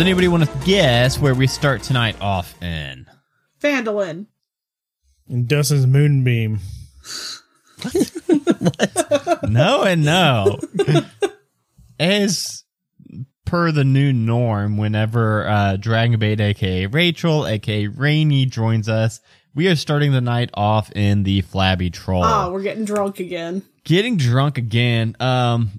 Does 0.00 0.06
anybody 0.06 0.28
want 0.28 0.44
to 0.44 0.58
guess 0.64 1.18
where 1.18 1.34
we 1.34 1.46
start 1.46 1.82
tonight 1.82 2.16
off 2.22 2.54
in? 2.62 3.04
Vandalin. 3.60 4.28
And 5.28 5.46
Dustin's 5.46 5.86
moonbeam. 5.86 6.60
no 9.46 9.82
and 9.82 10.02
no. 10.02 10.58
As 11.98 12.64
per 13.44 13.70
the 13.72 13.84
new 13.84 14.10
norm, 14.10 14.78
whenever 14.78 15.46
uh, 15.46 15.76
Dragonbait, 15.78 16.40
aka 16.40 16.86
Rachel, 16.86 17.46
aka 17.46 17.88
Rainy, 17.88 18.46
joins 18.46 18.88
us, 18.88 19.20
we 19.54 19.68
are 19.68 19.76
starting 19.76 20.12
the 20.12 20.22
night 20.22 20.48
off 20.54 20.90
in 20.92 21.24
the 21.24 21.42
Flabby 21.42 21.90
Troll. 21.90 22.24
Oh, 22.24 22.50
we're 22.50 22.62
getting 22.62 22.86
drunk 22.86 23.20
again. 23.20 23.64
Getting 23.84 24.16
drunk 24.16 24.56
again. 24.56 25.14
Um, 25.20 25.78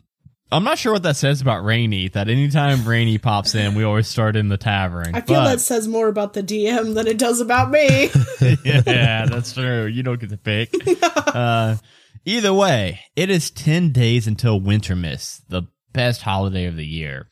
I'm 0.52 0.66
not 0.66 0.78
sure 0.78 0.92
what 0.92 1.04
that 1.04 1.16
says 1.16 1.40
about 1.40 1.64
Rainy. 1.64 2.10
That 2.10 2.28
anytime 2.28 2.86
Rainy 2.86 3.18
pops 3.18 3.56
in, 3.56 3.74
we 3.74 3.84
always 3.84 4.08
start 4.08 4.36
in 4.36 4.50
the 4.50 4.58
tavern. 4.58 5.16
I 5.16 5.22
feel 5.22 5.38
but- 5.38 5.50
that 5.50 5.62
says 5.62 5.88
more 5.88 6.10
about 6.10 6.34
the 6.34 6.44
DM 6.44 6.94
than 6.94 7.08
it 7.08 7.18
does 7.18 7.40
about 7.40 7.72
me. 7.72 8.10
yeah, 8.66 9.26
that's 9.28 9.54
true. 9.54 9.86
You 9.86 10.04
don't 10.04 10.20
get 10.20 10.30
to 10.30 10.38
pick. 10.38 10.74
uh, 11.28 11.78
either 12.26 12.54
way, 12.54 13.00
it 13.16 13.30
is 13.30 13.50
10 13.50 13.94
days 13.94 14.28
until 14.28 14.60
Wintermas, 14.60 15.42
the 15.48 15.64
best 15.94 16.22
holiday 16.24 16.66
of 16.66 16.76
the 16.76 16.86
year. 16.86 17.30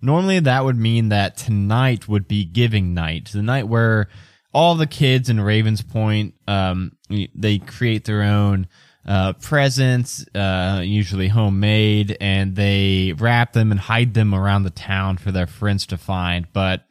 Normally, 0.00 0.40
that 0.40 0.64
would 0.64 0.78
mean 0.78 1.10
that 1.10 1.36
tonight 1.36 2.08
would 2.08 2.26
be 2.26 2.44
giving 2.44 2.94
night, 2.94 3.30
the 3.32 3.42
night 3.42 3.68
where 3.68 4.08
all 4.54 4.74
the 4.76 4.86
kids 4.86 5.28
in 5.28 5.40
Ravens 5.40 5.82
Point, 5.82 6.34
um, 6.48 6.92
they 7.34 7.58
create 7.58 8.04
their 8.04 8.22
own 8.22 8.66
uh, 9.06 9.32
presents, 9.34 10.24
uh, 10.34 10.80
usually 10.84 11.28
homemade, 11.28 12.16
and 12.20 12.54
they 12.54 13.14
wrap 13.18 13.52
them 13.52 13.70
and 13.70 13.80
hide 13.80 14.14
them 14.14 14.34
around 14.34 14.62
the 14.62 14.70
town 14.70 15.16
for 15.16 15.32
their 15.32 15.46
friends 15.46 15.86
to 15.86 15.96
find. 15.96 16.46
But 16.52 16.86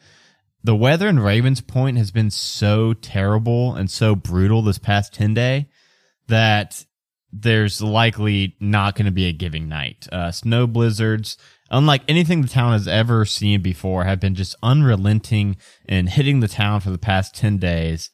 the 0.64 0.76
weather 0.76 1.08
in 1.08 1.20
Ravens 1.20 1.62
Point 1.62 1.98
has 1.98 2.12
been 2.12 2.30
so 2.30 2.94
terrible 2.94 3.76
and 3.76 3.90
so 3.90 4.16
brutal 4.16 4.62
this 4.62 4.78
past 4.78 5.14
10 5.14 5.34
day 5.34 5.68
that 6.28 6.86
there's 7.32 7.82
likely 7.82 8.56
not 8.60 8.96
going 8.96 9.06
to 9.06 9.12
be 9.12 9.28
a 9.28 9.34
giving 9.34 9.70
night. 9.70 10.08
Uh, 10.12 10.32
snow 10.32 10.68
blizzards, 10.68 11.38
unlike 11.70 12.04
anything 12.08 12.42
the 12.42 12.48
town 12.48 12.74
has 12.74 12.88
ever 12.88 13.26
seen 13.26 13.62
before, 13.62 14.04
have 14.04 14.20
been 14.20 14.36
just 14.36 14.56
unrelenting 14.62 15.56
and 15.88 16.10
hitting 16.10 16.42
the 16.42 16.48
town 16.48 16.82
for 16.82 16.90
the 16.90 16.98
past 16.98 17.34
10 17.36 17.58
days. 17.58 18.12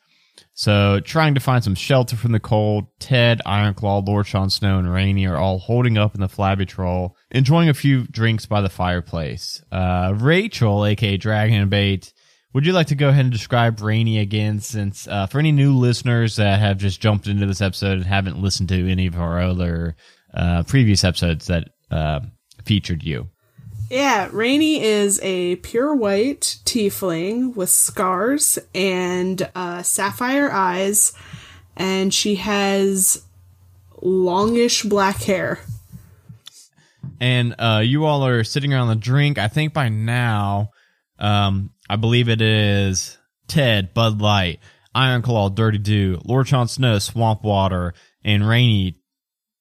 So, 0.59 1.00
trying 1.02 1.36
to 1.36 1.39
find 1.39 1.63
some 1.63 1.75
shelter 1.75 2.16
from 2.16 2.31
the 2.31 2.39
cold, 2.39 2.88
Ted, 2.97 3.44
Ironclaw, 3.45 4.08
Lord 4.08 4.25
Sean 4.25 4.50
Snow, 4.50 4.80
and 4.80 4.91
Rainy 4.91 5.27
are 5.27 5.38
all 5.38 5.59
holding 5.59 5.99
up 5.99 6.16
in 6.16 6.19
the 6.19 6.27
Flabby 6.27 6.66
Troll, 6.66 7.16
enjoying 7.30 7.69
a 7.69 7.75
few 7.75 8.08
drinks 8.08 8.47
by 8.47 8.61
the 8.61 8.67
fireplace. 8.67 9.61
Uh, 9.72 10.16
Rachel, 10.17 10.83
aka 10.83 11.16
Dragon 11.16 11.69
Bait, 11.69 12.11
would 12.55 12.66
you 12.66 12.73
like 12.73 12.88
to 12.88 12.95
go 12.95 13.09
ahead 13.09 13.25
and 13.25 13.31
describe 13.31 13.81
Rainy 13.81 14.17
again, 14.17 14.59
since 14.59 15.08
uh, 15.08 15.27
for 15.27 15.38
any 15.38 15.52
new 15.52 15.77
listeners 15.77 16.38
that 16.38 16.59
have 16.59 16.80
just 16.80 16.99
jumped 16.99 17.27
into 17.27 17.45
this 17.45 17.61
episode 17.61 17.99
and 17.99 18.05
haven't 18.05 18.42
listened 18.42 18.70
to 18.70 18.92
any 18.92 19.05
of 19.05 19.20
our 19.20 19.39
other 19.39 19.95
uh, 20.33 20.64
previous 20.64 21.03
episodes 21.03 21.45
that 21.45 21.70
uh, 21.92 22.21
featured 22.65 23.03
you? 23.03 23.30
Yeah, 23.89 24.30
Rainy 24.31 24.81
is 24.81 25.20
a 25.23 25.58
pure 25.58 25.95
white 25.95 26.58
tiefling 26.65 27.55
with 27.55 27.70
scars 27.70 28.59
and 28.73 29.49
uh, 29.55 29.83
sapphire 29.83 30.52
eyes, 30.52 31.14
and 31.75 32.14
she 32.14 32.36
has 32.36 33.23
longish 34.02 34.83
black 34.83 35.17
hair. 35.23 35.59
and 37.20 37.55
uh, 37.59 37.81
you 37.83 38.05
all 38.05 38.26
are 38.26 38.43
sitting 38.43 38.73
around 38.73 38.89
the 38.89 38.95
drink. 38.95 39.37
I 39.37 39.47
think 39.47 39.73
by 39.73 39.89
now, 39.89 40.70
um, 41.20 41.71
I 41.89 41.95
believe 41.95 42.30
it 42.30 42.42
is 42.42 43.17
Ted, 43.47 43.93
Bud 43.93 44.21
Light, 44.21 44.59
Iron 44.93 45.21
Claw, 45.21 45.49
Dirty 45.49 45.77
Dew, 45.77 46.20
Lord 46.26 46.47
Sean 46.47 46.67
Snow, 46.67 46.99
Swamp 46.99 47.43
Water, 47.43 47.93
and 48.23 48.47
Rainy. 48.47 48.99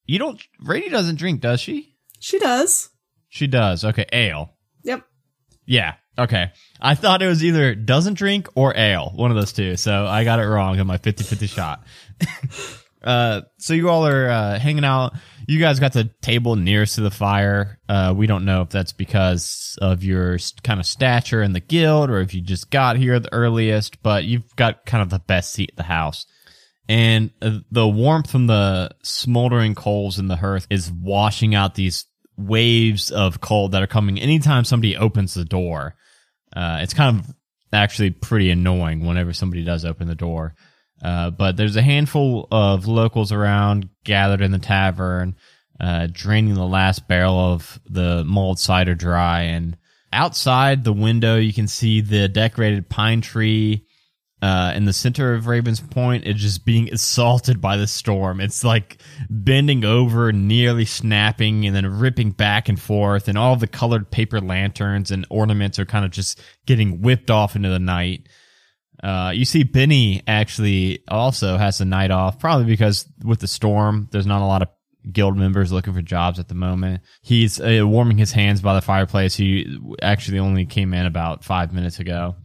You 0.04 0.18
don't. 0.18 0.42
Rainy 0.60 0.88
doesn't 0.88 1.16
drink, 1.16 1.40
does 1.40 1.60
she? 1.60 1.94
She 2.20 2.38
does. 2.38 2.90
She 3.36 3.46
does. 3.46 3.84
Okay, 3.84 4.06
ale. 4.14 4.54
Yep. 4.84 5.02
Yeah. 5.66 5.96
Okay. 6.18 6.52
I 6.80 6.94
thought 6.94 7.20
it 7.20 7.26
was 7.26 7.44
either 7.44 7.74
doesn't 7.74 8.14
drink 8.14 8.48
or 8.54 8.74
ale, 8.74 9.12
one 9.14 9.30
of 9.30 9.36
those 9.36 9.52
two. 9.52 9.76
So 9.76 10.06
I 10.06 10.24
got 10.24 10.38
it 10.38 10.46
wrong 10.46 10.78
in 10.78 10.86
my 10.86 10.96
50-50 10.96 11.46
shot. 11.46 11.84
uh, 13.02 13.42
so 13.58 13.74
you 13.74 13.90
all 13.90 14.06
are 14.06 14.30
uh, 14.30 14.58
hanging 14.58 14.86
out. 14.86 15.16
You 15.46 15.60
guys 15.60 15.78
got 15.78 15.92
the 15.92 16.08
table 16.22 16.56
nearest 16.56 16.94
to 16.94 17.02
the 17.02 17.10
fire. 17.10 17.78
Uh, 17.90 18.14
we 18.16 18.26
don't 18.26 18.46
know 18.46 18.62
if 18.62 18.70
that's 18.70 18.94
because 18.94 19.78
of 19.82 20.02
your 20.02 20.38
kind 20.62 20.80
of 20.80 20.86
stature 20.86 21.42
in 21.42 21.52
the 21.52 21.60
guild 21.60 22.08
or 22.08 22.20
if 22.20 22.32
you 22.32 22.40
just 22.40 22.70
got 22.70 22.96
here 22.96 23.20
the 23.20 23.32
earliest, 23.34 24.02
but 24.02 24.24
you've 24.24 24.56
got 24.56 24.86
kind 24.86 25.02
of 25.02 25.10
the 25.10 25.18
best 25.18 25.52
seat 25.52 25.72
at 25.72 25.76
the 25.76 25.82
house. 25.82 26.24
And 26.88 27.32
uh, 27.42 27.58
the 27.70 27.86
warmth 27.86 28.30
from 28.30 28.46
the 28.46 28.92
smoldering 29.02 29.74
coals 29.74 30.18
in 30.18 30.28
the 30.28 30.36
hearth 30.36 30.66
is 30.70 30.90
washing 30.90 31.54
out 31.54 31.74
these 31.74 32.06
waves 32.36 33.10
of 33.10 33.40
cold 33.40 33.72
that 33.72 33.82
are 33.82 33.86
coming 33.86 34.18
anytime 34.18 34.64
somebody 34.64 34.96
opens 34.96 35.34
the 35.34 35.44
door. 35.44 35.94
Uh, 36.54 36.78
it's 36.82 36.94
kind 36.94 37.20
of 37.20 37.34
actually 37.72 38.10
pretty 38.10 38.50
annoying 38.50 39.06
whenever 39.06 39.32
somebody 39.32 39.64
does 39.64 39.84
open 39.84 40.08
the 40.08 40.14
door. 40.14 40.54
Uh, 41.02 41.30
but 41.30 41.56
there's 41.56 41.76
a 41.76 41.82
handful 41.82 42.48
of 42.50 42.86
locals 42.86 43.32
around 43.32 43.88
gathered 44.04 44.40
in 44.40 44.50
the 44.50 44.58
tavern, 44.58 45.36
uh, 45.78 46.08
draining 46.10 46.54
the 46.54 46.64
last 46.64 47.06
barrel 47.06 47.38
of 47.38 47.78
the 47.88 48.24
mulled 48.24 48.58
cider 48.58 48.94
dry. 48.94 49.42
And 49.42 49.76
outside 50.12 50.84
the 50.84 50.92
window, 50.92 51.36
you 51.36 51.52
can 51.52 51.68
see 51.68 52.00
the 52.00 52.28
decorated 52.28 52.88
pine 52.88 53.20
tree 53.20 53.85
uh, 54.42 54.72
in 54.76 54.84
the 54.84 54.92
center 54.92 55.32
of 55.34 55.46
Ravens 55.46 55.80
Point 55.80 56.24
is 56.26 56.36
just 56.36 56.66
being 56.66 56.92
assaulted 56.92 57.60
by 57.60 57.76
the 57.78 57.86
storm. 57.86 58.40
It's 58.40 58.62
like 58.62 58.98
bending 59.30 59.84
over, 59.84 60.30
nearly 60.32 60.84
snapping, 60.84 61.66
and 61.66 61.74
then 61.74 61.86
ripping 61.98 62.32
back 62.32 62.68
and 62.68 62.78
forth. 62.78 63.28
And 63.28 63.38
all 63.38 63.56
the 63.56 63.66
colored 63.66 64.10
paper 64.10 64.40
lanterns 64.40 65.10
and 65.10 65.26
ornaments 65.30 65.78
are 65.78 65.86
kind 65.86 66.04
of 66.04 66.10
just 66.10 66.40
getting 66.66 67.00
whipped 67.00 67.30
off 67.30 67.56
into 67.56 67.70
the 67.70 67.78
night. 67.78 68.28
Uh, 69.02 69.32
you 69.34 69.44
see, 69.44 69.62
Benny 69.62 70.22
actually 70.26 71.02
also 71.08 71.56
has 71.56 71.80
a 71.80 71.84
night 71.84 72.10
off, 72.10 72.38
probably 72.38 72.66
because 72.66 73.10
with 73.24 73.40
the 73.40 73.48
storm, 73.48 74.08
there's 74.10 74.26
not 74.26 74.42
a 74.42 74.46
lot 74.46 74.62
of 74.62 74.68
guild 75.10 75.36
members 75.36 75.72
looking 75.72 75.94
for 75.94 76.02
jobs 76.02 76.38
at 76.38 76.48
the 76.48 76.54
moment. 76.54 77.02
He's 77.22 77.60
uh, 77.60 77.82
warming 77.84 78.18
his 78.18 78.32
hands 78.32 78.60
by 78.60 78.74
the 78.74 78.82
fireplace. 78.82 79.34
He 79.34 79.78
actually 80.02 80.40
only 80.40 80.66
came 80.66 80.92
in 80.92 81.06
about 81.06 81.44
five 81.44 81.72
minutes 81.72 82.00
ago. 82.00 82.36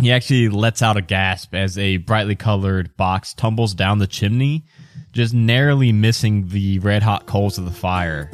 He 0.00 0.10
actually 0.10 0.48
lets 0.48 0.82
out 0.82 0.96
a 0.96 1.02
gasp 1.02 1.54
as 1.54 1.78
a 1.78 1.98
brightly 1.98 2.34
colored 2.34 2.96
box 2.96 3.34
tumbles 3.34 3.74
down 3.74 3.98
the 3.98 4.06
chimney, 4.06 4.64
just 5.12 5.32
narrowly 5.34 5.92
missing 5.92 6.48
the 6.48 6.78
red 6.80 7.02
hot 7.02 7.26
coals 7.26 7.58
of 7.58 7.64
the 7.64 7.70
fire. 7.70 8.30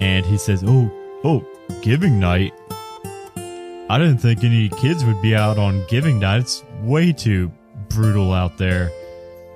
And 0.00 0.26
he 0.26 0.36
says, 0.38 0.64
Oh, 0.66 0.90
oh, 1.22 1.46
giving 1.82 2.18
night. 2.18 2.52
I 3.88 3.98
didn't 3.98 4.18
think 4.18 4.42
any 4.42 4.68
kids 4.68 5.04
would 5.04 5.20
be 5.22 5.36
out 5.36 5.58
on 5.58 5.84
giving 5.86 6.18
night. 6.18 6.40
It's 6.40 6.64
way 6.82 7.12
too 7.12 7.52
brutal 7.88 8.32
out 8.32 8.58
there. 8.58 8.90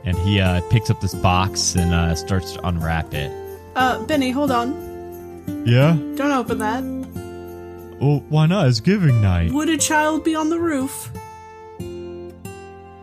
And 0.04 0.16
he 0.18 0.40
uh, 0.40 0.60
picks 0.70 0.88
up 0.88 1.00
this 1.00 1.14
box 1.14 1.74
and 1.74 1.92
uh, 1.92 2.14
starts 2.14 2.52
to 2.52 2.66
unwrap 2.66 3.12
it. 3.12 3.32
Uh, 3.74 4.02
Benny, 4.04 4.30
hold 4.30 4.50
on. 4.50 5.64
Yeah? 5.66 5.94
Don't 6.14 6.30
open 6.30 6.58
that. 6.58 6.82
Well, 8.00 8.20
why 8.28 8.46
not? 8.46 8.68
It's 8.68 8.80
giving 8.80 9.20
night. 9.20 9.52
Would 9.52 9.68
a 9.68 9.76
child 9.76 10.24
be 10.24 10.34
on 10.34 10.48
the 10.48 10.58
roof? 10.58 11.10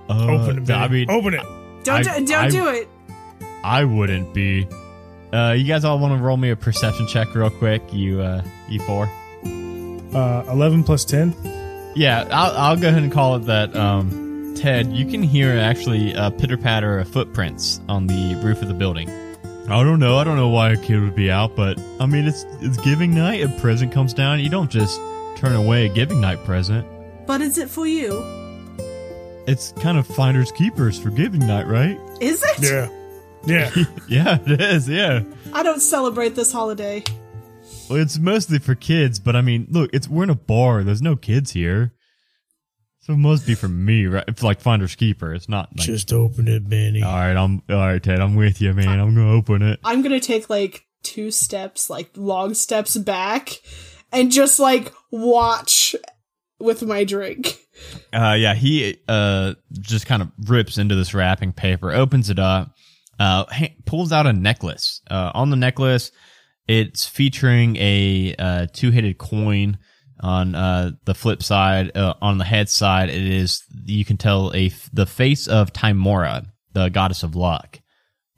Uh, 0.10 0.28
Open 0.32 0.64
it, 0.64 0.70
I 0.72 0.88
mean, 0.88 1.10
Open 1.10 1.34
it. 1.34 1.42
Don't 1.84 2.08
I- 2.08 2.20
do, 2.20 2.26
don't 2.26 2.46
I- 2.46 2.50
do 2.50 2.68
it. 2.70 2.88
I 3.64 3.84
wouldn't 3.84 4.34
be. 4.34 4.68
Uh, 5.34 5.54
you 5.58 5.66
guys 5.66 5.84
all 5.84 6.00
want 6.00 6.18
to 6.18 6.24
roll 6.24 6.38
me 6.38 6.52
a 6.52 6.56
perception 6.56 7.06
check 7.08 7.34
real 7.36 7.50
quick? 7.50 7.82
You, 7.92 8.22
uh, 8.22 8.42
you 8.70 8.80
four? 8.82 9.10
Uh, 10.14 10.44
11 10.50 10.84
plus 10.86 11.04
10. 11.04 11.36
Yeah, 11.96 12.28
I'll, 12.32 12.52
I'll 12.58 12.76
go 12.78 12.88
ahead 12.88 13.04
and 13.04 13.12
call 13.12 13.36
it 13.36 13.40
that. 13.46 13.76
Um, 13.76 14.54
Ted, 14.56 14.92
you 14.94 15.06
can 15.06 15.22
hear 15.22 15.52
actually 15.60 16.14
a 16.14 16.32
pitter 16.32 16.58
patter 16.58 17.00
of 17.00 17.10
footprints 17.10 17.82
on 17.90 18.08
the 18.08 18.36
roof 18.44 18.62
of 18.62 18.68
the 18.70 18.74
building. 18.74 19.10
I 19.70 19.84
don't 19.84 20.00
know. 20.00 20.18
I 20.18 20.24
don't 20.24 20.38
know 20.38 20.48
why 20.50 20.72
a 20.72 20.78
kid 20.78 21.02
would 21.02 21.16
be 21.16 21.30
out, 21.30 21.56
but 21.56 21.78
I 22.00 22.06
mean, 22.06 22.26
it's 22.26 22.46
it's 22.62 22.78
giving 22.78 23.14
night. 23.14 23.44
A 23.44 23.50
present 23.60 23.92
comes 23.92 24.14
down. 24.14 24.40
You 24.40 24.50
don't 24.50 24.72
just 24.72 24.98
turn 25.36 25.54
away 25.56 25.86
a 25.88 25.90
giving 25.90 26.22
night 26.22 26.44
present. 26.46 26.88
But 27.28 27.42
is 27.42 27.58
it 27.58 27.70
for 27.70 27.86
you? 27.86 28.12
It's 29.48 29.72
kind 29.80 29.98
of 29.98 30.06
finders 30.06 30.52
keepers 30.52 31.00
for 31.00 31.10
giving 31.10 31.40
night, 31.40 31.68
right? 31.68 31.98
Is 32.20 32.44
it? 32.44 32.60
Yeah. 32.62 32.90
Yeah. 33.46 33.86
yeah, 34.10 34.40
it 34.46 34.60
is. 34.60 34.90
Yeah. 34.90 35.24
I 35.54 35.64
don't 35.64 35.80
celebrate 35.80 36.36
this 36.36 36.52
holiday. 36.52 37.02
Well, 37.90 38.00
it's 38.00 38.18
mostly 38.18 38.60
for 38.60 38.76
kids, 38.76 39.20
but 39.20 39.38
I 39.38 39.42
mean, 39.42 39.68
look, 39.70 39.90
it's 39.94 40.10
we're 40.10 40.24
in 40.24 40.30
a 40.30 40.36
bar. 40.36 40.84
There's 40.84 41.02
no 41.02 41.16
kids 41.16 41.52
here, 41.52 41.94
so 43.00 43.14
it 43.14 43.18
must 43.18 43.48
be 43.48 43.56
for 43.56 43.70
me, 43.70 44.06
right? 44.08 44.26
It's 44.28 44.44
like 44.44 44.60
finders 44.60 44.96
keeper. 44.96 45.34
It's 45.34 45.48
not 45.48 45.70
like. 45.78 45.88
Just 45.88 46.12
open 46.12 46.50
it, 46.50 46.68
Benny. 46.68 47.02
all 47.02 47.14
right, 47.14 47.38
I'm 47.38 47.62
all 47.70 47.78
right, 47.78 48.04
Ted. 48.04 48.20
I'm 48.20 48.36
with 48.36 48.60
you, 48.62 48.74
man. 48.74 49.00
I'm 49.00 49.16
gonna 49.16 49.32
open 49.32 49.62
it. 49.62 49.80
I'm 49.86 50.02
gonna 50.02 50.20
take 50.20 50.50
like 50.50 50.86
two 51.04 51.32
steps, 51.32 51.90
like 51.90 52.10
long 52.18 52.54
steps 52.54 52.98
back, 52.98 53.62
and 54.12 54.30
just 54.30 54.60
like 54.60 54.92
watch 55.10 55.96
with 56.60 56.84
my 56.84 57.06
drink. 57.06 57.67
Uh, 58.14 58.36
yeah, 58.38 58.54
he 58.54 58.98
uh 59.08 59.54
just 59.80 60.06
kind 60.06 60.22
of 60.22 60.32
rips 60.50 60.78
into 60.78 60.96
this 60.96 61.14
wrapping 61.14 61.54
paper, 61.54 61.92
opens 61.92 62.30
it 62.30 62.40
up, 62.40 62.76
uh, 63.20 63.46
pulls 63.86 64.12
out 64.12 64.28
a 64.28 64.34
necklace. 64.34 65.02
Uh, 65.10 65.32
on 65.34 65.50
the 65.50 65.56
necklace, 65.56 66.12
it's 66.68 67.06
featuring 67.06 67.76
a 67.78 68.36
uh, 68.38 68.68
two-headed 68.72 69.18
coin. 69.18 69.78
On 70.20 70.56
uh 70.56 70.94
the 71.06 71.14
flip 71.14 71.44
side, 71.44 71.92
on 71.96 72.40
the 72.40 72.44
head 72.44 72.70
side, 72.70 73.10
it 73.10 73.22
is 73.22 73.62
you 73.86 74.04
can 74.04 74.18
tell 74.18 74.52
a 74.56 74.72
the 74.92 75.06
face 75.06 75.48
of 75.48 75.72
Tymora, 75.72 76.48
the 76.74 76.90
goddess 76.90 77.22
of 77.22 77.36
luck. 77.36 77.80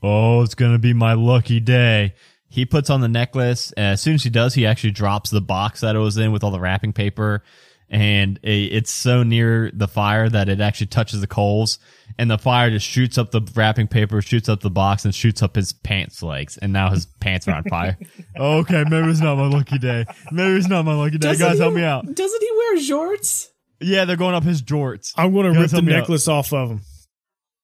Oh, 0.04 0.42
it's 0.42 0.56
gonna 0.56 0.78
be 0.78 0.94
my 0.94 1.14
lucky 1.14 1.62
day. 1.62 2.16
He 2.50 2.66
puts 2.66 2.90
on 2.90 3.00
the 3.00 3.08
necklace. 3.08 3.72
As 3.78 4.02
soon 4.02 4.16
as 4.16 4.24
he 4.24 4.30
does, 4.30 4.56
he 4.56 4.66
actually 4.66 4.92
drops 4.92 5.30
the 5.30 5.40
box 5.40 5.80
that 5.80 5.96
it 5.96 6.00
was 6.00 6.18
in 6.18 6.34
with 6.34 6.44
all 6.44 6.52
the 6.52 6.60
wrapping 6.60 6.92
paper. 6.92 7.44
And 7.92 8.40
it's 8.44 8.92
so 8.92 9.24
near 9.24 9.72
the 9.74 9.88
fire 9.88 10.30
that 10.30 10.48
it 10.48 10.62
actually 10.62 10.88
touches 10.88 11.22
the 11.22 11.28
coals. 11.28 11.80
And 12.20 12.30
the 12.30 12.38
fire 12.38 12.70
just 12.70 12.86
shoots 12.86 13.18
up 13.18 13.32
the 13.32 13.42
wrapping 13.56 13.88
paper, 13.88 14.22
shoots 14.22 14.48
up 14.48 14.60
the 14.62 14.70
box, 14.70 15.06
and 15.06 15.16
shoots 15.16 15.42
up 15.42 15.56
his 15.56 15.74
pants 15.74 16.22
legs. 16.22 16.58
And 16.58 16.72
now 16.72 16.92
his 16.92 17.08
pants 17.20 17.48
are 17.48 17.56
on 17.56 17.64
fire. 17.64 17.98
okay, 18.40 18.84
maybe 18.90 19.10
it's 19.10 19.22
not 19.22 19.38
my 19.38 19.48
lucky 19.48 19.80
day. 19.80 20.06
Maybe 20.32 20.58
it's 20.58 20.68
not 20.68 20.86
my 20.86 20.94
lucky 20.94 21.18
day. 21.18 21.30
Doesn't 21.30 21.48
Guys, 21.48 21.58
he- 21.58 21.62
help 21.64 21.74
me 21.74 21.84
out. 21.84 22.06
Doesn't 22.14 22.42
he 22.42 22.52
wear 22.52 22.76
jorts? 22.78 23.48
Yeah, 23.82 24.06
they're 24.06 24.18
going 24.18 24.36
up 24.36 24.44
his 24.44 24.62
jorts. 24.62 25.14
I'm 25.16 25.32
going 25.34 25.46
to 25.46 25.54
Guys, 25.54 25.62
rip 25.62 25.70
the 25.72 25.76
help 25.78 25.86
me 25.86 25.94
out. 25.94 26.00
necklace 26.02 26.28
off 26.28 26.54
of 26.54 26.70
him. 26.70 26.82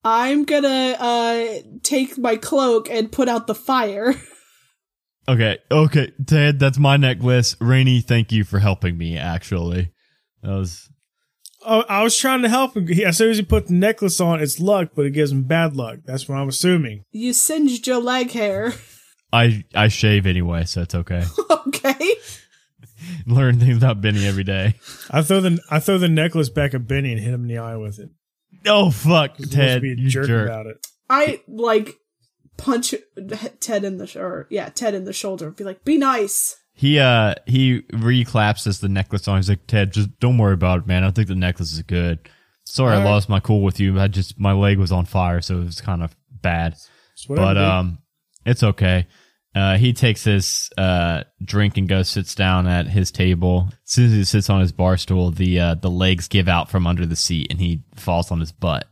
I'm 0.07 0.43
gonna 0.45 0.95
uh 0.99 1.45
take 1.81 2.15
my 2.19 2.35
cloak 2.35 2.91
and 2.91 3.11
put 3.11 3.27
out 3.27 3.47
the 3.47 3.55
fire. 3.55 4.13
Okay, 5.27 5.57
okay, 5.71 6.11
Ted, 6.27 6.59
that's 6.59 6.77
my 6.77 6.97
necklace. 6.97 7.55
Rainy, 7.59 8.01
thank 8.01 8.31
you 8.31 8.43
for 8.43 8.59
helping 8.59 8.95
me, 8.95 9.17
actually. 9.17 9.91
That 10.45 10.55
was 10.57 10.89
Oh, 11.67 11.83
I 11.89 12.03
was 12.03 12.15
trying 12.15 12.43
to 12.43 12.49
help 12.49 12.75
him. 12.77 12.87
He- 12.87 13.03
As 13.03 13.17
soon 13.17 13.31
as 13.31 13.37
he 13.37 13.43
put 13.43 13.67
the 13.67 13.73
necklace 13.73 14.19
on, 14.21 14.39
it's 14.39 14.59
luck, 14.59 14.89
but 14.95 15.05
it 15.07 15.11
gives 15.11 15.31
him 15.31 15.43
bad 15.43 15.75
luck. 15.75 15.99
That's 16.05 16.29
what 16.29 16.37
I'm 16.37 16.47
assuming. 16.49 17.03
You 17.11 17.33
singed 17.33 17.87
your 17.87 17.99
leg 17.99 18.31
hair. 18.31 18.73
I 19.33 19.63
I 19.73 19.87
shave 19.87 20.27
anyway, 20.27 20.65
so 20.65 20.81
it's 20.83 20.93
okay. 20.95 21.23
okay. 21.67 22.13
Learn 23.27 23.59
things 23.59 23.77
about 23.77 24.01
Benny 24.01 24.25
every 24.27 24.43
day. 24.43 24.75
I 25.11 25.21
throw 25.21 25.41
the 25.41 25.59
I 25.69 25.79
throw 25.79 25.97
the 25.97 26.07
necklace 26.07 26.49
back 26.49 26.73
at 26.73 26.87
Benny 26.87 27.11
and 27.11 27.19
hit 27.19 27.33
him 27.33 27.41
in 27.41 27.47
the 27.47 27.57
eye 27.57 27.75
with 27.77 27.99
it. 27.99 28.09
Oh 28.67 28.91
fuck, 28.91 29.37
He 29.37 29.43
wants 29.43 29.55
Ted, 29.55 29.75
to 29.77 29.81
be 29.81 29.91
a 29.93 29.95
you 29.95 30.09
jerk, 30.09 30.27
jerk. 30.27 30.47
about 30.47 30.67
it. 30.67 30.85
I 31.09 31.41
like 31.47 31.95
punch 32.57 32.93
Ted 33.59 33.83
in 33.83 33.97
the 33.97 34.07
sh- 34.07 34.15
or 34.15 34.47
yeah, 34.49 34.69
Ted 34.69 34.93
in 34.93 35.03
the 35.05 35.13
shoulder 35.13 35.47
and 35.47 35.55
be 35.55 35.63
like, 35.63 35.83
"Be 35.83 35.97
nice." 35.97 36.55
He 36.77 36.99
uh 36.99 37.35
he 37.47 37.83
reclapses 37.93 38.79
the 38.81 38.89
necklace 38.89 39.27
on. 39.27 39.37
He's 39.37 39.49
like, 39.49 39.65
Ted, 39.65 39.93
just 39.93 40.19
don't 40.19 40.37
worry 40.37 40.53
about 40.53 40.79
it, 40.79 40.87
man. 40.87 41.03
I 41.05 41.11
think 41.11 41.27
the 41.29 41.35
necklace 41.35 41.71
is 41.71 41.81
good. 41.83 42.19
Sorry, 42.65 42.91
I 42.91 42.97
Alright. 42.97 43.09
lost 43.09 43.29
my 43.29 43.39
cool 43.39 43.61
with 43.61 43.79
you. 43.79 43.99
I 43.99 44.07
just 44.09 44.37
my 44.39 44.51
leg 44.51 44.77
was 44.77 44.91
on 44.91 45.05
fire, 45.05 45.39
so 45.41 45.61
it 45.61 45.65
was 45.65 45.79
kind 45.81 46.03
of 46.03 46.15
bad. 46.29 46.73
It's 47.13 47.29
whatever, 47.29 47.45
but 47.47 47.53
dude. 47.53 47.63
um, 47.63 47.97
it's 48.45 48.63
okay. 48.63 49.07
Uh, 49.55 49.77
he 49.77 49.93
takes 49.93 50.25
his 50.25 50.69
uh 50.77 51.23
drink 51.41 51.77
and 51.77 51.87
goes 51.87 52.09
sits 52.09 52.35
down 52.35 52.67
at 52.67 52.87
his 52.87 53.09
table. 53.09 53.69
As 53.85 53.91
soon 53.91 54.05
as 54.07 54.11
he 54.11 54.23
sits 54.25 54.49
on 54.49 54.59
his 54.59 54.73
bar 54.73 54.97
stool, 54.97 55.31
the 55.31 55.57
uh 55.59 55.75
the 55.75 55.89
legs 55.89 56.27
give 56.27 56.49
out 56.49 56.69
from 56.69 56.85
under 56.85 57.05
the 57.05 57.15
seat, 57.15 57.47
and 57.49 57.61
he 57.61 57.83
falls 57.95 58.31
on 58.31 58.41
his 58.41 58.51
butt. 58.51 58.85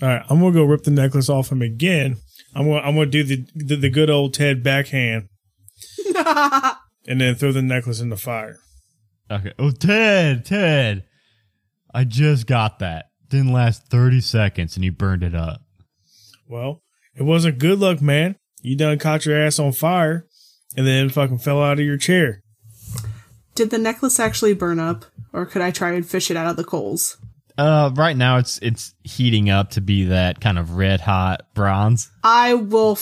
All 0.00 0.06
right, 0.08 0.22
I'm 0.28 0.38
gonna 0.38 0.52
go 0.52 0.62
rip 0.62 0.84
the 0.84 0.92
necklace 0.92 1.28
off 1.28 1.50
him 1.50 1.62
again. 1.62 2.18
I'm 2.54 2.68
gonna 2.68 2.80
I'm 2.86 2.94
gonna 2.94 3.06
do 3.10 3.24
the 3.24 3.44
the, 3.56 3.74
the 3.74 3.90
good 3.90 4.08
old 4.10 4.34
Ted 4.34 4.62
backhand, 4.62 5.28
and 7.06 7.20
then 7.20 7.34
throw 7.34 7.52
the 7.52 7.62
necklace 7.62 8.00
in 8.00 8.08
the 8.08 8.16
fire. 8.16 8.58
Okay. 9.30 9.52
Oh, 9.58 9.70
Ted, 9.70 10.44
Ted, 10.44 11.04
I 11.94 12.04
just 12.04 12.46
got 12.46 12.78
that. 12.80 13.06
Didn't 13.28 13.52
last 13.52 13.88
thirty 13.88 14.20
seconds, 14.20 14.76
and 14.76 14.84
you 14.84 14.92
burned 14.92 15.22
it 15.22 15.34
up. 15.34 15.62
Well, 16.48 16.82
it 17.14 17.22
wasn't 17.22 17.58
good 17.58 17.78
luck, 17.78 18.02
man. 18.02 18.36
You 18.60 18.76
done 18.76 18.98
caught 18.98 19.24
your 19.24 19.40
ass 19.40 19.58
on 19.58 19.72
fire, 19.72 20.26
and 20.76 20.86
then 20.86 21.08
fucking 21.08 21.38
fell 21.38 21.62
out 21.62 21.78
of 21.78 21.84
your 21.84 21.96
chair. 21.96 22.42
Did 23.54 23.70
the 23.70 23.78
necklace 23.78 24.20
actually 24.20 24.54
burn 24.54 24.78
up, 24.78 25.04
or 25.32 25.46
could 25.46 25.62
I 25.62 25.70
try 25.70 25.92
and 25.92 26.06
fish 26.06 26.30
it 26.30 26.36
out 26.36 26.46
of 26.46 26.56
the 26.56 26.64
coals? 26.64 27.16
Uh, 27.58 27.90
right 27.94 28.16
now 28.16 28.38
it's 28.38 28.58
it's 28.58 28.94
heating 29.02 29.50
up 29.50 29.70
to 29.70 29.80
be 29.80 30.04
that 30.04 30.40
kind 30.40 30.58
of 30.58 30.76
red 30.76 31.00
hot 31.00 31.42
bronze. 31.54 32.10
I 32.24 32.54
will 32.54 32.96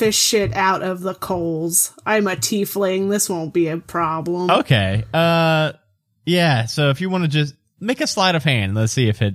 fish 0.00 0.32
it 0.32 0.54
out 0.54 0.82
of 0.82 1.02
the 1.02 1.14
coals. 1.14 1.92
I'm 2.06 2.26
a 2.26 2.34
tiefling. 2.34 3.10
This 3.10 3.28
won't 3.28 3.52
be 3.52 3.68
a 3.68 3.76
problem. 3.76 4.50
Okay. 4.50 5.04
Uh, 5.12 5.74
yeah. 6.24 6.64
So 6.64 6.88
if 6.88 7.02
you 7.02 7.10
want 7.10 7.24
to 7.24 7.28
just 7.28 7.54
make 7.80 8.00
a 8.00 8.06
sleight 8.06 8.34
of 8.34 8.42
hand, 8.42 8.74
let's 8.74 8.94
see 8.94 9.10
if 9.10 9.20
it. 9.20 9.34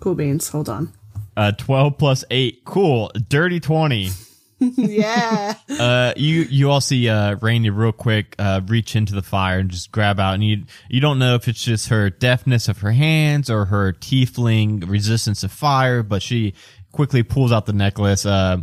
Cool 0.00 0.14
beans. 0.14 0.50
Hold 0.50 0.68
on. 0.68 0.92
Uh, 1.34 1.52
twelve 1.52 1.96
plus 1.96 2.26
eight. 2.30 2.60
Cool. 2.66 3.10
Dirty 3.30 3.58
twenty. 3.58 4.10
yeah. 4.58 5.54
Uh, 5.70 6.12
you 6.14 6.42
you 6.42 6.70
all 6.70 6.82
see 6.82 7.08
uh 7.08 7.36
Rainy 7.40 7.70
real 7.70 7.92
quick 7.92 8.34
uh 8.38 8.60
reach 8.66 8.94
into 8.94 9.14
the 9.14 9.22
fire 9.22 9.60
and 9.60 9.70
just 9.70 9.92
grab 9.92 10.20
out, 10.20 10.34
and 10.34 10.44
you 10.44 10.64
you 10.90 11.00
don't 11.00 11.18
know 11.18 11.36
if 11.36 11.48
it's 11.48 11.64
just 11.64 11.88
her 11.88 12.10
deftness 12.10 12.68
of 12.68 12.78
her 12.80 12.92
hands 12.92 13.48
or 13.48 13.64
her 13.64 13.94
tiefling 13.94 14.86
resistance 14.86 15.40
to 15.40 15.48
fire, 15.48 16.02
but 16.02 16.20
she 16.20 16.52
quickly 16.92 17.22
pulls 17.22 17.50
out 17.50 17.64
the 17.64 17.72
necklace. 17.72 18.26
Uh, 18.26 18.58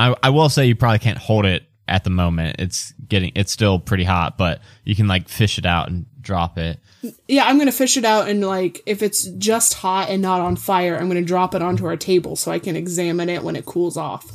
I 0.00 0.16
I 0.22 0.30
will 0.30 0.48
say 0.48 0.66
you 0.66 0.74
probably 0.74 0.98
can't 0.98 1.18
hold 1.18 1.44
it 1.44 1.64
at 1.86 2.04
the 2.04 2.10
moment. 2.10 2.56
It's 2.58 2.92
getting 3.06 3.32
it's 3.34 3.52
still 3.52 3.78
pretty 3.78 4.04
hot, 4.04 4.38
but 4.38 4.62
you 4.84 4.96
can 4.96 5.06
like 5.06 5.28
fish 5.28 5.58
it 5.58 5.66
out 5.66 5.90
and 5.90 6.06
drop 6.20 6.56
it. 6.56 6.80
Yeah, 7.28 7.44
I'm 7.44 7.58
gonna 7.58 7.70
fish 7.70 7.98
it 7.98 8.04
out 8.04 8.28
and 8.28 8.40
like 8.40 8.82
if 8.86 9.02
it's 9.02 9.24
just 9.24 9.74
hot 9.74 10.08
and 10.08 10.22
not 10.22 10.40
on 10.40 10.56
fire, 10.56 10.96
I'm 10.96 11.08
gonna 11.08 11.22
drop 11.22 11.54
it 11.54 11.60
onto 11.60 11.84
our 11.84 11.96
table 11.96 12.34
so 12.34 12.50
I 12.50 12.58
can 12.58 12.76
examine 12.76 13.28
it 13.28 13.42
when 13.42 13.56
it 13.56 13.66
cools 13.66 13.98
off. 13.98 14.26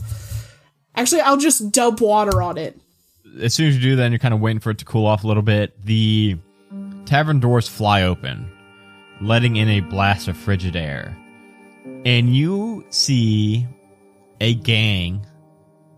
Actually, 0.95 1.21
I'll 1.21 1.37
just 1.37 1.71
dump 1.71 1.99
water 1.99 2.41
on 2.41 2.57
it. 2.57 2.79
as 3.41 3.53
soon 3.53 3.67
as 3.67 3.75
you 3.75 3.81
do 3.81 3.95
that, 3.95 4.11
you're 4.11 4.19
kind 4.19 4.33
of 4.33 4.39
waiting 4.39 4.59
for 4.59 4.69
it 4.69 4.77
to 4.77 4.85
cool 4.85 5.07
off 5.07 5.23
a 5.23 5.27
little 5.27 5.43
bit, 5.43 5.83
the 5.83 6.37
tavern 7.05 7.39
doors 7.39 7.67
fly 7.67 8.03
open, 8.03 8.49
letting 9.19 9.55
in 9.55 9.67
a 9.67 9.79
blast 9.79 10.27
of 10.27 10.37
frigid 10.37 10.75
air. 10.75 11.17
And 12.05 12.35
you 12.35 12.85
see 12.91 13.67
a 14.39 14.53
gang 14.53 15.25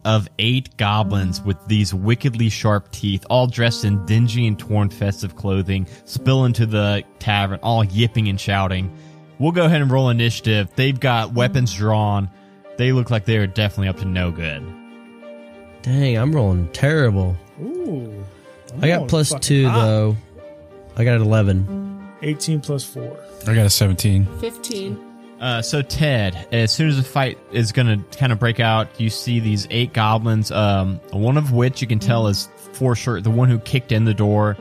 of 0.07 0.27
eight 0.39 0.75
goblins 0.77 1.41
with 1.41 1.57
these 1.67 1.93
wickedly 1.93 2.47
sharp 2.49 2.89
teeth, 2.91 3.25
all 3.29 3.45
dressed 3.45 3.83
in 3.83 4.05
dingy 4.05 4.47
and 4.47 4.57
torn 4.57 4.89
festive 4.89 5.35
clothing, 5.35 5.85
spill 6.05 6.45
into 6.45 6.65
the 6.65 7.03
tavern, 7.19 7.59
all 7.61 7.83
yipping 7.83 8.29
and 8.29 8.39
shouting. 8.39 8.95
We'll 9.37 9.51
go 9.51 9.65
ahead 9.65 9.81
and 9.81 9.91
roll 9.91 10.09
initiative. 10.09 10.69
They've 10.75 10.97
got 10.99 11.33
weapons 11.33 11.73
drawn. 11.73 12.29
They 12.77 12.93
look 12.93 13.11
like 13.11 13.25
they 13.25 13.37
are 13.37 13.47
definitely 13.47 13.89
up 13.89 13.97
to 13.97 14.05
no 14.05 14.31
good. 14.31 14.63
Dang, 15.81 16.17
I'm 16.17 16.31
rolling 16.31 16.69
terrible. 16.71 17.35
Ooh, 17.61 18.23
I'm 18.73 18.83
I 18.83 18.87
got 18.87 18.97
going 18.99 19.09
plus 19.09 19.29
fucking 19.29 19.41
two 19.41 19.67
hot. 19.67 19.81
though. 19.85 20.17
I 20.95 21.03
got 21.03 21.17
an 21.17 21.21
eleven. 21.21 21.83
18 22.23 22.61
plus 22.61 22.83
four. 22.83 23.15
I 23.45 23.53
got 23.53 23.67
a 23.67 23.69
17. 23.69 24.25
Fifteen. 24.39 25.06
Uh, 25.39 25.61
so 25.61 25.81
Ted, 25.81 26.47
as 26.51 26.71
soon 26.71 26.89
as 26.89 26.97
the 26.97 27.03
fight 27.03 27.37
is 27.51 27.71
gonna 27.71 28.03
kind 28.17 28.31
of 28.31 28.39
break 28.39 28.59
out, 28.59 28.99
you 28.99 29.09
see 29.09 29.39
these 29.39 29.67
eight 29.69 29.93
goblins. 29.93 30.51
Um, 30.51 30.99
one 31.11 31.37
of 31.37 31.51
which 31.51 31.81
you 31.81 31.87
can 31.87 31.99
tell 31.99 32.27
is 32.27 32.49
for 32.73 32.95
sure 32.95 33.21
the 33.21 33.29
one 33.29 33.49
who 33.49 33.59
kicked 33.59 33.91
in 33.91 34.05
the 34.05 34.13
door. 34.13 34.57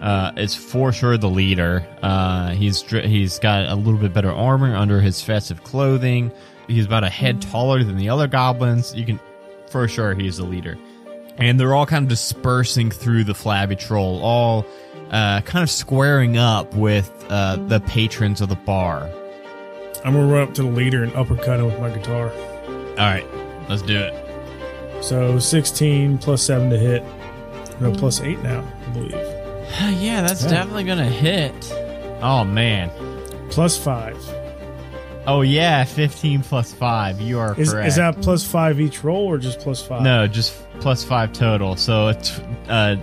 Uh, 0.00 0.32
is 0.36 0.54
for 0.54 0.92
sure 0.92 1.16
the 1.16 1.30
leader. 1.30 1.86
Uh, 2.02 2.50
he's 2.50 2.82
he's 2.82 3.38
got 3.38 3.68
a 3.68 3.74
little 3.74 3.98
bit 3.98 4.12
better 4.12 4.30
armor 4.30 4.76
under 4.76 5.00
his 5.00 5.22
festive 5.22 5.64
clothing. 5.64 6.30
He's 6.66 6.84
about 6.84 7.04
a 7.04 7.08
head 7.08 7.40
taller 7.40 7.82
than 7.82 7.96
the 7.96 8.10
other 8.10 8.26
goblins. 8.26 8.94
You 8.94 9.06
can 9.06 9.20
for 9.70 9.88
sure 9.88 10.14
he's 10.14 10.36
the 10.36 10.44
leader. 10.44 10.76
And 11.38 11.58
they're 11.58 11.74
all 11.74 11.86
kind 11.86 12.04
of 12.04 12.08
dispersing 12.08 12.90
through 12.90 13.24
the 13.24 13.34
flabby 13.34 13.76
troll, 13.76 14.20
all 14.22 14.66
uh, 15.10 15.40
kind 15.40 15.62
of 15.62 15.70
squaring 15.70 16.36
up 16.36 16.74
with 16.74 17.10
uh, 17.30 17.56
the 17.56 17.80
patrons 17.80 18.40
of 18.42 18.50
the 18.50 18.56
bar. 18.56 19.10
I'm 20.04 20.12
gonna 20.14 20.26
run 20.26 20.42
up 20.48 20.54
to 20.54 20.62
the 20.62 20.68
leader 20.68 21.02
and 21.02 21.12
uppercut 21.14 21.60
him 21.60 21.66
with 21.66 21.80
my 21.80 21.90
guitar. 21.90 22.30
All 22.30 22.94
right, 22.96 23.26
let's 23.68 23.82
do 23.82 23.98
it. 23.98 24.14
So 25.02 25.38
16 25.38 26.18
plus 26.18 26.42
seven 26.42 26.70
to 26.70 26.78
hit. 26.78 27.02
No, 27.80 27.92
plus 27.92 28.20
eight 28.20 28.40
now, 28.42 28.64
I 28.86 28.90
believe. 28.90 29.12
yeah, 30.00 30.20
that's 30.22 30.44
Yeah. 30.44 30.50
definitely 30.50 30.84
gonna 30.84 31.04
hit. 31.04 31.52
Oh 32.22 32.44
man. 32.44 32.90
Plus 33.50 33.76
five. 33.76 34.16
Oh 35.26 35.40
yeah, 35.40 35.84
fifteen 35.84 36.42
plus 36.42 36.72
five. 36.72 37.20
You 37.20 37.38
are 37.38 37.58
Is, 37.58 37.72
correct. 37.72 37.88
is 37.88 37.96
that 37.96 38.20
plus 38.20 38.44
five 38.44 38.78
each 38.80 39.02
roll 39.02 39.24
or 39.26 39.38
just 39.38 39.58
plus 39.60 39.80
five? 39.84 40.02
no, 40.02 40.26
just 40.26 40.54
plus 40.80 41.02
five 41.02 41.32
total. 41.32 41.76
So 41.76 42.08
it's 42.08 42.38
uh, 42.68 42.96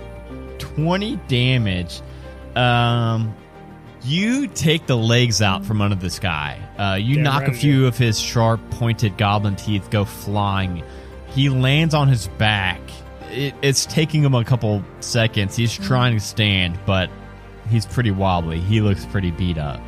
twenty 0.58 1.16
damage. 1.28 2.00
Um, 2.54 3.34
you 4.04 4.46
take 4.48 4.86
the 4.86 4.96
legs 4.96 5.42
out 5.42 5.64
from 5.64 5.80
under 5.80 5.96
this 5.96 6.18
guy. 6.18 6.58
Uh, 6.78 6.96
you 6.96 7.16
Damn 7.16 7.24
knock 7.24 7.42
a 7.42 7.46
right 7.46 7.56
I 7.56 7.58
few 7.58 7.86
of 7.86 7.96
his 7.96 8.18
sharp, 8.18 8.60
pointed 8.70 9.16
goblin 9.16 9.56
teeth 9.56 9.90
go 9.90 10.04
flying. 10.04 10.82
He 11.28 11.48
lands 11.48 11.94
on 11.94 12.08
his 12.08 12.28
back. 12.28 12.80
It, 13.30 13.54
it's 13.62 13.86
taking 13.86 14.22
him 14.22 14.34
a 14.34 14.44
couple 14.44 14.84
seconds. 15.00 15.56
He's 15.56 15.72
trying 15.72 16.18
to 16.18 16.20
stand, 16.20 16.78
but 16.84 17.08
He's 17.72 17.86
pretty 17.86 18.10
wobbly. 18.10 18.60
He 18.60 18.80
looks 18.80 19.06
pretty 19.06 19.30
beat 19.30 19.58
up. 19.58 19.80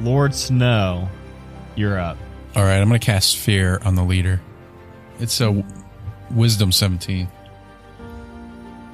Lord 0.00 0.34
Snow, 0.34 1.08
you're 1.74 1.98
up. 1.98 2.16
All 2.54 2.62
right, 2.62 2.78
I'm 2.78 2.88
going 2.88 3.00
to 3.00 3.04
cast 3.04 3.38
Fear 3.38 3.80
on 3.84 3.94
the 3.94 4.04
leader. 4.04 4.40
It's 5.18 5.40
a 5.40 5.64
Wisdom 6.30 6.70
17. 6.70 7.28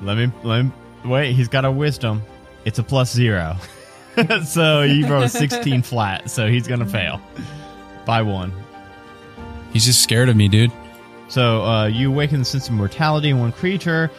Let 0.02 0.16
me 0.16 0.33
let 0.45 0.64
me 0.64 0.73
wait. 1.04 1.33
He's 1.33 1.49
got 1.49 1.64
a 1.64 1.71
wisdom. 1.71 2.23
It's 2.64 2.78
a 2.78 2.83
plus 2.85 3.12
zero, 3.12 3.57
so 4.45 4.83
you 4.83 5.07
roll 5.07 5.23
a 5.23 5.29
sixteen 5.29 5.83
flat. 5.83 6.31
So 6.31 6.49
he's 6.49 6.67
gonna 6.67 6.87
fail 6.87 7.21
by 8.05 8.23
one. 8.23 8.53
He's 9.73 9.85
just 9.85 10.03
scared 10.03 10.29
of 10.29 10.37
me, 10.37 10.49
dude. 10.49 10.73
So 11.29 11.63
uh, 11.63 11.87
you 11.87 12.11
awaken 12.11 12.39
the 12.39 12.45
sense 12.45 12.69
of 12.69 12.75
mortality 12.75 13.29
in 13.29 13.39
one 13.39 13.53
creature. 13.53 14.11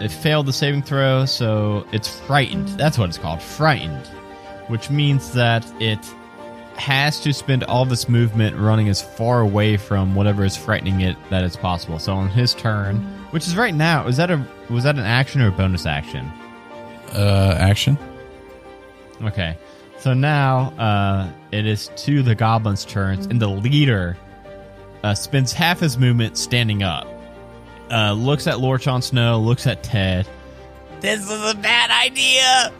It 0.00 0.10
failed 0.10 0.46
the 0.46 0.52
saving 0.52 0.82
throw, 0.82 1.24
so 1.24 1.86
it's 1.92 2.20
frightened. 2.20 2.68
That's 2.68 2.98
what 2.98 3.08
it's 3.08 3.18
called, 3.18 3.42
frightened, 3.42 4.06
which 4.68 4.90
means 4.90 5.32
that 5.32 5.66
it 5.80 5.98
has 6.76 7.18
to 7.20 7.32
spend 7.32 7.64
all 7.64 7.82
of 7.82 7.90
its 7.90 8.08
movement 8.08 8.56
running 8.56 8.88
as 8.88 9.02
far 9.02 9.40
away 9.40 9.76
from 9.76 10.14
whatever 10.14 10.44
is 10.44 10.56
frightening 10.56 11.00
it 11.00 11.16
that 11.30 11.42
it's 11.42 11.56
possible. 11.56 11.98
So 11.98 12.12
on 12.14 12.28
his 12.28 12.54
turn, 12.54 12.96
which 13.30 13.48
is 13.48 13.56
right 13.56 13.74
now, 13.74 14.04
was 14.04 14.16
that 14.18 14.30
a 14.30 14.46
was 14.70 14.84
that 14.84 14.96
an 14.96 15.04
action 15.04 15.40
or 15.40 15.48
a 15.48 15.52
bonus 15.52 15.86
action? 15.86 16.30
Uh, 17.12 17.56
action. 17.58 17.98
Okay. 19.22 19.56
So 19.98 20.14
now 20.14 20.72
uh, 20.78 21.30
it 21.50 21.66
is 21.66 21.90
to 21.96 22.22
the 22.22 22.34
goblin's 22.34 22.84
turns, 22.84 23.26
and 23.26 23.40
the 23.42 23.48
leader 23.48 24.16
uh, 25.02 25.14
spends 25.14 25.52
half 25.52 25.80
his 25.80 25.98
movement 25.98 26.38
standing 26.38 26.82
up. 26.82 27.06
Uh, 27.90 28.12
looks 28.12 28.46
at 28.46 28.60
Lord 28.60 28.80
Jon 28.82 29.02
Snow, 29.02 29.40
looks 29.40 29.66
at 29.66 29.82
Ted. 29.82 30.28
This 31.00 31.30
is 31.30 31.52
a 31.52 31.54
bad 31.56 31.90
idea! 31.90 32.72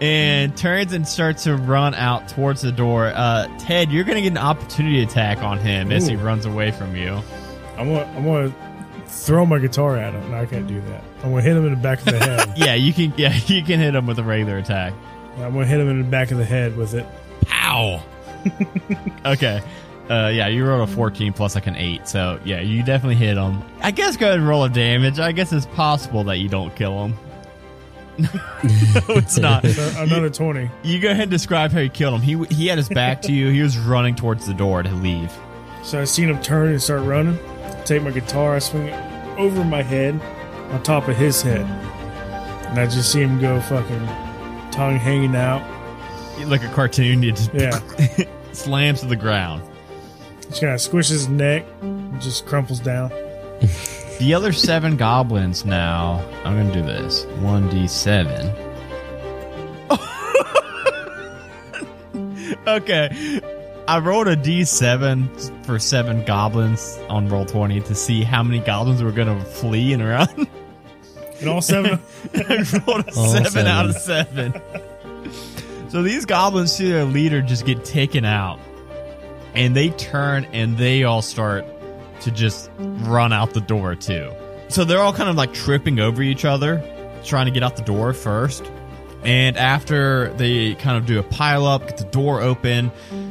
And 0.00 0.56
turns 0.56 0.92
and 0.92 1.06
starts 1.06 1.44
to 1.44 1.56
run 1.56 1.94
out 1.94 2.28
towards 2.28 2.62
the 2.62 2.72
door. 2.72 3.12
Uh, 3.14 3.46
Ted, 3.58 3.92
you're 3.92 4.04
going 4.04 4.16
to 4.16 4.22
get 4.22 4.32
an 4.32 4.38
opportunity 4.38 5.02
attack 5.02 5.42
on 5.42 5.58
him 5.58 5.92
as 5.92 6.06
he 6.06 6.16
runs 6.16 6.46
away 6.46 6.70
from 6.70 6.96
you. 6.96 7.20
I'm 7.76 7.88
gonna, 7.88 8.04
I'm 8.16 8.24
gonna 8.24 9.04
throw 9.06 9.46
my 9.46 9.58
guitar 9.58 9.96
at 9.96 10.12
him. 10.12 10.30
No, 10.30 10.38
I 10.38 10.46
can't 10.46 10.66
do 10.66 10.80
that. 10.82 11.02
I'm 11.22 11.30
gonna 11.30 11.42
hit 11.42 11.56
him 11.56 11.64
in 11.64 11.70
the 11.70 11.80
back 11.80 11.98
of 12.00 12.06
the 12.06 12.18
head. 12.18 12.52
Yeah, 12.56 12.74
you 12.74 12.92
can. 12.92 13.14
Yeah, 13.16 13.34
you 13.46 13.62
can 13.62 13.78
hit 13.80 13.94
him 13.94 14.06
with 14.06 14.18
a 14.18 14.24
regular 14.24 14.58
attack. 14.58 14.92
I'm 15.38 15.52
gonna 15.52 15.66
hit 15.66 15.80
him 15.80 15.88
in 15.88 15.98
the 15.98 16.08
back 16.08 16.30
of 16.30 16.38
the 16.38 16.44
head 16.44 16.76
with 16.76 16.94
it. 16.94 17.06
Pow! 17.46 18.02
Okay. 19.24 19.62
Uh, 20.08 20.28
yeah, 20.34 20.48
you 20.48 20.66
rolled 20.66 20.88
a 20.88 20.92
14 20.92 21.32
plus 21.32 21.54
like 21.54 21.66
an 21.68 21.76
8. 21.76 22.08
So, 22.08 22.40
yeah, 22.44 22.60
you 22.60 22.82
definitely 22.82 23.14
hit 23.14 23.36
him. 23.36 23.62
I 23.80 23.92
guess 23.92 24.16
go 24.16 24.26
ahead 24.26 24.38
and 24.38 24.48
roll 24.48 24.64
a 24.64 24.68
damage. 24.68 25.20
I 25.20 25.30
guess 25.30 25.52
it's 25.52 25.66
possible 25.66 26.24
that 26.24 26.38
you 26.38 26.48
don't 26.48 26.74
kill 26.74 27.04
him. 27.04 27.14
no, 28.18 28.28
it's 29.10 29.38
not. 29.38 29.64
Another 29.96 30.28
twenty. 30.28 30.68
You 30.82 30.98
go 30.98 31.10
ahead 31.10 31.22
and 31.22 31.30
describe 31.30 31.70
how 31.70 31.78
you 31.80 31.88
killed 31.88 32.20
him. 32.20 32.22
He 32.48 32.54
he 32.54 32.66
had 32.66 32.76
his 32.76 32.88
back 32.88 33.22
to 33.22 33.32
you. 33.32 33.48
He 33.50 33.62
was 33.62 33.78
running 33.78 34.14
towards 34.14 34.46
the 34.46 34.52
door 34.52 34.82
to 34.82 34.90
leave. 34.96 35.32
So 35.84 36.00
I 36.00 36.04
seen 36.04 36.28
him 36.28 36.40
turn 36.42 36.70
and 36.70 36.82
start 36.82 37.02
running. 37.02 37.38
Take 37.84 38.02
my 38.02 38.10
guitar, 38.10 38.56
I 38.56 38.58
swing 38.58 38.88
it 38.88 39.38
over 39.38 39.64
my 39.64 39.82
head, 39.82 40.20
on 40.72 40.82
top 40.82 41.08
of 41.08 41.16
his 41.16 41.40
head, 41.40 41.62
and 42.68 42.78
I 42.78 42.84
just 42.86 43.10
see 43.12 43.20
him 43.20 43.40
go 43.40 43.58
fucking 43.60 44.06
tongue 44.72 44.96
hanging 44.96 45.36
out. 45.36 45.62
Like 46.46 46.62
a 46.64 46.68
cartoon, 46.68 47.22
you 47.22 47.32
just 47.32 47.52
Yeah, 47.52 47.78
slams 48.52 49.00
to 49.00 49.06
the 49.06 49.16
ground. 49.16 49.62
just 50.48 50.60
kind 50.60 50.72
of 50.72 50.80
squishes 50.80 51.10
his 51.10 51.28
neck, 51.28 51.64
and 51.82 52.20
just 52.20 52.46
crumples 52.46 52.80
down. 52.80 53.10
The 54.18 54.34
other 54.34 54.52
seven 54.52 54.96
goblins 54.96 55.64
now. 55.64 56.24
I'm 56.44 56.56
gonna 56.56 56.72
do 56.72 56.82
this. 56.82 57.24
One 57.40 57.68
d 57.68 57.86
seven. 57.86 58.50
okay, 62.66 63.40
I 63.88 63.98
rolled 63.98 64.28
a 64.28 64.36
d7 64.36 65.64
for 65.66 65.78
seven 65.78 66.24
goblins 66.24 66.98
on 67.08 67.28
roll 67.28 67.44
twenty 67.46 67.80
to 67.82 67.94
see 67.94 68.22
how 68.22 68.42
many 68.42 68.60
goblins 68.60 69.02
were 69.02 69.12
gonna 69.12 69.42
flee 69.44 69.92
and 69.92 70.04
run. 70.06 70.46
And 71.40 71.48
all 71.48 71.62
seven, 71.62 71.98
I 72.34 72.64
rolled 72.86 73.08
a 73.08 73.14
All 73.16 73.28
seven, 73.28 73.66
out 73.66 73.86
of 73.86 73.96
seven. 73.96 74.54
so 75.88 76.02
these 76.02 76.26
goblins 76.26 76.72
see 76.72 76.90
their 76.90 77.04
leader 77.04 77.40
just 77.42 77.64
get 77.64 77.84
taken 77.84 78.24
out, 78.24 78.60
and 79.54 79.74
they 79.74 79.90
turn 79.90 80.44
and 80.52 80.76
they 80.76 81.04
all 81.04 81.22
start 81.22 81.64
to 82.22 82.30
just 82.30 82.70
run 82.78 83.32
out 83.32 83.54
the 83.54 83.60
door 83.60 83.94
too. 83.94 84.30
So 84.68 84.84
they're 84.84 85.00
all 85.00 85.12
kind 85.12 85.28
of 85.30 85.36
like 85.36 85.52
tripping 85.54 85.98
over 85.98 86.22
each 86.22 86.44
other, 86.44 86.82
trying 87.24 87.46
to 87.46 87.50
get 87.52 87.62
out 87.62 87.76
the 87.76 87.82
door 87.82 88.12
first. 88.12 88.70
And 89.22 89.56
after 89.56 90.32
they 90.34 90.74
kind 90.76 90.96
of 90.96 91.04
do 91.06 91.18
a 91.18 91.22
pile 91.22 91.66
up, 91.66 91.86
get 91.86 91.98
the 91.98 92.04
door 92.04 92.40
open, 92.40 92.90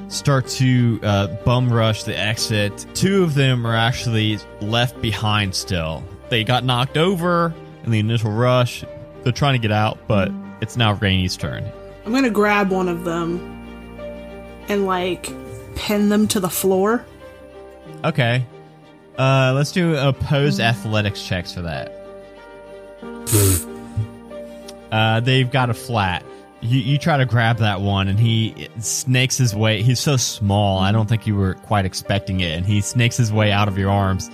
start 0.10 0.48
to 0.48 1.00
uh, 1.02 1.28
bum 1.46 1.72
rush 1.72 2.04
the 2.04 2.18
exit, 2.18 2.86
two 2.94 3.24
of 3.24 3.34
them 3.34 3.66
are 3.66 3.76
actually 3.76 4.38
left 4.62 5.02
behind 5.02 5.56
still. 5.56 6.04
They 6.30 6.44
got 6.44 6.64
knocked 6.64 6.98
over 6.98 7.54
in 7.90 7.92
the 7.92 8.00
initial 8.00 8.32
rush. 8.32 8.86
They're 9.24 9.34
trying 9.34 9.54
to 9.54 9.60
get 9.60 9.72
out, 9.72 9.98
but 10.08 10.32
it's 10.62 10.78
now 10.78 10.94
Rainy's 10.94 11.36
turn. 11.36 11.70
I'm 12.06 12.14
gonna 12.14 12.30
grab 12.30 12.70
one 12.70 12.88
of 12.88 13.04
them 13.04 13.40
and 14.68 14.86
like 14.86 15.30
pin 15.76 16.10
them 16.10 16.28
to 16.30 16.40
the 16.40 16.50
floor. 16.50 17.04
Okay. 18.04 18.46
Uh, 19.18 19.54
let's 19.56 19.72
do 19.72 19.96
opposed 19.96 20.60
athletics 20.60 21.26
checks 21.26 21.54
for 21.54 21.62
that. 21.64 21.92
uh, 24.92 25.20
they've 25.20 25.52
got 25.52 25.70
a 25.70 25.74
flat. 25.74 26.24
You, 26.62 26.80
you 26.80 26.98
try 26.98 27.18
to 27.18 27.26
grab 27.26 27.58
that 27.58 27.82
one, 27.82 28.08
and 28.08 28.20
he 28.20 28.70
snakes 28.80 29.38
his 29.38 29.56
way. 29.56 29.82
He's 29.82 30.00
so 30.00 30.18
small. 30.18 30.80
I 30.80 30.92
don't 30.92 31.08
think 31.08 31.26
you 31.26 31.36
were 31.36 31.56
quite 31.56 31.86
expecting 31.86 32.42
it, 32.42 32.56
and 32.58 32.66
he 32.66 32.82
snakes 32.82 33.18
his 33.18 33.32
way 33.32 33.52
out 33.52 33.68
of 33.68 33.78
your 33.78 33.90
arms. 33.90 34.30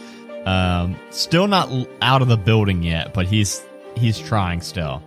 Um, 0.46 0.96
still 1.10 1.48
not 1.48 1.70
out 2.02 2.22
of 2.22 2.28
the 2.28 2.38
building 2.38 2.84
yet, 2.84 3.14
but 3.14 3.26
he's 3.26 3.64
he's 3.96 4.20
trying 4.20 4.62
still. 4.62 5.02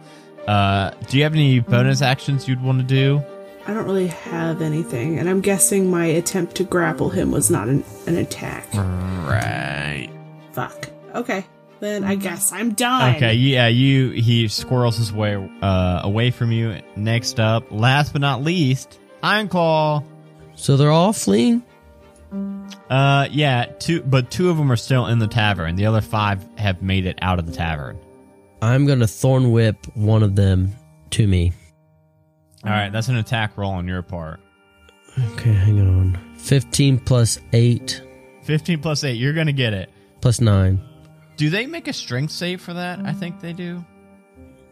Uh, 0.47 0.90
do 1.09 1.18
you 1.18 1.25
have 1.25 1.35
any 1.35 1.61
bonus 1.61 2.02
actions 2.02 2.49
you'd 2.49 2.62
want 2.62 2.78
to 2.78 2.85
do? 2.85 3.23
I 3.66 3.75
don't 3.75 3.85
really 3.85 4.07
have 4.07 4.62
anything, 4.62 5.18
and 5.18 5.28
I'm 5.28 5.42
guessing 5.42 5.90
my 5.90 6.07
attempt 6.07 6.54
to 6.57 6.64
grapple 6.64 7.11
him 7.11 7.30
was 7.30 7.50
not 7.50 7.68
an, 7.68 7.85
an 8.07 8.16
attack. 8.16 8.73
Right. 8.75 10.09
Fuck. 10.52 10.88
Okay. 11.14 11.45
Then 11.80 12.02
I 12.02 12.16
guess 12.16 12.50
I'm 12.50 12.73
done. 12.75 13.14
Okay, 13.16 13.35
yeah, 13.35 13.68
you 13.68 14.11
he 14.11 14.49
squirrels 14.49 14.97
his 14.97 15.12
way 15.12 15.37
uh, 15.62 16.00
away 16.02 16.30
from 16.33 16.50
you. 16.50 16.80
Next 16.97 17.38
up, 17.38 17.71
last 17.71 18.12
but 18.12 18.21
not 18.21 18.42
least, 18.42 18.99
Ironclaw. 19.23 20.04
So 20.57 20.76
they're 20.76 20.90
all 20.90 21.12
fleeing? 21.12 21.62
Uh, 22.91 23.29
yeah, 23.31 23.67
two, 23.79 24.03
but 24.03 24.31
two 24.31 24.51
of 24.51 24.57
them 24.57 24.71
are 24.73 24.77
still 24.77 25.07
in 25.07 25.19
the 25.19 25.27
tavern. 25.27 25.77
The 25.77 25.87
other 25.87 26.01
five 26.01 26.47
have 26.57 26.83
made 26.83 27.07
it 27.07 27.19
out 27.23 27.39
of 27.39 27.47
the 27.47 27.53
tavern. 27.53 27.99
I'm 28.63 28.87
going 28.87 29.01
to 29.01 29.07
thorn 29.07 29.51
whip 29.53 29.77
one 29.95 30.23
of 30.23 30.35
them 30.35 30.75
to 31.11 31.27
me. 31.27 31.53
All 32.65 32.71
right, 32.71 32.91
that's 32.91 33.09
an 33.09 33.17
attack 33.17 33.57
roll 33.57 33.73
on 33.73 33.87
your 33.87 34.03
part. 34.03 34.41
Okay, 35.35 35.53
hang 35.53 35.81
on. 35.81 36.19
15 36.39 36.99
plus 37.01 37.39
8 37.53 38.03
Fifteen 38.43 38.81
plus 38.81 39.05
eight, 39.05 39.15
you're 39.19 39.35
gonna 39.35 39.53
get 39.53 39.75
it. 39.75 39.91
plus 40.23 40.41
9. 40.41 40.81
Do 41.37 41.51
they 41.51 41.67
make 41.67 41.87
a 41.87 41.93
strength 41.93 42.31
save 42.33 42.63
for 42.63 42.73
that? 42.73 42.99
I 43.01 43.13
think 43.13 43.41
they 43.41 43.53
do. 43.53 43.85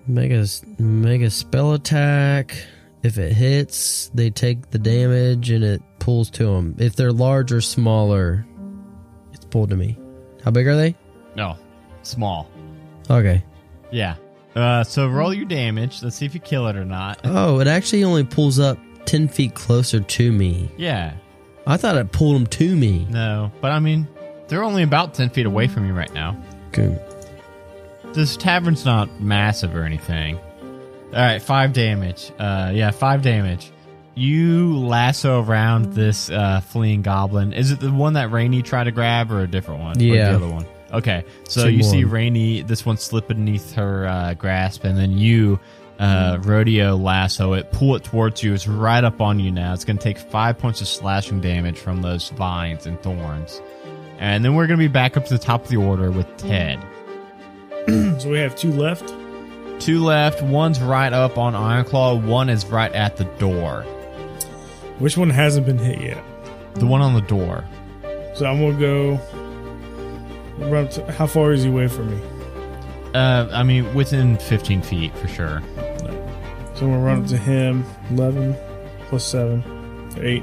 Make 0.07 0.33
a, 0.33 0.47
make 0.83 1.21
a 1.21 1.29
spell 1.31 1.75
attack. 1.75 2.57
If 3.03 3.19
it 3.19 3.33
hits, 3.35 4.09
they 4.15 4.31
take 4.31 4.71
the 4.71 4.79
damage 4.79 5.50
and 5.50 5.62
it 5.62 5.83
pulls 6.06 6.30
to 6.30 6.44
them. 6.44 6.76
If 6.78 6.94
they're 6.94 7.10
large 7.10 7.50
or 7.50 7.60
smaller, 7.60 8.46
it's 9.32 9.44
pulled 9.44 9.70
to 9.70 9.76
me. 9.76 9.98
How 10.44 10.52
big 10.52 10.68
are 10.68 10.76
they? 10.76 10.94
No, 11.34 11.56
small. 12.02 12.48
Okay. 13.10 13.42
Yeah. 13.90 14.14
Uh, 14.54 14.84
so 14.84 15.08
roll 15.08 15.34
your 15.34 15.46
damage. 15.46 16.04
Let's 16.04 16.14
see 16.14 16.25
if 16.25 16.32
you 16.32 16.38
kill 16.38 16.68
it 16.68 16.76
or 16.76 16.84
not. 16.84 17.18
Oh, 17.25 17.58
it 17.58 17.66
actually 17.66 18.04
only 18.04 18.22
pulls 18.22 18.60
up 18.60 18.78
10 19.06 19.26
feet 19.26 19.54
closer 19.54 19.98
to 19.98 20.30
me. 20.30 20.70
Yeah. 20.76 21.14
I 21.66 21.76
thought 21.76 21.96
it 21.96 22.12
pulled 22.12 22.36
them 22.36 22.46
to 22.46 22.76
me. 22.76 23.04
No, 23.10 23.50
but 23.60 23.72
I 23.72 23.80
mean, 23.80 24.06
they're 24.46 24.62
only 24.62 24.84
about 24.84 25.14
ten 25.14 25.28
feet 25.30 25.46
away 25.46 25.66
from 25.66 25.88
you 25.88 25.92
right 25.92 26.14
now. 26.14 26.40
Okay. 26.68 26.96
This 28.12 28.36
tavern's 28.36 28.84
not 28.84 29.20
massive 29.20 29.75
or 29.75 29.82
anything. 29.82 30.38
All 30.38 31.20
right, 31.20 31.42
five 31.42 31.72
damage. 31.72 32.30
Uh, 32.38 32.70
yeah, 32.72 32.92
five 32.92 33.22
damage. 33.22 33.72
You 34.18 34.78
lasso 34.78 35.42
around 35.42 35.92
this 35.92 36.30
uh, 36.30 36.61
fleeing 36.61 37.02
goblin. 37.02 37.52
Is 37.52 37.70
it 37.70 37.80
the 37.80 37.92
one 37.92 38.14
that 38.14 38.30
Rainy 38.32 38.62
tried 38.62 38.85
to 38.85 38.90
grab, 38.90 39.30
or 39.30 39.42
a 39.42 39.46
different 39.46 39.80
one? 39.82 39.99
Or 39.99 40.02
Yeah. 40.02 40.30
the 40.30 40.37
other 40.37 40.49
one. 40.49 40.66
Okay, 40.92 41.25
so 41.49 41.62
Same 41.64 41.75
you 41.75 41.82
see 41.82 42.04
one. 42.06 42.14
Rainy. 42.14 42.62
This 42.62 42.87
one 42.87 42.96
slip 42.96 43.28
beneath 43.28 43.75
her 43.75 44.06
uh, 44.06 44.32
grasp, 44.35 44.85
and 44.85 44.96
then 44.96 45.18
you, 45.18 45.61
uh, 45.99 46.38
rodeo 46.40 46.96
lasso 46.96 47.52
it, 47.52 47.70
pull 47.73 47.94
it 47.96 48.04
towards 48.04 48.42
you. 48.42 48.54
It's 48.54 48.66
right 48.66 49.04
up 49.04 49.20
on 49.20 49.38
you 49.38 49.50
now. 49.50 49.75
It's 49.75 49.85
going 49.85 49.99
to 49.99 50.02
take 50.02 50.16
five 50.18 50.56
points 50.58 50.80
of 50.80 50.88
slashing 50.88 51.40
damage 51.42 51.78
from 51.78 52.00
those 52.00 52.30
vines 52.30 52.87
and 52.87 52.99
thorns, 53.02 53.61
and 54.18 54.42
then 54.42 54.54
we're 54.54 54.66
going 54.66 54.78
to 54.78 54.85
be 54.85 54.88
back 54.88 55.18
up 55.18 55.26
to 55.26 55.35
the 55.35 55.44
top 55.44 55.64
of 55.64 55.68
the 55.68 55.76
order 55.76 56.11
with 56.11 56.35
Ted. 56.38 56.82
So 58.18 58.30
we 58.30 58.38
have 58.38 58.56
two 58.56 58.73
left. 58.73 59.12
Two 59.78 60.02
left. 60.02 60.40
One's 60.42 60.80
right 60.80 61.12
up 61.12 61.37
on 61.37 61.52
Ironclaw. 61.52 62.25
One 62.25 62.49
is 62.49 62.64
right 62.66 62.92
at 62.92 63.16
the 63.18 63.25
door. 63.38 63.85
Which 64.99 65.17
one 65.17 65.31
hasn't 65.31 65.67
been 65.67 65.79
hit 65.79 66.00
yet? 66.00 66.25
The 66.75 66.87
one 66.87 67.00
on 67.03 67.15
the 67.15 67.21
door. 67.23 67.65
So 68.35 68.47
I'm 68.47 68.61
gonna 68.61 68.79
go. 68.79 69.21
run 70.59 70.88
to- 70.88 71.12
how 71.12 71.26
far 71.26 71.53
is 71.53 71.65
he 71.65 71.69
away 71.69 71.87
from 71.88 72.11
me? 72.11 72.21
Uh, 73.15 73.47
I 73.53 73.62
mean, 73.62 73.93
within 73.95 74.37
15 74.38 74.83
feet 74.83 75.15
for 75.17 75.29
sure. 75.29 75.62
So 76.75 76.87
I'm 76.87 76.93
gonna 76.93 76.99
run 76.99 77.23
up 77.23 77.29
to 77.29 77.37
him. 77.37 77.85
Eleven 78.11 78.55
plus 79.09 79.25
seven, 79.25 79.62
eight. 80.21 80.43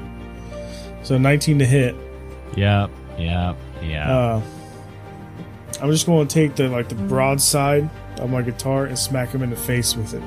So 1.02 1.18
19 1.18 1.58
to 1.58 1.66
hit. 1.66 1.94
Yep. 2.56 2.90
Yep. 3.18 3.56
Yeah. 3.82 4.16
Uh, 4.16 4.42
I'm 5.82 5.90
just 5.90 6.06
going 6.06 6.26
to 6.26 6.32
take 6.32 6.54
the 6.56 6.68
like 6.68 6.88
the 6.88 6.94
broadside 6.94 7.90
of 8.18 8.30
my 8.30 8.42
guitar 8.42 8.86
and 8.86 8.98
smack 8.98 9.30
him 9.30 9.42
in 9.42 9.50
the 9.50 9.56
face 9.56 9.96
with 9.96 10.14
it. 10.14 10.22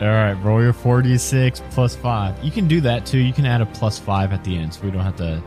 All 0.00 0.08
right. 0.08 0.34
Roll 0.34 0.62
your 0.62 0.72
4d6 0.72 1.70
plus 1.70 1.94
five. 1.94 2.42
You 2.42 2.50
can 2.50 2.66
do 2.66 2.80
that 2.82 3.06
too. 3.06 3.18
You 3.18 3.32
can 3.32 3.46
add 3.46 3.60
a 3.60 3.66
plus 3.66 3.98
five 3.98 4.32
at 4.32 4.42
the 4.44 4.56
end, 4.56 4.74
so 4.74 4.82
we 4.82 4.90
don't 4.90 5.02
have 5.02 5.16
to. 5.16 5.42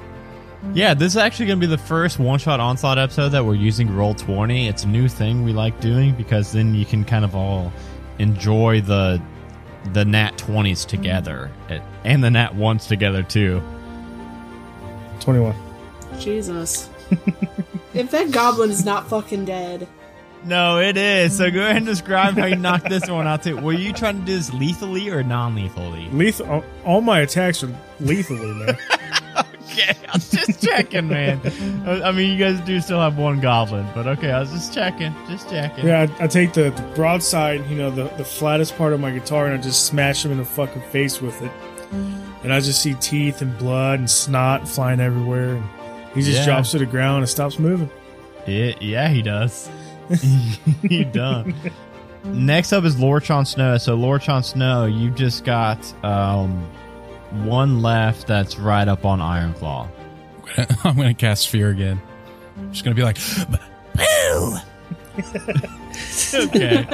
Yeah, 0.73 0.93
this 0.93 1.13
is 1.13 1.17
actually 1.17 1.47
going 1.47 1.59
to 1.59 1.67
be 1.67 1.69
the 1.69 1.77
first 1.77 2.17
one 2.19 2.39
shot 2.39 2.59
onslaught 2.59 2.97
episode 2.97 3.29
that 3.29 3.45
we're 3.45 3.55
using 3.55 3.87
Roll20. 3.87 4.67
It's 4.67 4.83
a 4.83 4.87
new 4.87 5.07
thing 5.07 5.43
we 5.43 5.53
like 5.53 5.79
doing 5.79 6.13
because 6.15 6.51
then 6.51 6.73
you 6.73 6.85
can 6.85 7.05
kind 7.05 7.23
of 7.23 7.35
all 7.35 7.71
enjoy 8.19 8.81
the 8.81 9.21
the 9.93 10.03
nat 10.03 10.37
20s 10.37 10.85
together 10.85 11.49
and 12.03 12.21
the 12.21 12.29
nat 12.29 12.53
1s 12.53 12.87
together 12.87 13.23
too. 13.23 13.61
21. 15.19 15.55
Jesus. 16.19 16.89
if 17.93 18.11
that 18.11 18.31
goblin 18.31 18.69
is 18.69 18.83
not 18.83 19.07
fucking 19.07 19.45
dead. 19.45 19.87
No, 20.45 20.79
it 20.79 20.95
is. 20.97 21.37
So 21.37 21.51
go 21.51 21.61
ahead 21.61 21.77
and 21.77 21.85
describe 21.85 22.37
how 22.37 22.45
you 22.45 22.55
knocked 22.55 22.89
this 22.89 23.09
one 23.09 23.27
out 23.27 23.43
too. 23.43 23.57
Were 23.57 23.73
you 23.73 23.91
trying 23.91 24.19
to 24.21 24.25
do 24.25 24.33
this 24.35 24.53
lethally 24.53 25.09
or 25.09 25.23
non-lethally? 25.23 26.09
Lethal. 26.11 26.63
all- 26.85 27.01
my 27.01 27.19
attacks 27.21 27.63
are 27.63 27.73
lethally, 27.99 28.53
man. 28.53 28.77
Okay, 29.69 29.95
I 30.07 30.13
was 30.13 30.31
just 30.31 30.63
checking, 30.63 31.07
man. 31.07 31.39
I 31.85 32.01
I 32.07 32.11
mean, 32.11 32.31
you 32.35 32.43
guys 32.43 32.59
do 32.61 32.79
still 32.81 32.99
have 32.99 33.15
one 33.19 33.39
goblin, 33.39 33.85
but 33.93 34.07
okay, 34.07 34.31
I 34.31 34.39
was 34.39 34.49
just 34.49 34.73
checking, 34.73 35.13
just 35.27 35.47
checking. 35.51 35.85
yeah, 35.85 36.07
I, 36.19 36.23
I 36.23 36.27
take 36.27 36.53
the, 36.53 36.71
the 36.71 36.81
broadside, 36.95 37.63
you 37.69 37.75
know, 37.77 37.91
the, 37.91 38.05
the 38.17 38.23
flattest 38.25 38.75
part 38.75 38.93
of 38.93 38.99
my 38.99 39.11
guitar, 39.11 39.45
and 39.45 39.53
I 39.53 39.61
just 39.61 39.85
smash 39.85 40.25
him 40.25 40.31
in 40.31 40.39
the 40.39 40.45
fucking 40.45 40.81
face 40.89 41.21
with 41.21 41.39
it. 41.43 41.51
And 42.43 42.51
I 42.51 42.59
just 42.59 42.81
see 42.81 42.95
teeth 42.95 43.43
and 43.43 43.55
blood 43.59 43.99
and 43.99 44.09
snot 44.09 44.67
flying 44.67 44.99
everywhere. 44.99 45.49
And 45.57 45.63
he 46.15 46.23
just 46.23 46.39
Yeah. 46.39 46.45
drops 46.45 46.71
to 46.71 46.79
the 46.79 46.87
ground 46.87 47.19
and 47.19 47.29
stops 47.29 47.59
moving. 47.59 47.91
Yeah, 48.47 48.73
yeah, 48.81 49.09
he 49.09 49.21
does. 49.21 49.69
you 50.83 51.05
done. 51.05 51.53
Next 52.23 52.73
up 52.73 52.83
is 52.83 52.99
Lord 52.99 53.23
Jon 53.23 53.45
Snow. 53.45 53.77
So 53.77 53.95
Lord 53.95 54.21
Jon 54.21 54.43
Snow, 54.43 54.85
you've 54.85 55.15
just 55.15 55.45
got 55.45 55.79
um 56.03 56.67
one 57.45 57.81
left 57.81 58.27
that's 58.27 58.57
right 58.57 58.87
up 58.87 59.05
on 59.05 59.19
Ironclaw. 59.19 59.87
I'm 60.83 60.95
gonna 60.95 61.13
cast 61.13 61.49
fear 61.49 61.69
again. 61.69 62.01
I'm 62.57 62.71
just 62.71 62.83
gonna 62.83 62.95
be 62.95 63.03
like, 63.03 63.17
boo! 63.95 64.57
okay. 66.33 66.87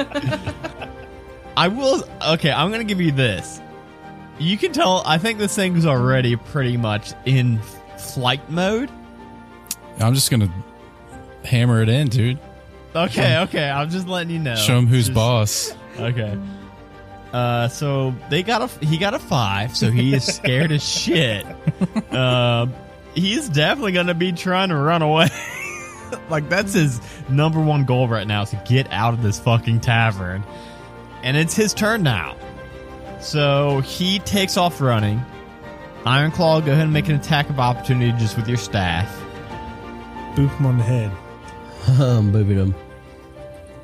I 1.56 1.68
will. 1.68 2.04
Okay, 2.28 2.50
I'm 2.50 2.70
gonna 2.70 2.84
give 2.84 3.00
you 3.00 3.12
this. 3.12 3.60
You 4.38 4.58
can 4.58 4.72
tell. 4.72 5.02
I 5.06 5.18
think 5.18 5.38
this 5.38 5.54
thing's 5.54 5.86
already 5.86 6.36
pretty 6.36 6.76
much 6.76 7.12
in 7.24 7.60
flight 7.98 8.50
mode. 8.50 8.90
I'm 10.00 10.14
just 10.14 10.30
gonna 10.30 10.52
hammer 11.44 11.82
it 11.82 11.88
in, 11.88 12.08
dude. 12.08 12.38
Okay, 12.94 13.38
okay. 13.38 13.68
I'm 13.68 13.90
just 13.90 14.06
letting 14.08 14.30
you 14.30 14.38
know. 14.38 14.54
Show 14.56 14.78
him 14.78 14.86
who's 14.86 15.06
Just- 15.06 15.14
boss. 15.14 15.74
Okay. 15.98 16.38
Uh, 17.32 17.66
so 17.66 18.14
they 18.30 18.44
got 18.44 18.62
a 18.62 18.84
he 18.86 18.96
got 18.96 19.12
a 19.14 19.18
five, 19.18 19.76
so 19.76 19.90
he 19.90 20.14
is 20.14 20.24
scared 20.24 20.70
as 20.72 20.88
shit. 20.88 21.44
Um, 22.12 22.72
he's 23.16 23.48
definitely 23.48 23.90
gonna 23.90 24.14
be 24.14 24.30
trying 24.30 24.68
to 24.68 24.76
run 24.76 25.02
away. 25.02 25.26
like 26.30 26.48
that's 26.48 26.72
his 26.74 27.00
number 27.28 27.60
one 27.60 27.84
goal 27.84 28.06
right 28.06 28.26
now 28.26 28.42
is 28.42 28.50
to 28.50 28.62
get 28.64 28.86
out 28.92 29.14
of 29.14 29.22
this 29.22 29.40
fucking 29.40 29.80
tavern, 29.80 30.44
and 31.24 31.36
it's 31.36 31.56
his 31.56 31.74
turn 31.74 32.04
now. 32.04 32.36
So 33.20 33.80
he 33.80 34.20
takes 34.20 34.56
off 34.56 34.80
running. 34.80 35.20
Ironclaw, 36.04 36.64
go 36.64 36.70
ahead 36.70 36.84
and 36.84 36.92
make 36.92 37.08
an 37.08 37.16
attack 37.16 37.50
of 37.50 37.58
opportunity 37.58 38.12
just 38.18 38.36
with 38.36 38.46
your 38.46 38.58
staff. 38.58 39.12
Boop 40.36 40.56
him 40.56 40.66
on 40.66 40.78
the 40.78 40.84
head. 40.84 41.10
Um, 41.86 42.32
booping 42.32 42.56
him. 42.56 42.74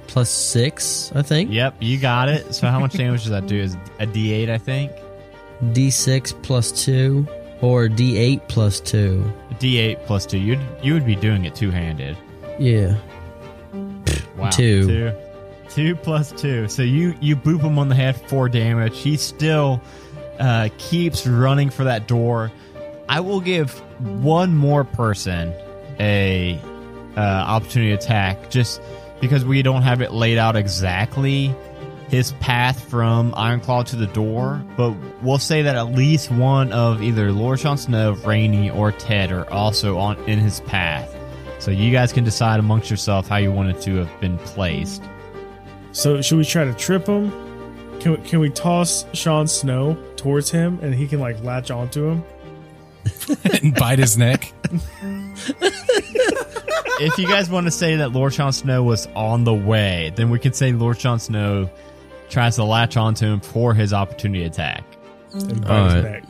Plus 0.06 0.30
six, 0.30 1.12
I 1.14 1.22
think. 1.22 1.50
Yep, 1.52 1.76
you 1.80 1.98
got 1.98 2.28
it. 2.28 2.54
So 2.54 2.66
how 2.68 2.80
much 2.80 2.94
damage 2.94 3.22
does 3.22 3.30
that 3.30 3.46
do? 3.46 3.56
Is 3.56 3.74
a 3.98 4.06
D8, 4.06 4.50
I 4.50 4.58
think. 4.58 4.90
D6 5.62 6.42
plus 6.42 6.84
two, 6.84 7.26
or 7.60 7.86
D8 7.86 8.48
plus 8.48 8.80
two. 8.80 9.30
D8 9.60 10.04
plus 10.06 10.26
two. 10.26 10.38
You'd 10.38 10.60
you 10.82 10.94
would 10.94 11.06
be 11.06 11.14
doing 11.14 11.44
it 11.44 11.54
two 11.54 11.70
handed. 11.70 12.16
Yeah. 12.58 12.96
Wow. 14.36 14.50
Two. 14.50 14.86
Two. 14.86 15.12
Two 15.68 15.94
plus 15.94 16.32
two. 16.32 16.66
So 16.68 16.82
you 16.82 17.14
you 17.20 17.36
boop 17.36 17.60
him 17.60 17.78
on 17.78 17.88
the 17.88 17.94
head 17.94 18.16
for 18.28 18.48
damage. 18.48 18.98
He 18.98 19.16
still 19.16 19.80
uh, 20.40 20.70
keeps 20.78 21.26
running 21.26 21.70
for 21.70 21.84
that 21.84 22.08
door. 22.08 22.50
I 23.08 23.20
will 23.20 23.40
give 23.40 23.78
one 24.00 24.56
more 24.56 24.84
person 24.84 25.52
a 26.00 26.58
uh, 27.16 27.20
opportunity 27.20 27.92
attack 27.92 28.50
just 28.50 28.80
because 29.20 29.44
we 29.44 29.62
don't 29.62 29.82
have 29.82 30.00
it 30.00 30.12
laid 30.12 30.38
out 30.38 30.56
exactly 30.56 31.54
his 32.10 32.32
path 32.40 32.88
from 32.90 33.32
Ironclaw 33.32 33.86
to 33.86 33.96
the 33.96 34.08
door, 34.08 34.64
but 34.76 34.92
we'll 35.22 35.38
say 35.38 35.62
that 35.62 35.76
at 35.76 35.92
least 35.92 36.30
one 36.30 36.72
of 36.72 37.02
either 37.02 37.30
Lord 37.30 37.60
Jon 37.60 37.78
Snow, 37.78 38.12
Rainy, 38.24 38.68
or 38.68 38.90
Ted 38.90 39.30
are 39.30 39.48
also 39.52 39.96
on 39.96 40.18
in 40.28 40.40
his 40.40 40.60
path. 40.62 41.16
So 41.60 41.70
you 41.70 41.92
guys 41.92 42.12
can 42.12 42.24
decide 42.24 42.58
amongst 42.58 42.90
yourself 42.90 43.28
how 43.28 43.36
you 43.36 43.52
want 43.52 43.70
it 43.70 43.80
to 43.82 43.94
have 43.96 44.20
been 44.20 44.38
placed. 44.38 45.04
So 45.92 46.20
should 46.20 46.38
we 46.38 46.44
try 46.44 46.64
to 46.64 46.74
trip 46.74 47.06
him? 47.06 47.30
Can 48.00 48.12
we, 48.12 48.28
can 48.28 48.40
we 48.40 48.50
toss 48.50 49.04
Sean 49.12 49.46
Snow 49.46 49.96
towards 50.16 50.50
him 50.50 50.80
and 50.82 50.92
he 50.92 51.06
can 51.06 51.20
like 51.20 51.40
latch 51.44 51.70
onto 51.70 52.08
him? 52.08 52.24
and 53.62 53.72
bite 53.74 54.00
his 54.00 54.18
neck. 54.18 54.52
if 57.00 57.18
you 57.18 57.26
guys 57.26 57.50
want 57.50 57.66
to 57.66 57.70
say 57.70 57.96
that 57.96 58.12
Lord 58.12 58.32
Jon 58.32 58.52
Snow 58.52 58.82
was 58.82 59.06
on 59.16 59.44
the 59.44 59.54
way, 59.54 60.12
then 60.16 60.30
we 60.30 60.38
could 60.38 60.54
say 60.54 60.72
Lord 60.72 60.98
Jon 60.98 61.18
Snow 61.18 61.70
tries 62.28 62.56
to 62.56 62.64
latch 62.64 62.96
onto 62.96 63.26
him 63.26 63.40
for 63.40 63.74
his 63.74 63.92
opportunity 63.92 64.44
attack. 64.44 64.84
And 65.32 65.60
bite 65.62 65.70
All 65.70 65.84
his 65.84 65.94
right. 65.94 66.04
neck. 66.04 66.24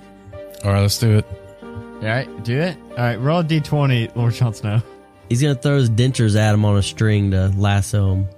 All 0.65 0.73
right, 0.73 0.81
let's 0.81 0.99
do 0.99 1.19
it. 1.19 1.27
All 1.63 1.69
right, 2.07 2.45
do 2.45 2.59
it. 2.59 2.77
All 2.93 2.97
right, 2.97 3.17
roll 3.17 3.41
a 3.41 3.45
d20, 3.45 4.15
Lord 4.17 4.33
Jon 4.35 4.55
Snow. 4.55 4.83
He's 5.29 5.41
gonna 5.43 5.55
throw 5.55 5.77
his 5.77 5.91
dentures 5.91 6.37
at 6.37 6.55
him 6.55 6.65
on 6.65 6.77
a 6.77 6.83
string 6.83 7.31
to 7.33 7.49
lasso 7.57 8.13
him. 8.15 8.29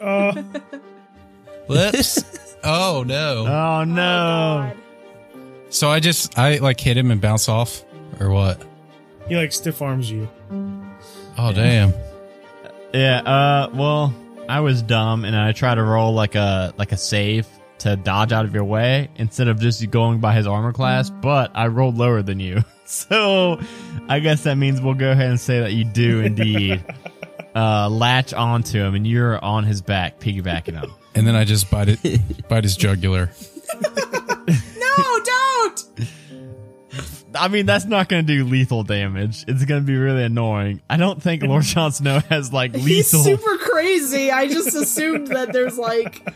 Uh, 0.00 0.42
Whoops. 1.68 2.56
oh 2.64 3.04
no. 3.06 3.46
Oh 3.46 3.84
no! 3.84 3.94
God. 3.94 4.76
So 5.70 5.88
I 5.88 6.00
just 6.00 6.38
I 6.38 6.58
like 6.58 6.78
hit 6.80 6.96
him 6.96 7.10
and 7.10 7.20
bounce 7.20 7.48
off, 7.48 7.82
or 8.20 8.30
what? 8.30 8.62
he 9.28 9.36
like 9.36 9.52
stiff 9.52 9.80
arms 9.80 10.10
you. 10.10 10.28
Oh 11.38 11.52
damn. 11.52 11.94
Yeah. 12.92 13.20
Uh. 13.20 13.70
Well, 13.72 14.14
I 14.48 14.60
was 14.60 14.82
dumb, 14.82 15.24
and 15.24 15.34
I 15.36 15.52
tried 15.52 15.76
to 15.76 15.82
roll 15.82 16.12
like 16.12 16.34
a 16.34 16.74
like 16.76 16.92
a 16.92 16.96
save 16.96 17.46
to 17.78 17.96
dodge 17.96 18.32
out 18.32 18.44
of 18.44 18.54
your 18.54 18.64
way 18.64 19.08
instead 19.16 19.48
of 19.48 19.58
just 19.60 19.90
going 19.90 20.20
by 20.20 20.34
his 20.34 20.46
armor 20.46 20.72
class. 20.72 21.10
But 21.10 21.52
I 21.54 21.68
rolled 21.68 21.96
lower 21.96 22.22
than 22.22 22.38
you, 22.40 22.62
so 22.84 23.60
I 24.08 24.20
guess 24.20 24.44
that 24.44 24.56
means 24.56 24.80
we'll 24.80 24.94
go 24.94 25.10
ahead 25.10 25.30
and 25.30 25.40
say 25.40 25.60
that 25.60 25.72
you 25.72 25.84
do 25.84 26.20
indeed 26.20 26.84
uh, 27.54 27.88
latch 27.88 28.32
onto 28.32 28.78
him, 28.78 28.94
and 28.94 29.06
you're 29.06 29.42
on 29.42 29.64
his 29.64 29.82
back, 29.82 30.20
piggybacking 30.20 30.80
him. 30.80 30.92
And 31.14 31.26
then 31.26 31.34
I 31.34 31.44
just 31.44 31.70
bite 31.70 31.88
it, 31.88 32.20
bite 32.48 32.64
his 32.64 32.76
jugular. 32.76 33.30
I 37.34 37.48
mean, 37.48 37.66
that's 37.66 37.84
not 37.84 38.08
going 38.08 38.26
to 38.26 38.34
do 38.34 38.44
lethal 38.44 38.82
damage. 38.82 39.44
It's 39.48 39.64
going 39.64 39.82
to 39.82 39.86
be 39.86 39.96
really 39.96 40.24
annoying. 40.24 40.80
I 40.88 40.96
don't 40.96 41.22
think 41.22 41.42
Lord 41.42 41.62
Jon 41.64 41.92
Snow 41.92 42.20
has 42.28 42.52
like 42.52 42.72
lethal. 42.72 42.86
He's 42.86 43.08
super 43.08 43.58
crazy. 43.58 44.30
I 44.30 44.48
just 44.48 44.74
assumed 44.74 45.28
that 45.28 45.52
there's 45.52 45.78
like 45.78 46.26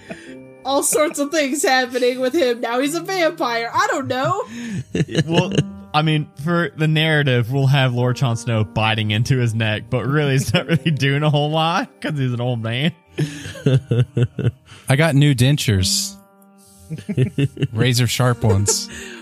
all 0.65 0.83
sorts 0.83 1.19
of 1.19 1.31
things 1.31 1.63
happening 1.63 2.21
with 2.21 2.35
him. 2.35 2.61
Now 2.61 2.81
he's 2.81 2.95
a 2.95 3.01
vampire. 3.01 3.71
I 3.73 3.87
don't 3.89 4.09
know. 4.09 4.45
well, 5.27 5.53
I 5.95 6.03
mean, 6.03 6.29
for 6.45 6.71
the 6.77 6.89
narrative, 6.89 7.53
we'll 7.53 7.69
have 7.69 7.95
Lord 7.95 8.17
Jon 8.17 8.37
Snow 8.37 8.65
biting 8.65 9.13
into 9.13 9.39
his 9.39 9.55
neck, 9.55 9.85
but 9.89 10.05
really, 10.05 10.33
he's 10.33 10.53
not 10.53 10.67
really 10.67 10.91
doing 10.91 11.23
a 11.23 11.31
whole 11.31 11.51
lot 11.51 11.91
because 12.01 12.19
he's 12.19 12.33
an 12.33 12.41
old 12.41 12.63
man. 12.63 12.93
I 14.89 14.97
got 14.97 15.15
new 15.15 15.35
dentures. 15.35 16.17
Razor 17.73 18.07
sharp 18.07 18.43
ones. 18.45 18.89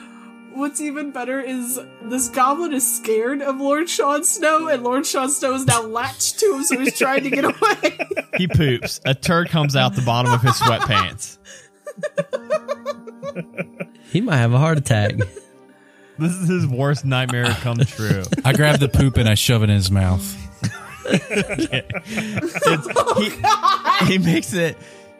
what's 0.54 0.80
even 0.80 1.10
better 1.10 1.40
is 1.40 1.80
this 2.02 2.28
goblin 2.28 2.72
is 2.72 2.96
scared 2.96 3.42
of 3.42 3.60
Lord 3.60 3.88
Sean 3.88 4.24
Snow, 4.24 4.68
and 4.68 4.82
Lord 4.82 5.06
Sean 5.06 5.28
Snow 5.30 5.54
is 5.54 5.66
now 5.66 5.82
latched 5.82 6.38
to 6.40 6.54
him, 6.54 6.62
so 6.62 6.78
he's 6.78 6.96
trying 6.96 7.24
to 7.24 7.30
get 7.30 7.44
away. 7.44 7.98
He 8.36 8.48
poops. 8.48 9.00
A 9.04 9.14
turd 9.14 9.48
comes 9.48 9.76
out 9.76 9.94
the 9.94 10.02
bottom 10.02 10.32
of 10.32 10.42
his 10.42 10.54
sweatpants. 10.54 11.38
He 14.10 14.20
might 14.20 14.38
have 14.38 14.52
a 14.52 14.58
heart 14.58 14.76
attack. 14.76 15.12
This 16.18 16.32
is 16.32 16.48
his 16.48 16.66
worst 16.66 17.04
nightmare 17.04 17.46
come 17.60 17.78
true. 17.78 18.24
I 18.44 18.52
grab 18.52 18.80
the 18.80 18.88
poop 18.88 19.16
and 19.16 19.28
I 19.28 19.34
shove 19.34 19.62
it 19.62 19.70
in 19.70 19.76
his 19.76 19.92
mouth. 19.92 20.22
he, 23.16 23.30
he 24.06 24.18
makes 24.18 24.52
it 24.52 24.76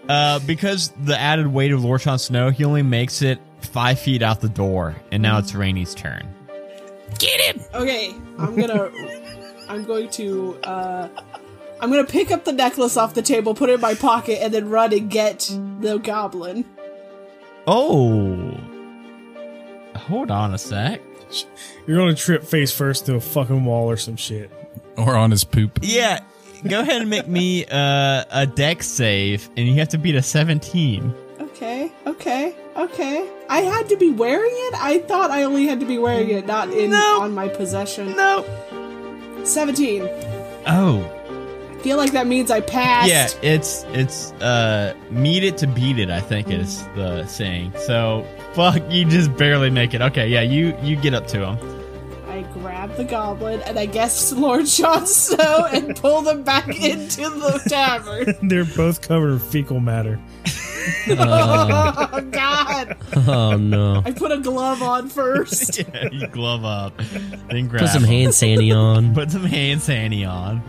uh, 0.08 0.40
because 0.40 0.92
the 1.04 1.16
added 1.18 1.46
weight 1.46 1.72
of 1.72 1.84
Lord 1.84 2.00
Sean 2.00 2.18
Snow. 2.18 2.50
He 2.50 2.64
only 2.64 2.82
makes 2.82 3.22
it 3.22 3.38
five 3.64 3.98
feet 3.98 4.22
out 4.22 4.40
the 4.40 4.48
door, 4.48 4.96
and 5.10 5.22
now 5.22 5.38
it's 5.38 5.54
Rainy's 5.54 5.94
turn. 5.94 6.32
Get 7.18 7.40
him! 7.40 7.62
Okay, 7.74 8.14
I'm 8.38 8.56
gonna. 8.56 8.90
I'm 9.68 9.84
going 9.84 10.10
to. 10.10 10.56
uh 10.62 11.08
I'm 11.80 11.90
gonna 11.90 12.04
pick 12.04 12.30
up 12.30 12.44
the 12.44 12.52
necklace 12.52 12.96
off 12.96 13.14
the 13.14 13.22
table, 13.22 13.54
put 13.54 13.68
it 13.68 13.74
in 13.74 13.80
my 13.80 13.94
pocket, 13.94 14.42
and 14.42 14.54
then 14.54 14.70
run 14.70 14.92
and 14.92 15.10
get 15.10 15.50
the 15.80 15.98
goblin. 15.98 16.64
Oh, 17.66 18.56
hold 19.96 20.30
on 20.30 20.54
a 20.54 20.58
sec. 20.58 21.00
You're 21.86 21.98
gonna 21.98 22.14
trip 22.14 22.44
face 22.44 22.72
first 22.72 23.06
to 23.06 23.16
a 23.16 23.20
fucking 23.20 23.64
wall 23.64 23.90
or 23.90 23.96
some 23.96 24.16
shit. 24.16 24.50
Or 24.96 25.16
on 25.16 25.30
his 25.32 25.42
poop. 25.44 25.80
Yeah, 25.82 26.20
go 26.66 26.80
ahead 26.80 27.00
and 27.00 27.10
make 27.10 27.26
me 27.26 27.64
uh, 27.66 28.24
a 28.30 28.46
dex 28.46 28.86
save, 28.86 29.48
and 29.56 29.66
you 29.66 29.74
have 29.74 29.88
to 29.88 29.98
beat 29.98 30.14
a 30.14 30.22
seventeen. 30.22 31.12
Okay, 31.40 31.92
okay, 32.06 32.54
okay. 32.76 33.28
I 33.48 33.60
had 33.60 33.88
to 33.90 33.96
be 33.96 34.10
wearing 34.10 34.52
it. 34.52 34.74
I 34.82 34.98
thought 35.00 35.30
I 35.30 35.42
only 35.44 35.66
had 35.66 35.80
to 35.80 35.86
be 35.86 35.98
wearing 35.98 36.30
it, 36.30 36.46
not 36.46 36.70
in 36.70 36.90
No. 36.90 37.20
on 37.20 37.32
my 37.34 37.48
possession. 37.48 38.14
No. 38.16 38.44
Seventeen. 39.44 40.02
Oh, 40.66 41.04
I 41.70 41.82
feel 41.82 41.98
like 41.98 42.12
that 42.12 42.26
means 42.26 42.50
I 42.50 42.60
passed. 42.62 43.08
yeah. 43.10 43.28
It's 43.42 43.84
it's 43.92 44.32
uh, 44.40 44.94
meet 45.10 45.44
it 45.44 45.58
to 45.58 45.66
beat 45.66 45.98
it. 45.98 46.08
I 46.10 46.20
think 46.20 46.50
is 46.50 46.82
the 46.94 47.26
saying. 47.26 47.72
So 47.86 48.26
fuck, 48.54 48.80
you 48.90 49.04
just 49.04 49.36
barely 49.36 49.68
make 49.70 49.92
it. 49.92 50.00
Okay, 50.00 50.28
yeah, 50.28 50.40
you 50.40 50.74
you 50.82 50.96
get 50.96 51.12
up 51.12 51.26
to 51.28 51.46
him. 51.46 51.83
I 52.64 52.86
grab 52.86 52.96
the 52.96 53.04
goblin 53.04 53.60
and 53.62 53.78
I 53.78 53.84
guess 53.84 54.32
Lord 54.32 54.64
Jon 54.64 55.06
Snow 55.06 55.68
and 55.70 55.94
pull 55.96 56.22
them 56.22 56.42
back 56.44 56.68
into 56.82 57.28
the 57.28 57.60
tavern. 57.68 58.34
They're 58.48 58.64
both 58.64 59.02
covered 59.06 59.32
in 59.32 59.38
fecal 59.38 59.80
matter. 59.80 60.18
oh 61.08 62.28
God! 62.30 62.96
Oh 63.26 63.56
no. 63.58 64.02
I 64.04 64.12
put 64.12 64.32
a 64.32 64.38
glove 64.38 64.82
on 64.82 65.10
first. 65.10 65.78
Yeah, 65.78 66.08
you 66.10 66.26
glove 66.28 66.64
up, 66.64 66.96
then 67.50 67.68
grab 67.68 67.82
Put 67.82 67.90
some 67.90 68.04
hand 68.04 68.34
sandy 68.34 68.72
on. 68.72 69.14
Put 69.14 69.30
some 69.30 69.44
hand 69.44 69.82
sandy 69.82 70.24
on. 70.24 70.62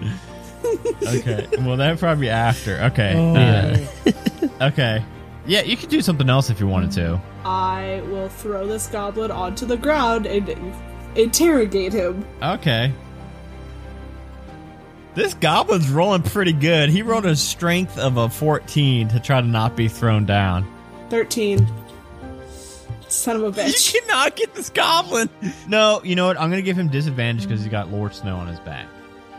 okay. 1.07 1.47
Well, 1.59 1.77
that'd 1.77 1.99
probably 1.99 2.25
be 2.25 2.29
after. 2.29 2.77
Okay. 2.83 3.13
Oh, 3.15 3.35
uh, 3.35 4.67
okay. 4.69 5.03
Yeah, 5.47 5.61
you 5.61 5.77
could 5.77 5.89
do 5.89 6.01
something 6.01 6.29
else 6.29 6.49
if 6.49 6.59
you 6.59 6.67
wanted 6.67 6.91
to. 6.91 7.21
I 7.45 8.01
will 8.07 8.29
throw 8.29 8.67
this 8.67 8.87
goblin 8.87 9.31
onto 9.31 9.65
the 9.65 9.77
ground 9.77 10.25
and 10.25 10.49
interrogate 11.15 11.93
him. 11.93 12.25
Okay. 12.41 12.91
This 15.13 15.33
goblin's 15.35 15.89
rolling 15.89 16.23
pretty 16.23 16.51
good. 16.53 16.89
He 16.89 17.01
rolled 17.01 17.25
a 17.25 17.35
strength 17.37 17.97
of 17.97 18.17
a 18.17 18.29
14 18.29 19.07
to 19.09 19.19
try 19.19 19.39
to 19.39 19.47
not 19.47 19.75
be 19.75 19.87
thrown 19.87 20.25
down. 20.25 20.67
Thirteen. 21.09 21.65
Son 23.07 23.37
of 23.37 23.43
a 23.43 23.51
bitch. 23.51 23.93
You 23.93 24.01
cannot 24.01 24.35
get 24.35 24.53
this 24.55 24.69
goblin. 24.69 25.29
No, 25.69 26.01
you 26.03 26.15
know 26.15 26.27
what? 26.27 26.37
I'm 26.39 26.49
going 26.49 26.61
to 26.61 26.65
give 26.65 26.77
him 26.77 26.89
disadvantage 26.89 27.43
because 27.43 27.61
he's 27.61 27.71
got 27.71 27.89
Lord 27.91 28.13
Snow 28.13 28.35
on 28.37 28.47
his 28.47 28.59
back. 28.59 28.87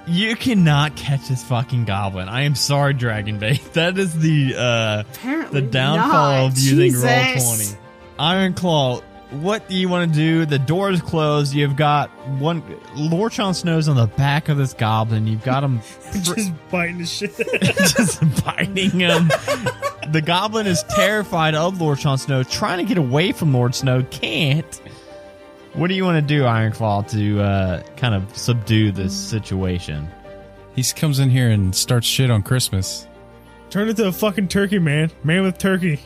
You 0.07 0.37
cannot 0.37 0.95
catch 0.97 1.29
this 1.29 1.43
fucking 1.45 1.85
goblin. 1.85 2.29
I 2.29 2.43
am 2.43 2.55
sorry, 2.55 2.95
Dragon 2.95 3.39
Dragonbait. 3.41 3.73
That 3.73 3.99
is 3.99 4.19
the 4.19 4.55
uh 4.57 5.01
Apparently 5.12 5.61
the 5.61 5.67
downfall 5.67 6.11
not. 6.43 6.47
of 6.53 6.59
using 6.59 6.93
Jesus. 6.93 7.05
Roll20. 7.05 7.77
Iron 8.19 8.55
Claw, 8.55 9.03
what 9.31 9.69
do 9.69 9.75
you 9.75 9.89
want 9.89 10.12
to 10.12 10.17
do? 10.17 10.47
The 10.47 10.59
door 10.59 10.91
is 10.91 11.03
closed. 11.03 11.53
You've 11.53 11.77
got 11.77 12.11
one 12.39 12.62
Lord 12.95 13.33
Jon 13.33 13.55
Snow's 13.55 13.89
on 13.89 13.97
the 13.97 14.07
back 14.07 14.49
of 14.49 14.57
this 14.57 14.73
goblin. 14.73 15.27
You've 15.27 15.43
got 15.43 15.65
him 15.65 15.81
Just 16.12 16.53
biting 16.71 16.99
the 16.99 17.07
shit. 17.07 17.37
just 17.62 18.21
biting 18.45 18.91
him. 18.91 19.29
the 20.12 20.23
goblin 20.25 20.67
is 20.67 20.85
terrified 20.85 21.55
of 21.55 21.81
Lord 21.81 21.99
Jon 21.99 22.19
Snow, 22.19 22.43
trying 22.45 22.79
to 22.79 22.85
get 22.85 22.99
away 22.99 23.33
from 23.33 23.53
Lord 23.53 23.75
Snow, 23.75 24.03
can't. 24.11 24.81
What 25.75 25.89
do 25.89 25.95
you 25.95 26.05
want 26.05 26.17
to 26.17 26.27
do, 26.27 26.45
Ironclaw, 26.45 27.11
to 27.11 27.41
uh, 27.43 27.83
kind 27.97 28.15
of 28.15 28.37
subdue 28.37 28.93
this 28.93 29.15
situation? 29.15 30.09
He 30.75 30.83
comes 30.83 31.19
in 31.19 31.31
here 31.31 31.51
and 31.51 31.75
starts 31.75 32.07
shit 32.07 32.31
on 32.31 32.43
Christmas. 32.43 33.07
Turn 33.71 33.89
into 33.89 34.07
a 34.07 34.12
fucking 34.12 34.49
turkey, 34.49 34.79
man. 34.79 35.11
Man 35.25 35.43
with 35.43 35.59
turkey. 35.59 36.01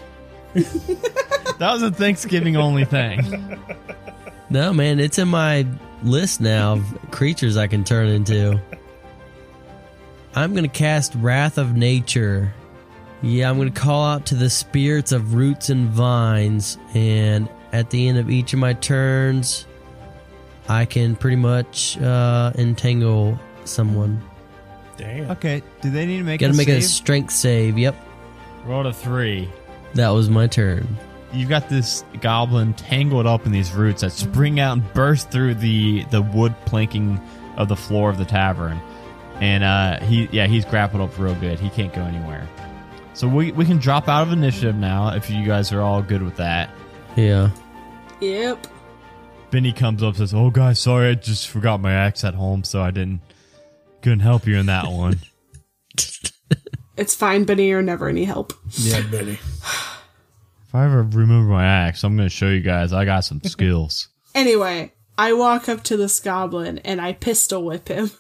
That 1.61 1.75
was 1.75 1.83
a 1.83 1.91
Thanksgiving 1.91 2.57
only 2.57 2.87
thing. 2.87 3.59
No, 4.49 4.73
man, 4.73 4.99
it's 4.99 5.19
in 5.19 5.29
my 5.29 5.67
list 6.03 6.41
now 6.41 6.73
of 6.73 7.11
creatures 7.11 7.59
I 7.59 7.67
can 7.67 7.85
turn 7.85 8.09
into. 8.09 8.59
I'm 10.35 10.53
going 10.53 10.65
to 10.65 10.71
cast 10.71 11.15
Wrath 11.17 11.59
of 11.59 11.77
Nature. 11.77 12.53
Yeah, 13.21 13.51
I'm 13.51 13.57
going 13.59 13.71
to 13.71 13.79
call 13.79 14.05
out 14.07 14.25
to 14.27 14.35
the 14.35 14.49
spirits 14.49 15.13
of 15.13 15.35
roots 15.35 15.69
and 15.69 15.89
vines, 15.91 16.79
and 16.95 17.47
at 17.73 17.91
the 17.91 18.09
end 18.09 18.17
of 18.17 18.31
each 18.31 18.55
of 18.55 18.59
my 18.59 18.73
turns, 18.73 19.67
I 20.67 20.87
can 20.87 21.15
pretty 21.15 21.37
much 21.37 21.99
uh, 21.99 22.53
entangle 22.57 23.39
someone. 23.67 24.21
Damn. 24.97 25.31
Okay, 25.33 25.63
do 25.83 25.91
they 25.91 26.07
need 26.07 26.19
to 26.19 26.25
make 26.25 26.41
Got 26.41 26.49
to 26.49 26.55
a 26.55 26.57
make 26.57 26.69
a 26.69 26.81
strength 26.81 27.35
save. 27.35 27.77
Yep, 27.79 27.97
Roll 28.65 28.87
a 28.87 28.93
three. 28.95 29.49
that 29.93 30.09
was 30.09 30.31
my 30.31 30.47
turn. 30.47 30.89
You've 31.33 31.49
got 31.49 31.69
this 31.69 32.05
goblin 32.21 32.75
tangled 32.75 33.27
up 33.27 33.47
in 33.47 33.53
these 33.53 33.73
roots 33.73 34.03
that 34.03 34.13
spring 34.13 34.59
out 34.59 34.73
and 34.73 34.95
burst 34.95 35.31
through 35.31 35.55
the 35.55 36.05
the 36.11 36.23
wood 36.23 36.55
planking 36.67 37.21
of 37.57 37.69
the 37.69 37.77
floor 37.77 38.11
of 38.11 38.19
the 38.19 38.25
tavern, 38.25 38.81
and 39.41 39.63
uh, 39.63 40.01
he 40.01 40.29
yeah 40.33 40.47
he's 40.47 40.65
grappled 40.65 41.03
up 41.03 41.17
real 41.19 41.35
good. 41.37 41.59
He 41.61 41.71
can't 41.71 41.93
go 41.93 42.03
anywhere. 42.03 42.49
So 43.15 43.29
we 43.29 43.53
we 43.53 43.65
can 43.65 43.79
drop 43.79 44.09
out 44.09 44.27
of 44.27 44.33
initiative 44.33 44.75
now 44.75 45.15
if 45.15 45.31
you 45.31 45.45
guys 45.47 45.73
are 45.73 45.81
all 45.81 46.03
good 46.03 46.23
with 46.23 46.37
that. 46.37 46.71
Yeah. 47.17 47.51
Yep. 48.21 48.67
Benny 49.51 49.73
comes 49.73 50.03
up 50.03 50.11
and 50.11 50.17
says, 50.19 50.35
"Oh 50.35 50.51
guys, 50.51 50.79
sorry, 50.79 51.11
I 51.11 51.15
just 51.15 51.49
forgot 51.49 51.81
my 51.81 51.93
axe 51.93 52.25
at 52.25 52.35
home, 52.35 52.65
so 52.65 52.83
I 52.83 52.91
didn't 52.91 53.21
couldn't 54.03 54.21
help 54.21 54.47
you 54.47 54.57
in 54.57 54.67
that 54.67 54.91
one." 54.91 55.21
It's 57.01 57.15
fine, 57.15 57.45
Benny. 57.45 57.69
You're 57.69 57.81
never 57.81 58.09
any 58.11 58.25
help. 58.25 58.53
Yeah, 58.73 59.01
Betty. 59.11 59.39
If 60.71 60.75
I 60.77 60.85
ever 60.85 61.03
remember 61.03 61.51
my 61.51 61.67
axe, 61.67 62.05
I'm 62.05 62.17
gonna 62.17 62.29
show 62.29 62.47
you 62.47 62.61
guys 62.61 62.93
I 62.93 63.05
got 63.05 63.25
some 63.25 63.43
skills. 63.43 64.07
Anyway, 64.37 64.93
I 65.19 65.33
walk 65.33 65.69
up 65.69 65.83
to 65.85 65.97
this 65.97 66.21
goblin 66.21 66.79
and 66.85 67.01
I 67.01 67.13
pistol 67.13 67.65
whip 67.65 67.89
him. 67.89 68.13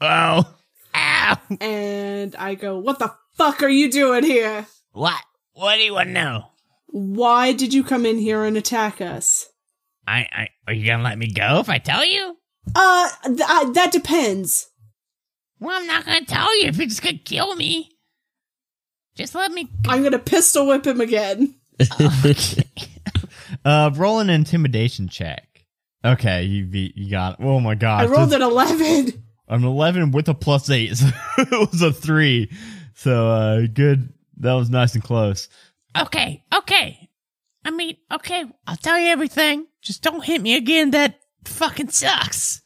oh, 0.00 0.52
ow! 0.92 1.38
And 1.60 2.34
I 2.34 2.56
go, 2.56 2.80
What 2.80 2.98
the 2.98 3.14
fuck 3.36 3.62
are 3.62 3.68
you 3.68 3.92
doing 3.92 4.24
here? 4.24 4.66
What? 4.90 5.22
What 5.52 5.76
do 5.76 5.82
you 5.82 5.92
want 5.94 6.08
to 6.08 6.14
know? 6.14 6.46
Why 6.88 7.52
did 7.52 7.72
you 7.72 7.84
come 7.84 8.04
in 8.04 8.18
here 8.18 8.42
and 8.42 8.56
attack 8.56 9.00
us? 9.00 9.46
I, 10.08 10.26
I 10.32 10.48
are 10.66 10.72
you 10.72 10.84
gonna 10.84 11.04
let 11.04 11.16
me 11.16 11.32
go 11.32 11.60
if 11.60 11.68
I 11.68 11.78
tell 11.78 12.04
you? 12.04 12.38
Uh, 12.74 13.08
th- 13.24 13.40
uh 13.48 13.70
that 13.70 13.92
depends. 13.92 14.68
Well, 15.60 15.78
I'm 15.78 15.86
not 15.86 16.06
gonna 16.06 16.24
tell 16.24 16.58
you 16.58 16.66
if 16.66 16.76
you're 16.76 16.88
just 16.88 17.04
gonna 17.04 17.18
kill 17.18 17.54
me. 17.54 17.88
Just 19.20 19.34
let 19.34 19.52
me. 19.52 19.68
I'm 19.86 20.02
gonna 20.02 20.18
pistol 20.18 20.66
whip 20.66 20.86
him 20.86 21.00
again. 21.00 21.54
Uh, 23.64 23.90
roll 23.94 24.20
an 24.20 24.30
intimidation 24.30 25.08
check. 25.08 25.66
Okay, 26.04 26.44
you 26.44 26.64
beat. 26.64 26.96
You 26.96 27.10
got. 27.10 27.40
It. 27.40 27.44
Oh 27.44 27.58
my 27.60 27.74
god! 27.74 28.04
I 28.04 28.06
rolled 28.06 28.32
an 28.32 28.42
11. 28.42 29.22
an 29.48 29.64
eleven 29.64 30.12
with 30.12 30.28
a 30.28 30.34
plus 30.34 30.70
eight. 30.70 30.96
So 30.96 31.08
it 31.36 31.70
was 31.72 31.82
a 31.82 31.92
three. 31.92 32.50
So 32.94 33.28
uh, 33.28 33.66
good. 33.66 34.12
That 34.38 34.54
was 34.54 34.70
nice 34.70 34.94
and 34.94 35.02
close. 35.02 35.48
Okay, 35.98 36.44
okay. 36.54 37.10
I 37.64 37.70
mean, 37.70 37.96
okay, 38.10 38.44
I'll 38.66 38.76
tell 38.76 38.98
you 38.98 39.08
everything. 39.08 39.66
Just 39.82 40.02
don't 40.02 40.24
hit 40.24 40.40
me 40.40 40.56
again. 40.56 40.92
That 40.92 41.20
fucking 41.44 41.90
sucks. 41.90 42.62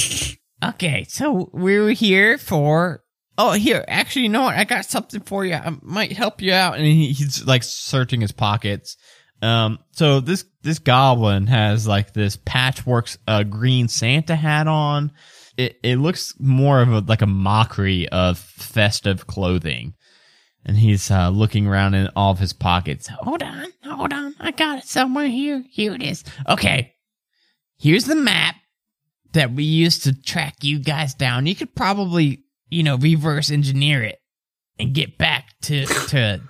okay, 0.64 1.04
so 1.08 1.50
we 1.52 1.78
were 1.78 1.90
here 1.90 2.38
for. 2.38 3.03
Oh, 3.36 3.52
here, 3.52 3.84
actually, 3.88 4.22
you 4.22 4.28
know 4.28 4.42
what? 4.42 4.56
I 4.56 4.64
got 4.64 4.84
something 4.84 5.20
for 5.20 5.44
you. 5.44 5.54
I 5.54 5.76
might 5.82 6.12
help 6.12 6.40
you 6.40 6.52
out. 6.52 6.76
And 6.76 6.84
he, 6.86 7.12
he's 7.12 7.44
like 7.44 7.62
searching 7.64 8.20
his 8.20 8.32
pockets. 8.32 8.96
Um, 9.42 9.78
so 9.92 10.20
this 10.20 10.44
this 10.62 10.78
goblin 10.78 11.48
has 11.48 11.86
like 11.86 12.14
this 12.14 12.38
patchwork 12.44 13.08
uh, 13.26 13.42
green 13.42 13.88
Santa 13.88 14.36
hat 14.36 14.68
on. 14.68 15.12
It 15.56 15.76
it 15.82 15.96
looks 15.96 16.34
more 16.38 16.80
of 16.80 16.92
a, 16.92 17.00
like 17.00 17.20
a 17.22 17.26
mockery 17.26 18.08
of 18.08 18.38
festive 18.38 19.26
clothing. 19.26 19.94
and 20.64 20.76
he's 20.78 21.10
uh, 21.10 21.28
looking 21.28 21.66
around 21.66 21.94
in 21.94 22.08
all 22.16 22.32
of 22.32 22.38
his 22.38 22.52
pockets. 22.52 23.08
Hold 23.08 23.42
on, 23.42 23.66
hold 23.84 24.12
on. 24.12 24.34
I 24.40 24.50
got 24.50 24.78
it 24.78 24.84
somewhere 24.84 25.26
here. 25.28 25.64
Here 25.70 25.94
it 25.94 26.02
is. 26.02 26.24
Okay. 26.48 26.94
Here's 27.78 28.04
the 28.04 28.14
map 28.16 28.54
that 29.32 29.52
we 29.52 29.64
used 29.64 30.04
to 30.04 30.14
track 30.22 30.62
you 30.62 30.78
guys 30.78 31.12
down. 31.14 31.46
You 31.46 31.54
could 31.56 31.74
probably, 31.74 32.43
you 32.74 32.82
know, 32.82 32.96
reverse 32.96 33.50
engineer 33.50 34.02
it 34.02 34.18
and 34.78 34.94
get 34.94 35.16
back 35.16 35.48
to 35.62 35.86
to 35.86 36.40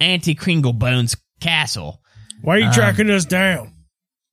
Auntie 0.00 0.34
Kringlebone's 0.34 1.16
castle. 1.40 2.00
Why 2.42 2.56
are 2.56 2.58
you 2.60 2.66
um, 2.66 2.72
tracking 2.72 3.10
us 3.10 3.24
down? 3.24 3.72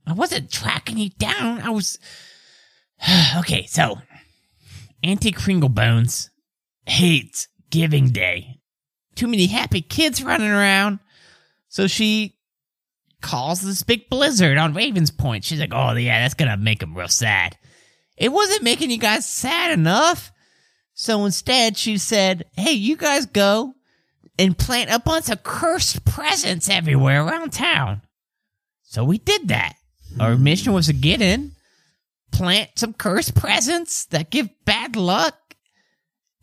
I 0.06 0.14
wasn't 0.14 0.52
tracking 0.52 1.00
you 1.00 1.10
down. 1.10 1.62
I 1.62 1.72
was 1.72 1.98
okay. 3.38 3.66
So, 3.66 3.98
Auntie 5.04 5.32
Kringlebones 5.32 6.30
hates 6.86 7.48
Giving 7.72 8.10
Day. 8.10 8.60
Too 9.16 9.28
many 9.28 9.48
happy 9.48 9.82
kids 9.82 10.22
running 10.22 10.52
around, 10.52 11.00
so 11.70 11.88
she 11.88 12.38
calls 13.22 13.62
this 13.62 13.82
big 13.82 14.10
blizzard 14.10 14.58
on 14.58 14.74
Ravens 14.74 15.10
Point. 15.10 15.44
She's 15.44 15.60
like, 15.60 15.74
"Oh 15.74 15.94
yeah, 15.94 16.22
that's 16.22 16.36
gonna 16.36 16.58
make 16.58 16.80
them 16.80 16.96
real 16.96 17.08
sad." 17.08 17.58
It 18.18 18.32
wasn't 18.32 18.64
making 18.64 18.92
you 18.92 18.98
guys 18.98 19.26
sad 19.26 19.72
enough, 19.72 20.32
so 20.96 21.26
instead 21.26 21.78
she 21.78 22.00
said, 22.00 22.46
"Hey, 22.58 22.72
you 22.72 22.96
guys 22.98 23.28
go 23.28 23.76
and 24.40 24.58
plant 24.58 24.90
a 24.90 24.98
bunch 24.98 25.30
of 25.30 25.44
cursed 25.44 26.04
presents 26.06 26.68
everywhere 26.70 27.24
around 27.24 27.54
town." 27.54 28.02
So 28.84 29.04
we 29.04 29.20
did 29.20 29.50
that. 29.50 29.76
Our 30.20 30.38
mission 30.38 30.74
was 30.74 30.88
to 30.88 30.94
get 30.94 31.22
in, 31.22 31.52
plant 32.32 32.72
some 32.76 32.94
cursed 32.94 33.36
presents 33.36 34.06
that 34.06 34.32
give 34.32 34.50
bad 34.64 34.96
luck, 34.96 35.36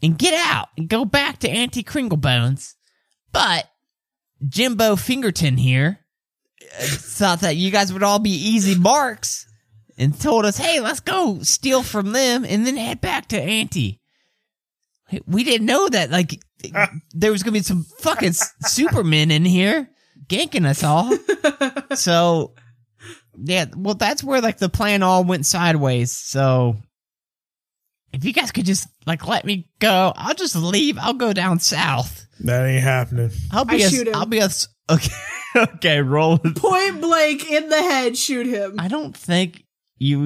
and 0.02 0.18
get 0.18 0.34
out 0.34 0.68
and 0.76 0.88
go 0.88 1.04
back 1.04 1.38
to 1.38 1.50
Auntie 1.50 1.82
Kringlebones. 1.82 2.74
But 3.32 3.70
Jimbo 4.46 4.96
Fingerton 4.96 5.56
here 5.56 6.00
uh, 6.60 6.84
thought 6.84 7.40
that 7.40 7.56
you 7.56 7.70
guys 7.70 7.92
would 7.92 8.02
all 8.02 8.18
be 8.18 8.30
easy 8.30 8.74
marks 8.74 9.46
and 9.96 10.18
told 10.18 10.44
us, 10.44 10.58
hey, 10.58 10.80
let's 10.80 11.00
go 11.00 11.38
steal 11.42 11.82
from 11.82 12.12
them 12.12 12.44
and 12.44 12.66
then 12.66 12.76
head 12.76 13.00
back 13.00 13.28
to 13.28 13.40
Auntie. 13.40 14.01
We 15.26 15.44
didn't 15.44 15.66
know 15.66 15.88
that, 15.88 16.10
like, 16.10 16.40
there 17.12 17.32
was 17.32 17.42
gonna 17.42 17.52
be 17.52 17.62
some 17.62 17.84
fucking 18.00 18.30
s- 18.30 18.52
supermen 18.62 19.30
in 19.30 19.44
here 19.44 19.88
ganking 20.28 20.66
us 20.66 20.82
all. 20.82 21.12
so, 21.96 22.54
yeah, 23.36 23.66
well, 23.76 23.94
that's 23.94 24.22
where, 24.24 24.40
like, 24.40 24.58
the 24.58 24.68
plan 24.68 25.02
all 25.02 25.24
went 25.24 25.46
sideways. 25.46 26.12
So, 26.12 26.76
if 28.12 28.24
you 28.24 28.32
guys 28.32 28.52
could 28.52 28.66
just, 28.66 28.88
like, 29.06 29.26
let 29.26 29.44
me 29.44 29.68
go, 29.78 30.12
I'll 30.16 30.34
just 30.34 30.54
leave. 30.56 30.98
I'll 30.98 31.14
go 31.14 31.32
down 31.32 31.58
south. 31.60 32.26
That 32.40 32.66
ain't 32.66 32.82
happening. 32.82 33.30
I'll 33.50 33.64
be 33.64 33.82
I 33.82 33.86
a, 33.86 33.90
shoot 33.90 34.08
him. 34.08 34.14
I'll 34.14 34.26
be 34.26 34.38
a, 34.38 34.44
s- 34.44 34.68
okay, 34.90 35.12
okay, 35.56 36.00
roll. 36.00 36.38
Point 36.38 37.00
blank 37.00 37.50
in 37.50 37.68
the 37.68 37.80
head, 37.82 38.16
shoot 38.16 38.46
him. 38.46 38.76
I 38.78 38.88
don't 38.88 39.16
think 39.16 39.64
you 39.98 40.20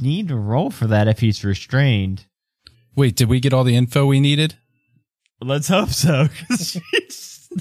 need 0.00 0.28
to 0.28 0.36
roll 0.36 0.70
for 0.70 0.86
that 0.86 1.08
if 1.08 1.18
he's 1.20 1.44
restrained. 1.44 2.26
Wait, 2.96 3.14
did 3.14 3.28
we 3.28 3.40
get 3.40 3.52
all 3.52 3.62
the 3.64 3.76
info 3.76 4.06
we 4.06 4.20
needed? 4.20 4.54
Let's 5.40 5.68
hope 5.68 5.90
so. 5.90 6.28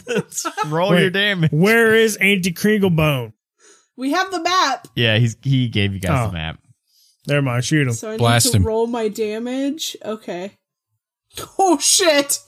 Let's 0.08 0.46
roll 0.68 0.92
Wait. 0.92 1.02
your 1.02 1.10
damage. 1.10 1.52
Where 1.52 1.94
is 1.94 2.16
Auntie 2.18 2.54
Kringlebone? 2.54 3.34
We 3.98 4.12
have 4.12 4.32
the 4.32 4.42
map, 4.42 4.88
Yeah, 4.96 5.18
he's 5.18 5.38
he 5.42 5.68
gave 5.70 5.94
you 5.94 6.00
guys 6.00 6.26
Oh. 6.26 6.28
the 6.28 6.34
map. 6.34 6.60
Never 7.28 7.42
mind, 7.42 7.66
shoot 7.66 7.88
him. 7.88 7.94
so 7.94 8.12
I 8.12 8.18
Blast 8.18 8.46
need 8.48 8.52
to 8.54 8.58
him. 8.58 8.64
roll 8.66 8.88
my 8.88 9.08
damage. 9.10 9.96
Okay. 10.04 10.52
Oh 11.60 11.78
shit! 11.80 12.40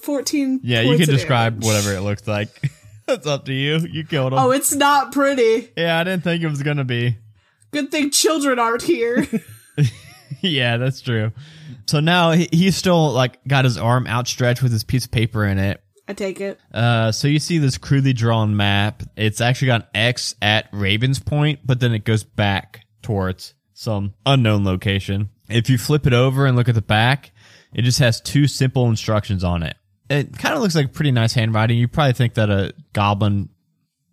14 0.00 0.60
Yeah, 0.62 0.80
you 0.82 0.96
can 0.96 1.06
describe 1.06 1.54
damage. 1.60 1.66
whatever 1.66 1.94
it 1.94 2.00
looks 2.00 2.26
like. 2.26 2.48
That's 3.06 3.26
up 3.26 3.44
to 3.46 3.52
you. 3.52 3.78
You 3.90 4.04
killed 4.04 4.32
him. 4.32 4.38
Oh, 4.38 4.52
it's 4.52 4.74
not 4.74 5.12
pretty. 5.12 5.70
yeah, 5.76 5.98
I 5.98 6.04
didn't 6.04 6.22
think 6.24 6.42
it 6.42 6.48
was 6.48 6.62
gonna 6.62 6.84
be. 6.84 7.16
Good 7.70 7.90
thing 7.90 8.10
children 8.10 8.58
aren't 8.58 8.82
here. 8.82 9.26
yeah, 10.40 10.76
that's 10.76 11.00
true. 11.00 11.32
So 11.86 12.00
now 12.00 12.32
he, 12.32 12.48
he's 12.52 12.76
still 12.76 13.12
like 13.12 13.42
got 13.46 13.64
his 13.64 13.76
arm 13.78 14.06
outstretched 14.06 14.62
with 14.62 14.72
his 14.72 14.84
piece 14.84 15.04
of 15.04 15.10
paper 15.10 15.44
in 15.44 15.58
it. 15.58 15.82
I 16.08 16.12
take 16.12 16.40
it. 16.40 16.58
Uh, 16.74 17.12
so 17.12 17.28
you 17.28 17.38
see 17.38 17.58
this 17.58 17.78
crudely 17.78 18.12
drawn 18.12 18.56
map. 18.56 19.04
It's 19.16 19.40
actually 19.40 19.66
got 19.66 19.82
an 19.82 19.88
X 19.94 20.34
at 20.42 20.68
Ravens 20.72 21.20
Point, 21.20 21.60
but 21.64 21.78
then 21.78 21.94
it 21.94 22.04
goes 22.04 22.24
back 22.24 22.84
towards 23.00 23.54
some 23.74 24.14
unknown 24.26 24.64
location. 24.64 25.30
If 25.48 25.70
you 25.70 25.78
flip 25.78 26.06
it 26.08 26.12
over 26.12 26.46
and 26.46 26.56
look 26.56 26.68
at 26.68 26.74
the 26.74 26.82
back, 26.82 27.30
it 27.72 27.82
just 27.82 28.00
has 28.00 28.20
two 28.20 28.46
simple 28.48 28.88
instructions 28.88 29.44
on 29.44 29.62
it. 29.62 29.76
It 30.08 30.36
kind 30.36 30.56
of 30.56 30.60
looks 30.60 30.74
like 30.74 30.92
pretty 30.92 31.12
nice 31.12 31.34
handwriting. 31.34 31.78
You 31.78 31.86
probably 31.86 32.14
think 32.14 32.34
that 32.34 32.50
a 32.50 32.74
goblin 32.92 33.48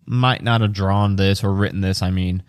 might 0.06 0.42
not 0.42 0.60
have 0.60 0.72
drawn 0.72 1.16
this 1.16 1.42
or 1.42 1.52
written 1.52 1.80
this. 1.80 2.00
I 2.00 2.10
mean, 2.10 2.44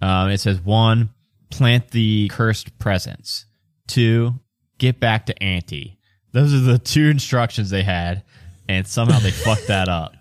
um, 0.00 0.30
it 0.30 0.38
says 0.38 0.60
one, 0.60 1.10
plant 1.50 1.90
the 1.90 2.28
cursed 2.28 2.78
presents. 2.78 3.46
Two, 3.86 4.34
get 4.78 5.00
back 5.00 5.26
to 5.26 5.42
Auntie. 5.42 5.98
Those 6.32 6.54
are 6.54 6.58
the 6.60 6.78
two 6.78 7.08
instructions 7.08 7.70
they 7.70 7.82
had, 7.82 8.22
and 8.68 8.86
somehow 8.86 9.18
they 9.18 9.30
fucked 9.32 9.66
that 9.66 9.88
up. 9.88 10.14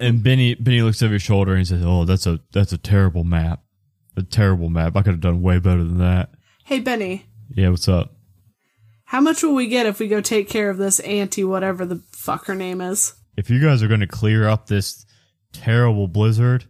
and 0.00 0.22
Benny 0.22 0.54
Benny 0.54 0.82
looks 0.82 1.02
over 1.02 1.14
his 1.14 1.22
shoulder 1.22 1.52
and 1.52 1.60
he 1.60 1.64
says, 1.64 1.82
"Oh, 1.84 2.04
that's 2.04 2.26
a 2.26 2.40
that's 2.52 2.72
a 2.72 2.78
terrible 2.78 3.24
map. 3.24 3.62
A 4.16 4.22
terrible 4.22 4.68
map. 4.70 4.96
I 4.96 5.02
could 5.02 5.12
have 5.14 5.20
done 5.20 5.42
way 5.42 5.58
better 5.58 5.82
than 5.82 5.98
that." 5.98 6.30
Hey, 6.64 6.80
Benny, 6.80 7.26
Yeah, 7.54 7.68
what's 7.70 7.88
up? 7.88 8.12
how 9.10 9.20
much 9.20 9.40
will 9.44 9.54
we 9.54 9.68
get 9.68 9.86
if 9.86 10.00
we 10.00 10.08
go 10.08 10.20
take 10.20 10.48
care 10.48 10.68
of 10.68 10.78
this 10.78 10.98
auntie, 11.00 11.44
whatever 11.44 11.86
the 11.86 12.02
fuck 12.10 12.46
her 12.46 12.56
name 12.56 12.80
is? 12.80 13.14
If 13.36 13.48
you 13.50 13.60
guys 13.60 13.80
are 13.82 13.88
going 13.88 14.00
to 14.00 14.06
clear 14.08 14.48
up 14.48 14.66
this 14.66 15.06
terrible 15.52 16.08
blizzard, 16.08 16.64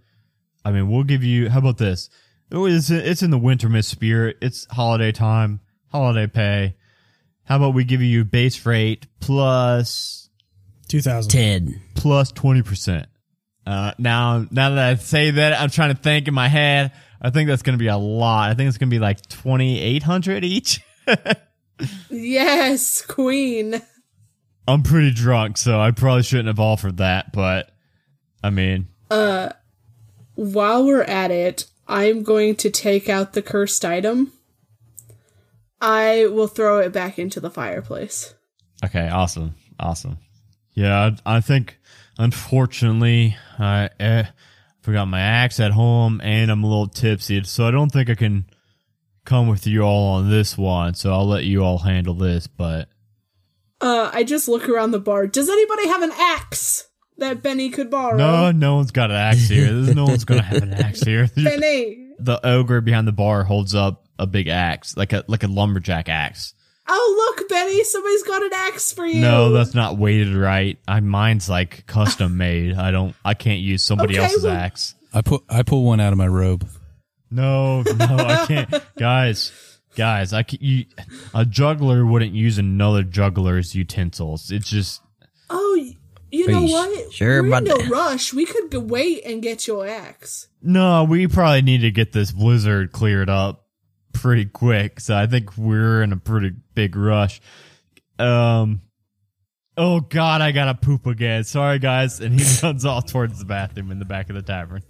I 0.67 0.73
mean, 0.73 0.91
we'll 0.91 1.05
give 1.05 1.23
you. 1.23 1.49
How 1.49 1.61
about 1.61 1.79
this? 1.79 2.11
Oh, 2.51 2.67
It's 2.67 2.91
it's 2.91 3.23
in 3.23 3.31
the 3.31 3.39
Wintermas 3.39 3.85
spirit. 3.85 4.37
It's 4.43 4.67
holiday 4.71 5.13
time, 5.13 5.61
holiday 5.93 6.27
pay. 6.27 6.75
How 7.45 7.57
about 7.57 7.75
we 7.75 7.85
give 7.85 8.03
you 8.03 8.25
base 8.25 8.67
rate 8.67 9.07
plus 9.21 10.29
2000. 10.89 11.31
Ted. 11.31 11.81
plus 11.95 12.33
twenty 12.33 12.63
percent. 12.63 13.07
Uh, 13.65 13.93
now, 13.99 14.47
now 14.51 14.71
that 14.71 14.79
I 14.79 14.95
say 14.97 15.31
that, 15.33 15.61
I'm 15.61 15.71
trying 15.71 15.95
to 15.95 16.01
think 16.01 16.29
in 16.29 16.35
my 16.35 16.49
head. 16.49 16.93
I 17.23 17.31
think 17.31 17.49
that's 17.49 17.63
going 17.63 17.77
to 17.79 17.83
be 17.83 17.89
a 17.89 17.97
lot. 17.97 18.51
I 18.51 18.55
think 18.55 18.69
it's 18.69 18.79
going 18.79 18.91
to 18.91 18.95
be 18.95 19.01
like 19.01 19.25
twenty 19.29 19.81
eight 19.81 20.03
hundred 20.03 20.45
each. 20.45 20.81
Yes, 22.11 23.03
Queen. 23.03 23.81
I'm 24.67 24.83
pretty 24.83 25.13
drunk, 25.13 25.59
so 25.59 25.79
I 25.79 25.91
probably 25.91 26.23
shouldn't 26.23 26.49
have 26.49 26.59
offered 26.59 26.97
that. 26.97 27.33
But 27.33 27.71
I 28.43 28.49
mean, 28.51 28.89
While 30.37 30.85
we're 30.87 31.03
at 31.03 31.31
it, 31.31 31.67
I'm 31.89 32.23
going 32.23 32.57
to 32.57 32.71
take 32.71 33.09
out 33.09 33.33
the 33.33 33.43
cursed 33.43 33.85
item. 33.85 34.33
I 35.81 36.27
will 36.27 36.47
throw 36.47 36.79
it 36.79 36.93
back 36.93 37.19
into 37.19 37.41
the 37.41 37.51
fireplace. 37.51 38.35
Okay, 38.85 39.09
awesome, 39.09 39.55
awesome. 39.79 40.19
Yeah, 40.73 41.11
I, 41.27 41.37
I 41.37 41.41
think 41.41 41.79
unfortunately 42.19 43.37
I 43.59 43.91
eh, 43.99 44.25
forgot 44.83 45.07
my 45.07 45.21
axe 45.21 45.59
at 45.61 45.73
home 45.73 46.21
and 46.23 46.51
I'm 46.51 46.65
a 46.65 46.67
little 46.69 46.89
tipsy, 46.89 47.43
so 47.45 47.67
I 47.67 47.71
don't 47.71 47.91
think 47.91 48.11
I 48.11 48.15
can 48.15 48.47
come 49.25 49.49
with 49.49 49.67
you 49.67 49.83
all 49.83 50.15
on 50.17 50.31
this 50.31 50.57
one. 50.57 50.95
So 50.95 51.13
I'll 51.13 51.27
let 51.27 51.45
you 51.45 51.63
all 51.65 51.79
handle 51.79 52.15
this. 52.15 52.47
But 52.47 52.89
Uh, 53.81 54.11
I 54.13 54.23
just 54.25 54.49
look 54.49 54.69
around 54.69 54.91
the 54.91 54.99
bar. 55.01 55.27
Does 55.27 55.49
anybody 55.49 55.89
have 55.89 56.03
an 56.03 56.13
axe 56.13 56.89
that 57.19 57.43
Benny 57.43 57.71
could 57.71 57.91
borrow? 57.91 58.17
no, 58.17 58.51
no 58.53 58.77
one's 58.77 58.91
got 58.91 59.11
an 59.11 59.17
axe 59.17 59.49
here. 59.49 59.73
There's 59.73 59.95
no 59.95 60.05
one's 60.05 60.25
gonna 60.25 60.43
have 60.43 60.63
an 60.63 60.75
axe 60.75 61.01
here. 61.03 61.29
Benny. 61.37 62.11
the 62.19 62.45
ogre 62.47 62.81
behind 62.81 63.07
the 63.09 63.13
bar 63.13 63.45
holds 63.45 63.75
up 63.75 64.05
a 64.19 64.27
big 64.27 64.49
axe, 64.49 64.97
like 64.97 65.13
a 65.13 65.25
like 65.29 65.43
a 65.43 65.49
lumberjack 65.49 66.09
axe. 66.09 66.55
Oh, 66.89 67.35
look, 67.37 67.49
Benny, 67.49 67.83
somebody's 67.83 68.23
got 68.23 68.43
an 68.45 68.53
axe 68.55 68.93
for 68.93 69.05
you. 69.05 69.21
No, 69.21 69.51
that's 69.51 69.75
not 69.75 69.99
weighted 69.99 70.35
right. 70.37 70.79
I 70.87 71.01
mine's 71.01 71.49
like 71.49 71.85
custom 71.87 72.37
made. 72.37 72.75
I 72.77 72.91
don't. 72.93 73.15
I 73.25 73.35
can't 73.35 73.61
use 73.61 73.83
somebody 73.83 74.15
Okay, 74.15 74.25
else's 74.25 74.45
well- 74.45 74.55
axe. 74.55 74.95
I 75.13 75.23
put 75.23 75.43
I 75.49 75.63
pull 75.63 75.85
one 75.85 75.99
out 76.01 76.13
of 76.13 76.19
my 76.19 76.29
robe. 76.29 76.69
No, 77.31 77.83
no, 77.83 77.95
I 78.19 78.45
can't. 78.49 78.83
guys, 78.99 79.51
guys, 79.97 80.33
I 80.33 80.45
can, 80.45 80.59
you, 80.63 80.85
a 81.35 81.45
juggler 81.45 82.07
wouldn't 82.07 82.35
use 82.35 82.59
another 82.59 83.03
juggler's 83.03 83.75
utensils. 83.75 84.51
It's 84.53 84.69
just 84.71 85.01
Oh, 85.51 85.89
y- 86.33 86.39
you 86.39 86.47
know 86.49 86.61
you 86.65 86.73
what? 86.73 87.13
sure 87.13 87.43
We're 87.43 87.47
in 87.47 87.47
about 87.47 87.63
no 87.65 87.77
that? 87.79 87.91
rush. 87.91 88.33
We 88.35 88.45
could 88.47 88.71
go 88.71 88.81
wait 88.81 89.23
and 89.25 89.43
get 89.43 89.67
your 89.67 89.87
axe. 89.87 90.49
no. 90.63 91.05
We 91.05 91.27
probably 91.29 91.63
need 91.63 91.83
to 91.83 91.91
get 91.91 92.13
this 92.13 92.33
blizzard 92.33 92.93
cleared 92.93 93.31
up 93.31 93.67
pretty 94.13 94.45
quick. 94.47 95.01
So 95.01 95.17
I 95.17 95.27
think 95.27 95.57
we're 95.57 96.03
in 96.03 96.13
a 96.13 96.17
pretty 96.17 96.53
big 96.75 96.97
rush. 96.97 97.41
Um. 98.19 98.83
Oh 99.79 100.01
God, 100.01 100.41
I 100.41 100.53
gotta 100.53 100.75
poop 100.75 101.07
again. 101.07 101.45
Sorry, 101.45 101.79
guys. 101.79 102.21
And 102.21 102.41
he 102.41 102.47
runs 102.67 102.85
off 102.87 103.07
towards 103.07 103.39
the 103.39 103.45
bathroom 103.45 103.91
in 103.91 103.99
the 103.99 104.05
back 104.07 104.31
of 104.31 104.35
the 104.37 104.43
tavern. 104.43 104.83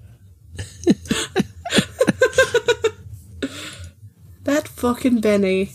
That 4.44 4.68
fucking 4.68 5.20
Benny. 5.20 5.72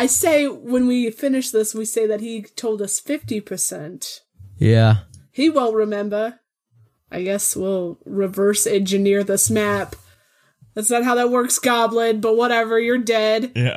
I 0.00 0.06
say 0.06 0.48
when 0.48 0.86
we 0.86 1.10
finish 1.10 1.50
this, 1.50 1.74
we 1.74 1.84
say 1.84 2.06
that 2.06 2.22
he 2.22 2.40
told 2.40 2.80
us 2.80 2.98
50%. 2.98 4.20
Yeah. 4.56 5.00
He 5.30 5.50
won't 5.50 5.74
remember. 5.74 6.40
I 7.10 7.22
guess 7.22 7.54
we'll 7.54 7.98
reverse 8.06 8.66
engineer 8.66 9.22
this 9.22 9.50
map. 9.50 9.94
That's 10.72 10.88
not 10.88 11.04
how 11.04 11.16
that 11.16 11.28
works, 11.28 11.58
Goblin, 11.58 12.22
but 12.22 12.34
whatever, 12.34 12.80
you're 12.80 12.96
dead. 12.96 13.52
Yeah. 13.54 13.76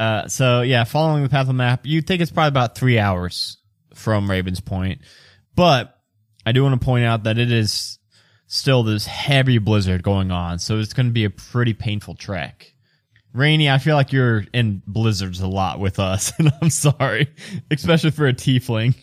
Uh, 0.00 0.26
so 0.26 0.62
yeah, 0.62 0.82
following 0.82 1.22
the 1.22 1.28
path 1.28 1.42
of 1.42 1.46
the 1.46 1.52
map, 1.52 1.86
you'd 1.86 2.08
think 2.08 2.20
it's 2.20 2.32
probably 2.32 2.48
about 2.48 2.76
three 2.76 2.98
hours 2.98 3.58
from 3.94 4.28
Ravens 4.28 4.58
Point, 4.58 5.00
but 5.54 5.96
I 6.44 6.50
do 6.50 6.64
want 6.64 6.80
to 6.80 6.84
point 6.84 7.04
out 7.04 7.22
that 7.22 7.38
it 7.38 7.52
is 7.52 8.00
still 8.48 8.82
this 8.82 9.06
heavy 9.06 9.58
blizzard 9.58 10.02
going 10.02 10.32
on, 10.32 10.58
so 10.58 10.80
it's 10.80 10.92
going 10.92 11.06
to 11.06 11.12
be 11.12 11.24
a 11.24 11.30
pretty 11.30 11.72
painful 11.72 12.16
trek. 12.16 12.72
Rainy, 13.36 13.70
I 13.70 13.78
feel 13.78 13.96
like 13.96 14.12
you're 14.12 14.44
in 14.52 14.82
blizzards 14.86 15.40
a 15.40 15.46
lot 15.46 15.78
with 15.78 15.98
us, 15.98 16.32
and 16.38 16.52
I'm 16.60 16.70
sorry, 16.70 17.28
especially 17.70 18.10
for 18.10 18.26
a 18.26 18.32
tiefling. 18.32 18.94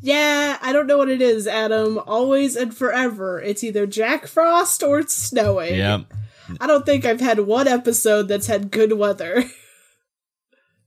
Yeah, 0.00 0.58
I 0.60 0.72
don't 0.72 0.86
know 0.86 0.98
what 0.98 1.08
it 1.08 1.22
is, 1.22 1.46
Adam. 1.46 1.98
Always 2.06 2.56
and 2.56 2.76
forever. 2.76 3.40
It's 3.40 3.64
either 3.64 3.86
Jack 3.86 4.26
Frost 4.26 4.82
or 4.82 4.98
it's 4.98 5.14
snowing. 5.14 5.76
Yep. 5.76 6.12
I 6.60 6.66
don't 6.66 6.84
think 6.84 7.06
I've 7.06 7.20
had 7.20 7.40
one 7.40 7.66
episode 7.66 8.28
that's 8.28 8.46
had 8.46 8.70
good 8.70 8.92
weather. 8.92 9.44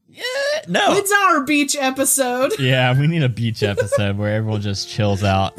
Yeah, 0.08 0.24
No. 0.68 0.94
It's 0.94 1.12
our 1.12 1.44
beach 1.44 1.76
episode. 1.76 2.58
Yeah, 2.60 3.00
we 3.00 3.08
need 3.08 3.24
a 3.24 3.30
beach 3.30 3.62
episode 3.64 4.18
where 4.18 4.34
everyone 4.36 4.62
just 4.62 4.90
chills 4.90 5.24
out. 5.24 5.54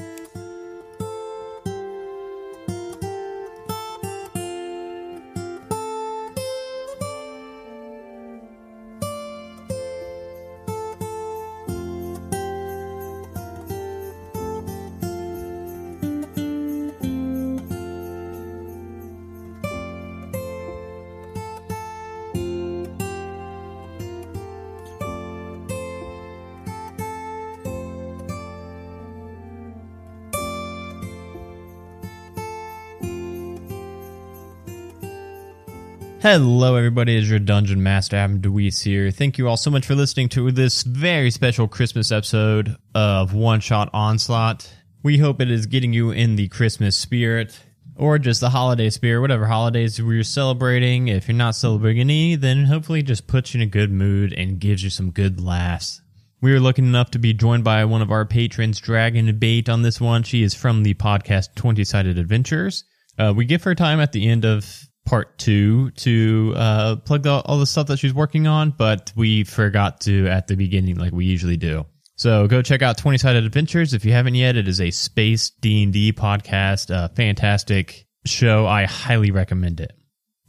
Hello, 36.20 36.74
everybody. 36.74 37.16
It's 37.16 37.28
your 37.28 37.38
Dungeon 37.38 37.80
Master, 37.80 38.16
Adam 38.16 38.40
DeWeese 38.40 38.82
here. 38.82 39.12
Thank 39.12 39.38
you 39.38 39.46
all 39.46 39.56
so 39.56 39.70
much 39.70 39.86
for 39.86 39.94
listening 39.94 40.28
to 40.30 40.50
this 40.50 40.82
very 40.82 41.30
special 41.30 41.68
Christmas 41.68 42.10
episode 42.10 42.76
of 42.92 43.34
One 43.34 43.60
Shot 43.60 43.88
Onslaught. 43.92 44.68
We 45.04 45.18
hope 45.18 45.40
it 45.40 45.48
is 45.48 45.66
getting 45.66 45.92
you 45.92 46.10
in 46.10 46.34
the 46.34 46.48
Christmas 46.48 46.96
spirit 46.96 47.56
or 47.94 48.18
just 48.18 48.40
the 48.40 48.50
holiday 48.50 48.90
spirit, 48.90 49.20
whatever 49.20 49.46
holidays 49.46 50.02
we're 50.02 50.24
celebrating. 50.24 51.06
If 51.06 51.28
you're 51.28 51.36
not 51.36 51.54
celebrating 51.54 52.00
any, 52.00 52.34
then 52.34 52.64
hopefully 52.64 53.04
just 53.04 53.28
puts 53.28 53.54
you 53.54 53.60
in 53.60 53.68
a 53.68 53.70
good 53.70 53.92
mood 53.92 54.32
and 54.32 54.58
gives 54.58 54.82
you 54.82 54.90
some 54.90 55.12
good 55.12 55.40
laughs. 55.40 56.02
We 56.40 56.52
are 56.52 56.58
lucky 56.58 56.82
enough 56.82 57.12
to 57.12 57.20
be 57.20 57.32
joined 57.32 57.62
by 57.62 57.84
one 57.84 58.02
of 58.02 58.10
our 58.10 58.24
patrons, 58.24 58.80
Dragon 58.80 59.38
Bait, 59.38 59.68
on 59.68 59.82
this 59.82 60.00
one. 60.00 60.24
She 60.24 60.42
is 60.42 60.52
from 60.52 60.82
the 60.82 60.94
podcast 60.94 61.54
20 61.54 61.84
Sided 61.84 62.18
Adventures. 62.18 62.82
Uh, 63.16 63.32
we 63.36 63.44
give 63.44 63.62
her 63.62 63.76
time 63.76 64.00
at 64.00 64.10
the 64.10 64.28
end 64.28 64.44
of 64.44 64.87
part 65.08 65.38
two 65.38 65.90
to 65.92 66.52
uh, 66.54 66.96
plug 66.96 67.22
the, 67.22 67.30
all 67.30 67.58
the 67.58 67.66
stuff 67.66 67.86
that 67.86 67.98
she's 67.98 68.12
working 68.12 68.46
on, 68.46 68.70
but 68.70 69.10
we 69.16 69.42
forgot 69.42 70.02
to 70.02 70.28
at 70.28 70.48
the 70.48 70.54
beginning, 70.54 70.96
like 70.96 71.12
we 71.12 71.24
usually 71.24 71.56
do. 71.56 71.86
So 72.16 72.46
go 72.46 72.60
check 72.60 72.82
out 72.82 72.98
20 72.98 73.16
Sided 73.16 73.44
Adventures 73.44 73.94
if 73.94 74.04
you 74.04 74.12
haven't 74.12 74.34
yet. 74.34 74.56
It 74.56 74.68
is 74.68 74.82
a 74.82 74.90
space 74.90 75.48
D&D 75.48 76.12
podcast, 76.12 76.90
a 76.90 77.08
fantastic 77.14 78.06
show. 78.26 78.66
I 78.66 78.84
highly 78.84 79.30
recommend 79.30 79.80
it. 79.80 79.92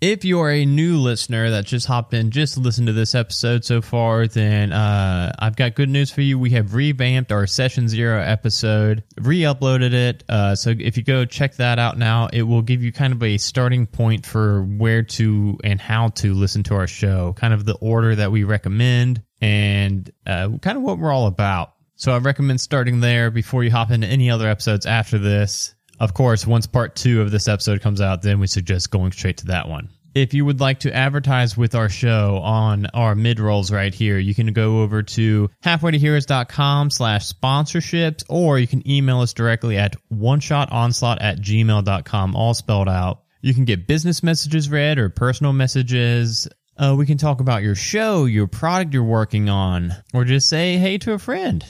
If 0.02 0.24
you 0.24 0.40
are 0.40 0.50
a 0.50 0.64
new 0.64 0.98
listener 0.98 1.50
that 1.50 1.66
just 1.66 1.86
hopped 1.86 2.14
in 2.14 2.32
just 2.32 2.58
listen 2.58 2.86
to 2.86 2.94
this 2.94 3.16
episode 3.16 3.66
so 3.66 3.82
far, 3.82 4.28
then 4.28 4.72
uh, 4.72 5.34
I've 5.38 5.58
got 5.58 5.76
good 5.76 5.90
news 5.90 6.10
for 6.10 6.22
you. 6.22 6.40
We 6.40 6.52
have 6.52 6.74
revamped 6.74 7.34
our 7.34 7.46
Session 7.46 7.90
Zero 7.90 8.22
episode, 8.22 9.04
re 9.20 9.42
uploaded 9.42 9.92
it. 9.92 10.24
Uh, 10.30 10.56
so 10.56 10.70
if 10.70 10.96
you 10.96 11.04
go 11.04 11.26
check 11.26 11.58
that 11.58 11.80
out 11.80 11.98
now, 11.98 12.30
it 12.32 12.44
will 12.44 12.62
give 12.62 12.82
you 12.82 12.94
kind 12.94 13.12
of 13.12 13.22
a 13.22 13.38
starting 13.38 13.88
point 13.88 14.26
for 14.26 14.64
where 14.64 15.04
to 15.04 15.58
and 15.66 15.82
how 15.82 16.08
to 16.10 16.34
listen 16.34 16.64
to 16.64 16.76
our 16.76 16.88
show, 16.88 17.34
kind 17.34 17.54
of 17.54 17.66
the 17.66 17.76
order 17.76 18.16
that 18.16 18.32
we 18.32 18.46
recommend, 18.46 19.22
and 19.42 20.10
uh, 20.26 20.48
kind 20.62 20.78
of 20.78 20.84
what 20.84 20.98
we're 20.98 21.12
all 21.12 21.28
about. 21.28 21.74
So 21.96 22.14
I 22.14 22.20
recommend 22.20 22.62
starting 22.62 23.02
there 23.02 23.32
before 23.32 23.66
you 23.66 23.72
hop 23.72 23.92
into 23.92 24.08
any 24.08 24.32
other 24.32 24.48
episodes 24.48 24.86
after 24.86 25.18
this. 25.18 25.76
Of 26.00 26.14
course, 26.14 26.48
once 26.48 26.66
part 26.66 26.96
two 26.96 27.22
of 27.22 27.32
this 27.32 27.48
episode 27.48 27.82
comes 27.82 28.00
out, 28.00 28.22
then 28.22 28.40
we 28.40 28.48
suggest 28.48 28.90
going 28.90 29.12
straight 29.12 29.38
to 29.38 29.48
that 29.48 29.68
one. 29.68 29.90
If 30.16 30.34
you 30.34 30.44
would 30.44 30.60
like 30.60 30.80
to 30.80 30.96
advertise 30.96 31.56
with 31.56 31.76
our 31.76 31.90
show 31.90 32.38
on 32.38 32.88
our 32.88 33.16
mid 33.16 33.40
rolls 33.40 33.72
right 33.72 33.94
here, 33.94 34.18
you 34.18 34.34
can 34.34 34.54
go 34.54 34.82
over 34.82 35.04
to 35.04 35.50
halfwaytoheroes.com 35.64 36.90
slash 36.90 37.32
sponsorships, 37.32 38.24
or 38.28 38.58
you 38.58 38.66
can 38.66 38.90
email 38.90 39.20
us 39.20 39.34
directly 39.34 39.78
at 39.78 39.96
one 40.08 40.40
shot 40.40 40.72
onslaught 40.72 41.22
at 41.22 41.40
gmail.com, 41.40 42.36
all 42.36 42.54
spelled 42.54 42.90
out. 42.90 43.24
You 43.42 43.54
can 43.54 43.66
get 43.66 43.88
business 43.88 44.24
messages 44.24 44.70
read 44.70 44.98
or 44.98 45.10
personal 45.10 45.54
messages. 45.54 46.48
Uh, 46.76 46.96
we 46.98 47.06
can 47.06 47.18
talk 47.18 47.40
about 47.40 47.62
your 47.62 47.76
show, 47.76 48.26
your 48.26 48.48
product 48.48 48.94
you're 48.94 49.04
working 49.04 49.50
on, 49.50 49.94
or 50.14 50.26
just 50.26 50.50
say 50.50 50.78
hey 50.78 50.98
to 51.00 51.14
a 51.14 51.20
friend 51.20 51.64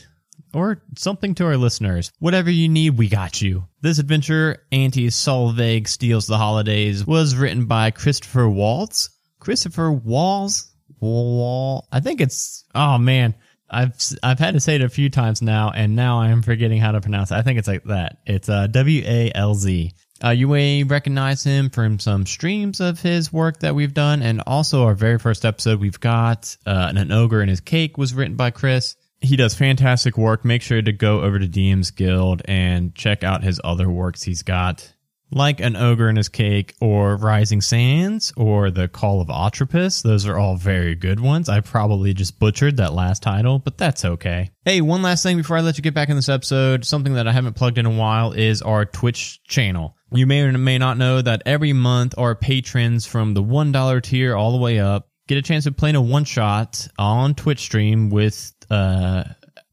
or 0.53 0.81
something 0.97 1.35
to 1.35 1.45
our 1.45 1.57
listeners. 1.57 2.11
Whatever 2.19 2.49
you 2.49 2.69
need, 2.69 2.97
we 2.97 3.09
got 3.09 3.41
you. 3.41 3.67
This 3.81 3.99
adventure, 3.99 4.65
Auntie 4.71 5.07
Solveig 5.07 5.87
Steals 5.87 6.27
the 6.27 6.37
Holidays, 6.37 7.05
was 7.05 7.35
written 7.35 7.65
by 7.65 7.91
Christopher 7.91 8.49
Walz. 8.49 9.09
Christopher 9.39 9.91
Walls? 9.91 10.73
Wall. 10.99 11.87
I 11.91 11.99
think 12.01 12.19
it's, 12.19 12.65
oh 12.75 12.97
man. 12.97 13.35
I've 13.71 13.93
I've 14.23 14.39
had 14.39 14.55
to 14.55 14.59
say 14.59 14.75
it 14.75 14.81
a 14.81 14.89
few 14.89 15.11
times 15.11 15.43
now, 15.43 15.69
and 15.69 15.95
now 15.95 16.19
I 16.19 16.29
am 16.29 16.41
forgetting 16.41 16.81
how 16.81 16.93
to 16.93 17.01
pronounce 17.01 17.29
it. 17.29 17.35
I 17.35 17.43
think 17.43 17.59
it's 17.59 17.67
like 17.67 17.83
that. 17.83 18.17
It's 18.25 18.49
uh, 18.49 18.65
W 18.65 19.03
A 19.05 19.31
L 19.35 19.53
Z. 19.53 19.91
Uh, 20.23 20.31
you 20.31 20.47
may 20.47 20.83
recognize 20.83 21.43
him 21.43 21.69
from 21.69 21.99
some 21.99 22.25
streams 22.25 22.81
of 22.81 22.99
his 22.99 23.31
work 23.31 23.59
that 23.59 23.75
we've 23.75 23.93
done, 23.93 24.23
and 24.23 24.41
also 24.47 24.85
our 24.85 24.95
very 24.95 25.19
first 25.19 25.45
episode 25.45 25.79
we've 25.79 25.99
got 25.99 26.57
uh, 26.65 26.91
an 26.95 27.11
ogre 27.11 27.41
and 27.41 27.49
his 27.51 27.59
cake 27.61 27.95
was 27.95 28.11
written 28.11 28.35
by 28.35 28.49
Chris 28.49 28.95
he 29.21 29.35
does 29.35 29.55
fantastic 29.55 30.17
work. 30.17 30.45
Make 30.45 30.61
sure 30.61 30.81
to 30.81 30.91
go 30.91 31.21
over 31.21 31.39
to 31.39 31.47
DM's 31.47 31.91
Guild 31.91 32.41
and 32.45 32.95
check 32.95 33.23
out 33.23 33.43
his 33.43 33.59
other 33.63 33.89
works 33.89 34.23
he's 34.23 34.43
got, 34.43 34.93
like 35.31 35.59
An 35.59 35.75
Ogre 35.75 36.07
and 36.07 36.17
His 36.17 36.29
Cake, 36.29 36.73
or 36.81 37.15
Rising 37.17 37.61
Sands, 37.61 38.33
or 38.37 38.71
The 38.71 38.87
Call 38.87 39.21
of 39.21 39.29
Atropos. 39.29 40.01
Those 40.01 40.25
are 40.25 40.37
all 40.37 40.55
very 40.55 40.95
good 40.95 41.19
ones. 41.19 41.49
I 41.49 41.59
probably 41.59 42.13
just 42.13 42.39
butchered 42.39 42.77
that 42.77 42.93
last 42.93 43.21
title, 43.21 43.59
but 43.59 43.77
that's 43.77 44.05
okay. 44.05 44.51
Hey, 44.65 44.81
one 44.81 45.01
last 45.01 45.23
thing 45.23 45.37
before 45.37 45.57
I 45.57 45.61
let 45.61 45.77
you 45.77 45.83
get 45.83 45.93
back 45.93 46.09
in 46.09 46.15
this 46.15 46.29
episode. 46.29 46.85
Something 46.85 47.13
that 47.13 47.27
I 47.27 47.31
haven't 47.31 47.55
plugged 47.55 47.77
in 47.77 47.85
a 47.85 47.91
while 47.91 48.31
is 48.31 48.61
our 48.61 48.85
Twitch 48.85 49.43
channel. 49.43 49.95
You 50.11 50.25
may 50.25 50.41
or 50.41 50.51
may 50.57 50.79
not 50.79 50.97
know 50.97 51.21
that 51.21 51.43
every 51.45 51.73
month 51.73 52.15
our 52.17 52.33
patrons 52.33 53.05
from 53.05 53.33
the 53.35 53.43
$1 53.43 54.01
tier 54.03 54.35
all 54.35 54.51
the 54.51 54.57
way 54.57 54.79
up 54.79 55.09
get 55.27 55.37
a 55.37 55.41
chance 55.43 55.67
of 55.67 55.77
playing 55.77 55.95
a 55.95 56.01
one 56.01 56.23
shot 56.23 56.87
on 56.97 57.35
Twitch 57.35 57.59
stream 57.59 58.09
with 58.09 58.51
uh, 58.69 59.23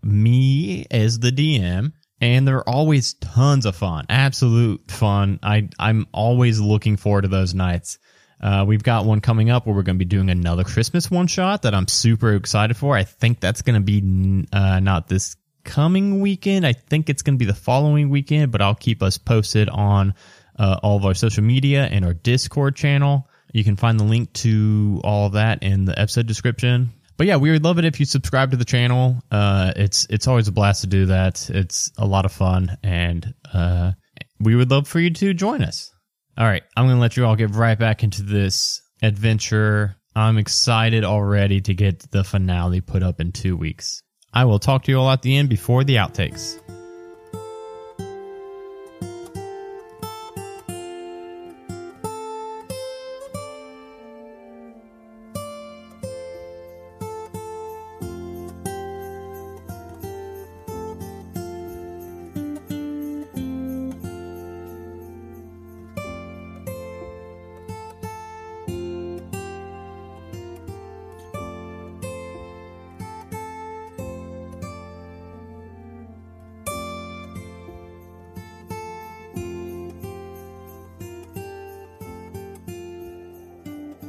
me 0.02 0.86
as 0.90 1.18
the 1.18 1.30
DM, 1.30 1.92
and 2.20 2.48
they're 2.48 2.68
always 2.68 3.14
tons 3.14 3.66
of 3.66 3.76
fun, 3.76 4.06
absolute 4.08 4.90
fun. 4.90 5.38
I 5.42 5.68
I'm 5.78 6.06
always 6.12 6.60
looking 6.60 6.96
forward 6.96 7.22
to 7.22 7.28
those 7.28 7.54
nights. 7.54 7.98
Uh, 8.40 8.64
we've 8.66 8.82
got 8.82 9.06
one 9.06 9.20
coming 9.20 9.50
up 9.50 9.66
where 9.66 9.74
we're 9.74 9.82
going 9.82 9.96
to 9.96 10.04
be 10.04 10.08
doing 10.08 10.28
another 10.28 10.62
Christmas 10.62 11.10
one 11.10 11.26
shot 11.26 11.62
that 11.62 11.74
I'm 11.74 11.88
super 11.88 12.34
excited 12.34 12.76
for. 12.76 12.96
I 12.96 13.04
think 13.04 13.40
that's 13.40 13.62
going 13.62 13.74
to 13.74 13.80
be 13.80 14.46
uh, 14.52 14.80
not 14.80 15.08
this 15.08 15.36
coming 15.64 16.20
weekend. 16.20 16.66
I 16.66 16.74
think 16.74 17.08
it's 17.08 17.22
going 17.22 17.36
to 17.36 17.38
be 17.38 17.46
the 17.46 17.54
following 17.54 18.10
weekend, 18.10 18.52
but 18.52 18.60
I'll 18.60 18.74
keep 18.74 19.02
us 19.02 19.16
posted 19.16 19.68
on 19.70 20.14
uh, 20.58 20.78
all 20.82 20.96
of 20.96 21.04
our 21.04 21.14
social 21.14 21.44
media 21.44 21.84
and 21.84 22.04
our 22.04 22.14
Discord 22.14 22.76
channel. 22.76 23.28
You 23.52 23.64
can 23.64 23.76
find 23.76 23.98
the 23.98 24.04
link 24.04 24.32
to 24.34 25.00
all 25.02 25.30
that 25.30 25.62
in 25.62 25.86
the 25.86 25.98
episode 25.98 26.26
description 26.26 26.92
but 27.16 27.26
yeah, 27.26 27.36
we 27.36 27.50
would 27.50 27.64
love 27.64 27.78
it 27.78 27.84
if 27.84 27.98
you 28.00 28.06
subscribe 28.06 28.50
to 28.50 28.56
the 28.56 28.64
channel. 28.64 29.22
Uh, 29.30 29.72
it's 29.76 30.06
it's 30.10 30.26
always 30.26 30.48
a 30.48 30.52
blast 30.52 30.82
to 30.82 30.86
do 30.86 31.06
that. 31.06 31.48
It's 31.50 31.90
a 31.96 32.06
lot 32.06 32.24
of 32.24 32.32
fun, 32.32 32.76
and 32.82 33.34
uh, 33.52 33.92
we 34.38 34.54
would 34.54 34.70
love 34.70 34.86
for 34.86 35.00
you 35.00 35.10
to 35.10 35.34
join 35.34 35.62
us. 35.62 35.90
All 36.38 36.46
right, 36.46 36.62
I'm 36.76 36.86
gonna 36.86 37.00
let 37.00 37.16
you 37.16 37.24
all 37.24 37.36
get 37.36 37.50
right 37.50 37.78
back 37.78 38.02
into 38.02 38.22
this 38.22 38.82
adventure. 39.02 39.96
I'm 40.14 40.38
excited 40.38 41.04
already 41.04 41.60
to 41.62 41.74
get 41.74 42.10
the 42.10 42.24
finale 42.24 42.80
put 42.80 43.02
up 43.02 43.20
in 43.20 43.32
two 43.32 43.56
weeks. 43.56 44.02
I 44.32 44.44
will 44.44 44.58
talk 44.58 44.84
to 44.84 44.92
you 44.92 44.98
all 44.98 45.10
at 45.10 45.22
the 45.22 45.36
end 45.36 45.48
before 45.48 45.84
the 45.84 45.96
outtakes. 45.96 46.60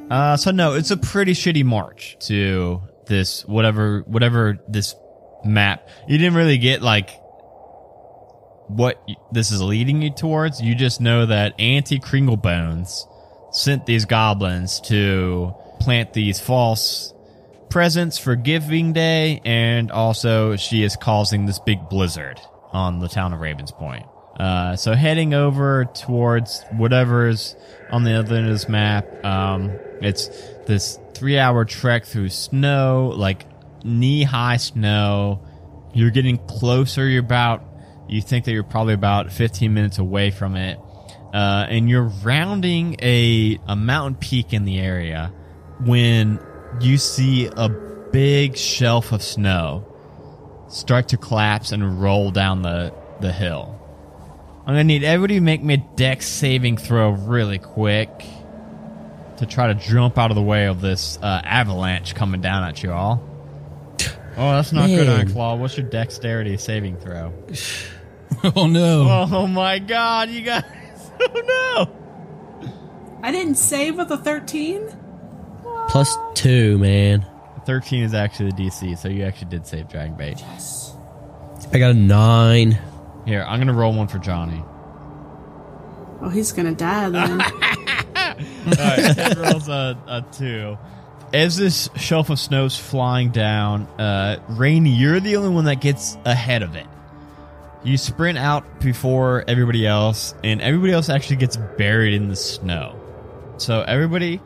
Uh, 0.09 0.37
so 0.37 0.51
no, 0.51 0.73
it's 0.73 0.91
a 0.91 0.97
pretty 0.97 1.33
shitty 1.33 1.63
march 1.63 2.17
to 2.19 2.81
this 3.07 3.45
whatever 3.45 4.03
whatever 4.07 4.57
this 4.67 4.95
map. 5.43 5.87
You 6.07 6.17
didn't 6.17 6.35
really 6.35 6.57
get 6.57 6.81
like 6.81 7.09
what 8.67 9.01
this 9.31 9.51
is 9.51 9.61
leading 9.61 10.01
you 10.01 10.11
towards. 10.11 10.61
You 10.61 10.75
just 10.75 11.01
know 11.01 11.25
that 11.25 11.59
Auntie 11.59 11.99
Kringlebones 11.99 13.03
sent 13.51 13.85
these 13.85 14.05
goblins 14.05 14.79
to 14.81 15.53
plant 15.79 16.13
these 16.13 16.39
false 16.39 17.13
presents 17.69 18.17
for 18.17 18.35
Giving 18.35 18.93
Day, 18.93 19.41
and 19.43 19.91
also 19.91 20.55
she 20.55 20.83
is 20.83 20.95
causing 20.95 21.45
this 21.45 21.59
big 21.59 21.89
blizzard 21.89 22.39
on 22.71 22.99
the 22.99 23.07
town 23.07 23.33
of 23.33 23.39
Ravens 23.39 23.71
Point. 23.71 24.05
Uh, 24.37 24.75
so 24.75 24.93
heading 24.93 25.33
over 25.33 25.85
towards 25.85 26.63
whatever's 26.71 27.55
on 27.89 28.03
the 28.03 28.13
other 28.13 28.35
end 28.35 28.47
of 28.47 28.53
this 28.53 28.69
map, 28.69 29.25
um, 29.25 29.71
it's 30.01 30.27
this 30.67 30.99
three-hour 31.15 31.65
trek 31.65 32.05
through 32.05 32.29
snow, 32.29 33.11
like 33.15 33.45
knee-high 33.83 34.57
snow. 34.57 35.41
You're 35.93 36.11
getting 36.11 36.37
closer. 36.37 37.07
You're 37.07 37.23
about, 37.23 37.63
you 38.07 38.21
think 38.21 38.45
that 38.45 38.51
you're 38.51 38.63
probably 38.63 38.93
about 38.93 39.31
15 39.31 39.73
minutes 39.73 39.97
away 39.97 40.29
from 40.29 40.55
it, 40.55 40.79
uh, 41.33 41.65
and 41.69 41.89
you're 41.89 42.11
rounding 42.23 42.95
a 43.01 43.59
a 43.67 43.75
mountain 43.75 44.15
peak 44.15 44.53
in 44.53 44.65
the 44.65 44.79
area 44.79 45.33
when 45.79 46.39
you 46.79 46.97
see 46.97 47.47
a 47.47 47.69
big 48.11 48.55
shelf 48.55 49.11
of 49.11 49.21
snow 49.21 49.85
start 50.69 51.07
to 51.09 51.17
collapse 51.17 51.71
and 51.71 52.01
roll 52.01 52.31
down 52.31 52.61
the, 52.61 52.93
the 53.21 53.31
hill. 53.31 53.76
I'm 54.67 54.73
gonna 54.73 54.83
need 54.83 55.05
everybody 55.05 55.35
to 55.35 55.41
make 55.41 55.63
me 55.63 55.75
a 55.75 55.77
dex 55.77 56.27
saving 56.27 56.75
throw 56.75 57.11
really 57.11 57.57
quick 57.57 58.09
to 59.37 59.45
try 59.45 59.67
to 59.67 59.75
jump 59.75 60.17
out 60.17 60.29
of 60.29 60.35
the 60.35 60.41
way 60.41 60.65
of 60.65 60.81
this 60.81 61.17
uh, 61.21 61.41
avalanche 61.45 62.15
coming 62.15 62.41
down 62.41 62.63
at 62.65 62.83
you 62.83 62.91
all. 62.91 63.23
Oh, 64.39 64.51
that's 64.51 64.71
not 64.71 64.85
good, 64.85 65.07
Man. 65.07 65.25
Ironclaw. 65.25 65.57
What's 65.57 65.77
your 65.77 65.87
dexterity 65.89 66.57
saving 66.57 66.97
throw? 66.97 67.33
Oh 68.55 68.67
no. 68.67 69.27
Oh 69.31 69.47
my 69.47 69.79
god, 69.79 70.29
you 70.29 70.41
guys! 70.41 70.63
Oh 71.19 71.89
no! 72.61 72.69
I 73.23 73.31
didn't 73.31 73.55
save 73.55 73.97
with 73.97 74.11
a 74.11 74.17
13? 74.17 74.95
Plus 75.87 76.15
two, 76.35 76.77
man. 76.77 77.25
13 77.65 78.03
is 78.03 78.13
actually 78.13 78.51
the 78.51 78.63
DC, 78.63 78.97
so 78.99 79.07
you 79.07 79.23
actually 79.23 79.49
did 79.49 79.65
save 79.65 79.89
Dragon 79.89 80.15
Bait. 80.15 80.43
I 81.73 81.79
got 81.79 81.91
a 81.91 81.93
nine. 81.95 82.77
Here, 83.27 83.43
I'm 83.45 83.59
gonna 83.59 83.73
roll 83.73 83.93
one 83.93 84.07
for 84.07 84.19
Johnny. 84.19 84.63
Oh, 86.21 86.29
he's 86.29 86.53
gonna 86.53 86.73
die 86.73 87.09
then. 87.09 87.41
Alright, 88.31 89.15
Ted 89.15 89.37
rolls 89.37 89.67
a, 89.67 90.01
a 90.07 90.25
two. 90.31 90.77
As 91.33 91.57
this 91.57 91.89
shelf 91.97 92.29
of 92.29 92.39
snow's 92.39 92.77
flying 92.77 93.31
down, 93.31 93.81
uh, 93.99 94.39
Rainy, 94.47 94.91
you're 94.91 95.19
the 95.19 95.35
only 95.35 95.49
one 95.49 95.65
that 95.65 95.81
gets 95.81 96.17
ahead 96.23 96.63
of 96.63 96.77
it. 96.77 96.87
You 97.83 97.97
sprint 97.97 98.37
out 98.37 98.79
before 98.79 99.43
everybody 99.45 99.85
else, 99.85 100.33
and 100.41 100.61
everybody 100.61 100.93
else 100.93 101.09
actually 101.09 101.35
gets 101.35 101.57
buried 101.57 102.13
in 102.13 102.29
the 102.29 102.35
snow. 102.37 102.97
So 103.57 103.81
everybody, 103.81 104.41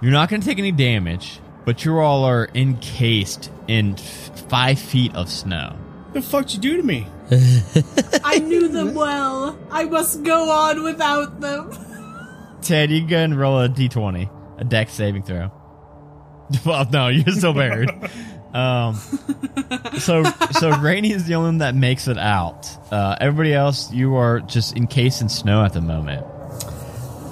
you're 0.00 0.12
not 0.12 0.28
going 0.28 0.40
to 0.40 0.46
take 0.46 0.60
any 0.60 0.70
damage, 0.70 1.40
but 1.64 1.84
you 1.84 1.98
all 1.98 2.22
are 2.24 2.48
encased 2.54 3.50
in 3.66 3.94
f- 3.94 4.48
five 4.48 4.78
feet 4.78 5.14
of 5.16 5.28
snow. 5.28 5.76
What 6.06 6.14
the 6.14 6.22
fuck 6.22 6.54
you 6.54 6.60
do 6.60 6.76
to 6.76 6.82
me? 6.84 7.08
I 7.30 8.38
knew 8.38 8.68
them 8.68 8.94
well. 8.94 9.58
I 9.70 9.84
must 9.84 10.22
go 10.22 10.50
on 10.50 10.82
without 10.82 11.40
them. 11.40 11.70
Ted, 12.62 12.90
you 12.90 13.06
go 13.06 13.18
and 13.18 13.38
roll 13.38 13.60
a 13.60 13.68
d20, 13.68 14.30
a 14.58 14.64
dex 14.64 14.92
saving 14.92 15.22
throw. 15.22 15.50
Well, 16.66 16.86
no, 16.90 17.08
you're 17.08 17.34
still 17.34 17.54
buried. 17.54 17.90
um, 18.54 18.94
so, 19.98 20.22
so 20.52 20.70
Rainy 20.78 21.10
is 21.12 21.24
the 21.24 21.34
only 21.36 21.48
one 21.48 21.58
that 21.58 21.74
makes 21.74 22.06
it 22.06 22.18
out. 22.18 22.68
Uh, 22.92 23.16
everybody 23.18 23.54
else, 23.54 23.90
you 23.92 24.16
are 24.16 24.40
just 24.40 24.76
encased 24.76 25.22
in 25.22 25.30
snow 25.30 25.64
at 25.64 25.72
the 25.72 25.80
moment. 25.80 26.24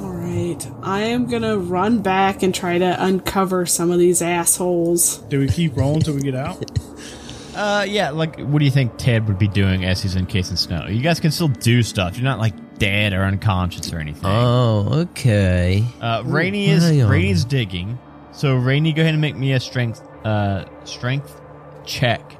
Alright, 0.00 0.66
I 0.82 1.02
am 1.02 1.26
gonna 1.26 1.58
run 1.58 2.00
back 2.00 2.42
and 2.42 2.54
try 2.54 2.78
to 2.78 3.04
uncover 3.04 3.66
some 3.66 3.90
of 3.90 3.98
these 3.98 4.22
assholes. 4.22 5.18
Do 5.18 5.40
we 5.40 5.48
keep 5.48 5.76
rolling 5.76 6.00
till 6.00 6.14
we 6.14 6.22
get 6.22 6.34
out? 6.34 6.80
Uh, 7.54 7.84
yeah, 7.88 8.10
like, 8.10 8.38
what 8.40 8.58
do 8.58 8.64
you 8.64 8.70
think 8.70 8.96
Ted 8.96 9.28
would 9.28 9.38
be 9.38 9.48
doing 9.48 9.84
as 9.84 10.02
he's 10.02 10.16
encased 10.16 10.50
in 10.50 10.56
snow? 10.56 10.86
You 10.86 11.02
guys 11.02 11.20
can 11.20 11.30
still 11.30 11.48
do 11.48 11.82
stuff. 11.82 12.16
You're 12.16 12.24
not 12.24 12.38
like 12.38 12.78
dead 12.78 13.12
or 13.12 13.22
unconscious 13.24 13.92
or 13.92 13.98
anything. 13.98 14.24
Oh, 14.24 15.02
okay. 15.10 15.84
Uh, 16.00 16.22
Rainy 16.24 16.70
is 16.70 16.82
hang 16.82 17.02
on. 17.02 17.10
Rainy's 17.10 17.44
digging. 17.44 17.98
So 18.32 18.54
Rainy, 18.56 18.92
go 18.92 19.02
ahead 19.02 19.14
and 19.14 19.20
make 19.20 19.36
me 19.36 19.52
a 19.52 19.60
strength 19.60 20.00
uh 20.24 20.64
strength 20.84 21.40
check. 21.84 22.38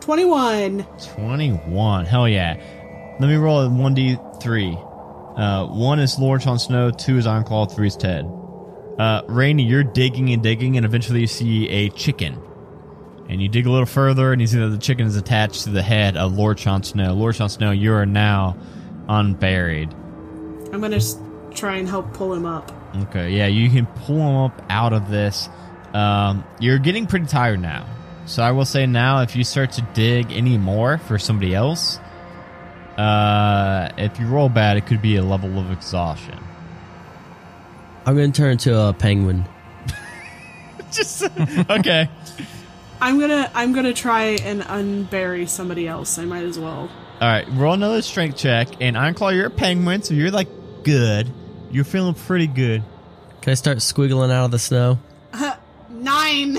21. 0.00 0.86
Twenty 1.14 1.50
one. 1.50 2.04
Hell 2.04 2.28
yeah. 2.28 3.16
Let 3.20 3.28
me 3.28 3.36
roll 3.36 3.60
a 3.60 3.68
one 3.68 3.94
d 3.94 4.16
three. 4.42 4.76
Uh, 5.36 5.66
one 5.66 5.98
is 6.00 6.18
Lord 6.18 6.42
Sean 6.42 6.58
Snow. 6.58 6.90
Two 6.90 7.16
is 7.16 7.26
Ironclaw. 7.26 7.74
Three 7.74 7.86
is 7.86 7.96
Ted. 7.96 8.24
Uh, 8.98 9.22
Rainy, 9.28 9.62
you're 9.62 9.84
digging 9.84 10.30
and 10.30 10.42
digging, 10.42 10.76
and 10.76 10.84
eventually 10.84 11.20
you 11.20 11.26
see 11.26 11.68
a 11.68 11.88
chicken. 11.90 12.38
And 13.30 13.40
you 13.40 13.48
dig 13.48 13.66
a 13.66 13.70
little 13.70 13.86
further, 13.86 14.32
and 14.32 14.40
you 14.40 14.48
see 14.48 14.58
that 14.58 14.70
the 14.70 14.78
chicken 14.78 15.06
is 15.06 15.14
attached 15.14 15.62
to 15.62 15.70
the 15.70 15.82
head 15.82 16.16
of 16.16 16.36
Lord 16.36 16.58
Sean 16.58 16.82
Snow. 16.82 17.14
Lord 17.14 17.36
Sean 17.36 17.48
Snow, 17.48 17.70
you 17.70 17.92
are 17.92 18.04
now 18.04 18.56
unburied. 19.08 19.94
I'm 20.72 20.80
gonna 20.80 21.00
try 21.54 21.76
and 21.76 21.88
help 21.88 22.12
pull 22.12 22.34
him 22.34 22.44
up. 22.44 22.72
Okay, 23.02 23.30
yeah, 23.30 23.46
you 23.46 23.70
can 23.70 23.86
pull 23.86 24.16
him 24.16 24.36
up 24.36 24.62
out 24.68 24.92
of 24.92 25.08
this. 25.08 25.48
Um, 25.94 26.42
you're 26.58 26.80
getting 26.80 27.06
pretty 27.06 27.26
tired 27.26 27.60
now. 27.60 27.86
So 28.26 28.42
I 28.42 28.50
will 28.50 28.64
say 28.64 28.86
now, 28.86 29.22
if 29.22 29.36
you 29.36 29.44
start 29.44 29.72
to 29.72 29.82
dig 29.94 30.32
any 30.32 30.58
more 30.58 30.98
for 30.98 31.16
somebody 31.16 31.54
else, 31.54 32.00
uh, 32.98 33.90
if 33.96 34.18
you 34.18 34.26
roll 34.26 34.48
bad, 34.48 34.76
it 34.76 34.86
could 34.86 35.02
be 35.02 35.14
a 35.16 35.22
level 35.22 35.56
of 35.56 35.70
exhaustion. 35.70 36.38
I'm 38.04 38.16
gonna 38.16 38.32
turn 38.32 38.52
into 38.52 38.76
a 38.76 38.92
penguin. 38.92 39.44
Just 40.90 41.22
okay. 41.70 42.08
I'm 43.00 43.18
gonna 43.18 43.50
I'm 43.54 43.72
gonna 43.72 43.94
try 43.94 44.36
and 44.42 44.62
unbury 44.62 45.48
somebody 45.48 45.88
else. 45.88 46.18
I 46.18 46.24
might 46.24 46.44
as 46.44 46.58
well. 46.58 46.90
All 47.20 47.28
right, 47.28 47.46
roll 47.50 47.74
another 47.74 48.02
strength 48.02 48.38
check, 48.38 48.68
and 48.80 48.96
Ironclaw, 48.96 49.34
you're 49.34 49.46
a 49.46 49.50
penguin, 49.50 50.02
so 50.02 50.14
you're 50.14 50.30
like 50.30 50.48
good. 50.84 51.30
You're 51.70 51.84
feeling 51.84 52.14
pretty 52.14 52.46
good. 52.46 52.82
Can 53.42 53.50
I 53.50 53.54
start 53.54 53.78
squiggling 53.78 54.30
out 54.30 54.46
of 54.46 54.50
the 54.50 54.58
snow? 54.58 54.98
Nine. 55.90 56.58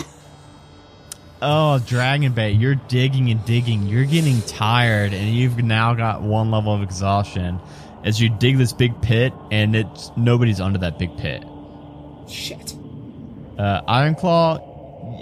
Oh, 1.42 1.80
Dragon 1.80 2.34
Bait, 2.34 2.52
you're 2.52 2.76
digging 2.76 3.32
and 3.32 3.44
digging. 3.46 3.88
You're 3.88 4.06
getting 4.06 4.42
tired, 4.44 5.14
and 5.14 5.30
you've 5.30 5.58
now 5.64 5.96
got 5.96 6.22
one 6.22 6.52
level 6.52 6.74
of 6.76 6.84
exhaustion 6.84 7.60
as 8.04 8.22
you 8.22 8.30
dig 8.30 8.58
this 8.58 8.74
big 8.74 9.02
pit, 9.02 9.34
and 9.50 9.76
it's 9.76 10.12
nobody's 10.16 10.60
under 10.60 10.80
that 10.80 11.00
big 11.00 11.18
pit. 11.18 11.44
Shit. 12.28 12.76
Uh, 13.58 13.82
Ironclaw, 13.88 14.71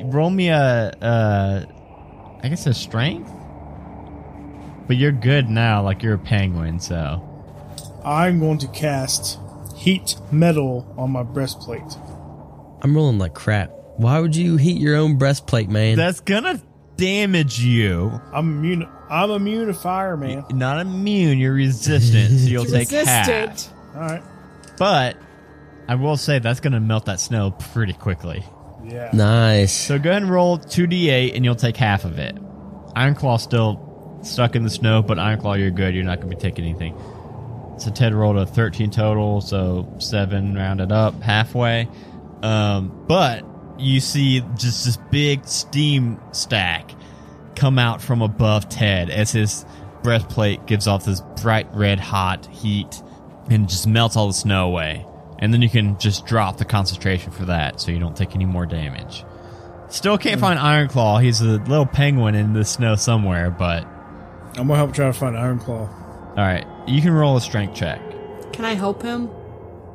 roll 0.05 0.29
me 0.29 0.49
a, 0.49 0.91
uh, 1.01 1.65
I 2.43 2.49
guess 2.49 2.65
a 2.65 2.73
strength. 2.73 3.31
But 4.87 4.97
you're 4.97 5.11
good 5.11 5.49
now, 5.49 5.83
like 5.83 6.01
you're 6.01 6.15
a 6.15 6.19
penguin. 6.19 6.79
So 6.79 7.23
I'm 8.03 8.39
going 8.39 8.57
to 8.59 8.67
cast 8.69 9.37
heat 9.75 10.15
metal 10.31 10.91
on 10.97 11.11
my 11.11 11.23
breastplate. 11.23 11.83
I'm 12.81 12.95
rolling 12.95 13.19
like 13.19 13.33
crap. 13.33 13.71
Why 13.97 14.19
would 14.19 14.35
you 14.35 14.57
heat 14.57 14.79
your 14.79 14.95
own 14.95 15.17
breastplate, 15.17 15.69
man? 15.69 15.97
that's 15.97 16.21
gonna 16.21 16.61
damage 16.95 17.59
you. 17.59 18.19
I'm 18.33 18.49
immune. 18.57 18.89
I'm 19.09 19.31
immune 19.31 19.67
to 19.67 19.73
fire, 19.73 20.15
man. 20.15 20.45
Not 20.51 20.79
immune, 20.79 21.37
you're 21.39 21.53
resistant, 21.53 22.39
so 22.39 22.47
you'll 22.47 22.65
take 22.65 22.89
half. 22.89 23.69
All 23.95 24.01
right. 24.01 24.23
But 24.77 25.17
I 25.87 25.95
will 25.95 26.17
say 26.17 26.39
that's 26.39 26.59
gonna 26.59 26.79
melt 26.79 27.05
that 27.05 27.19
snow 27.19 27.51
pretty 27.51 27.93
quickly. 27.93 28.43
Yeah. 28.83 29.09
nice. 29.13 29.73
So 29.73 29.99
go 29.99 30.09
ahead 30.09 30.23
and 30.23 30.31
roll 30.31 30.57
2d8 30.57 31.35
and 31.35 31.45
you'll 31.45 31.55
take 31.55 31.77
half 31.77 32.05
of 32.05 32.19
it. 32.19 32.35
Ironclaw 32.95 33.39
still 33.39 34.19
stuck 34.23 34.55
in 34.55 34.63
the 34.63 34.69
snow, 34.69 35.01
but 35.01 35.17
Ironclaw, 35.17 35.59
you're 35.59 35.71
good. 35.71 35.95
You're 35.95 36.03
not 36.03 36.19
going 36.19 36.29
to 36.29 36.35
be 36.35 36.41
taking 36.41 36.65
anything. 36.65 36.95
So 37.77 37.91
Ted 37.91 38.13
rolled 38.13 38.37
a 38.37 38.45
13 38.45 38.91
total, 38.91 39.41
so 39.41 39.93
7 39.99 40.55
rounded 40.55 40.91
up 40.91 41.21
halfway. 41.21 41.87
Um, 42.41 43.05
but 43.07 43.45
you 43.77 43.99
see 43.99 44.41
just 44.57 44.85
this 44.85 44.97
big 45.09 45.45
steam 45.45 46.19
stack 46.31 46.91
come 47.55 47.79
out 47.79 48.01
from 48.01 48.21
above 48.21 48.69
Ted 48.69 49.09
as 49.09 49.31
his 49.31 49.65
breastplate 50.03 50.65
gives 50.65 50.87
off 50.87 51.05
this 51.05 51.21
bright 51.41 51.67
red 51.73 51.99
hot 51.99 52.45
heat 52.47 53.01
and 53.49 53.67
just 53.67 53.87
melts 53.87 54.15
all 54.15 54.27
the 54.27 54.33
snow 54.33 54.67
away. 54.67 55.05
And 55.39 55.53
then 55.53 55.61
you 55.61 55.69
can 55.69 55.97
just 55.97 56.25
drop 56.25 56.57
the 56.57 56.65
concentration 56.65 57.31
for 57.31 57.45
that 57.45 57.79
so 57.79 57.91
you 57.91 57.99
don't 57.99 58.15
take 58.15 58.35
any 58.35 58.45
more 58.45 58.65
damage. 58.65 59.23
Still 59.89 60.17
can't 60.17 60.35
hmm. 60.35 60.41
find 60.41 60.59
Ironclaw. 60.59 61.23
He's 61.23 61.41
a 61.41 61.45
little 61.45 61.85
penguin 61.85 62.35
in 62.35 62.53
the 62.53 62.65
snow 62.65 62.95
somewhere, 62.95 63.49
but 63.49 63.85
I'm 64.57 64.67
gonna 64.67 64.75
help 64.75 64.93
try 64.93 65.07
to 65.07 65.13
find 65.13 65.35
Ironclaw. 65.35 65.67
all 65.69 66.35
right, 66.35 66.65
you 66.87 67.01
can 67.01 67.11
roll 67.11 67.37
a 67.37 67.41
strength 67.41 67.75
check. 67.75 68.01
Can 68.53 68.65
I 68.65 68.73
help 68.73 69.01
him? 69.01 69.29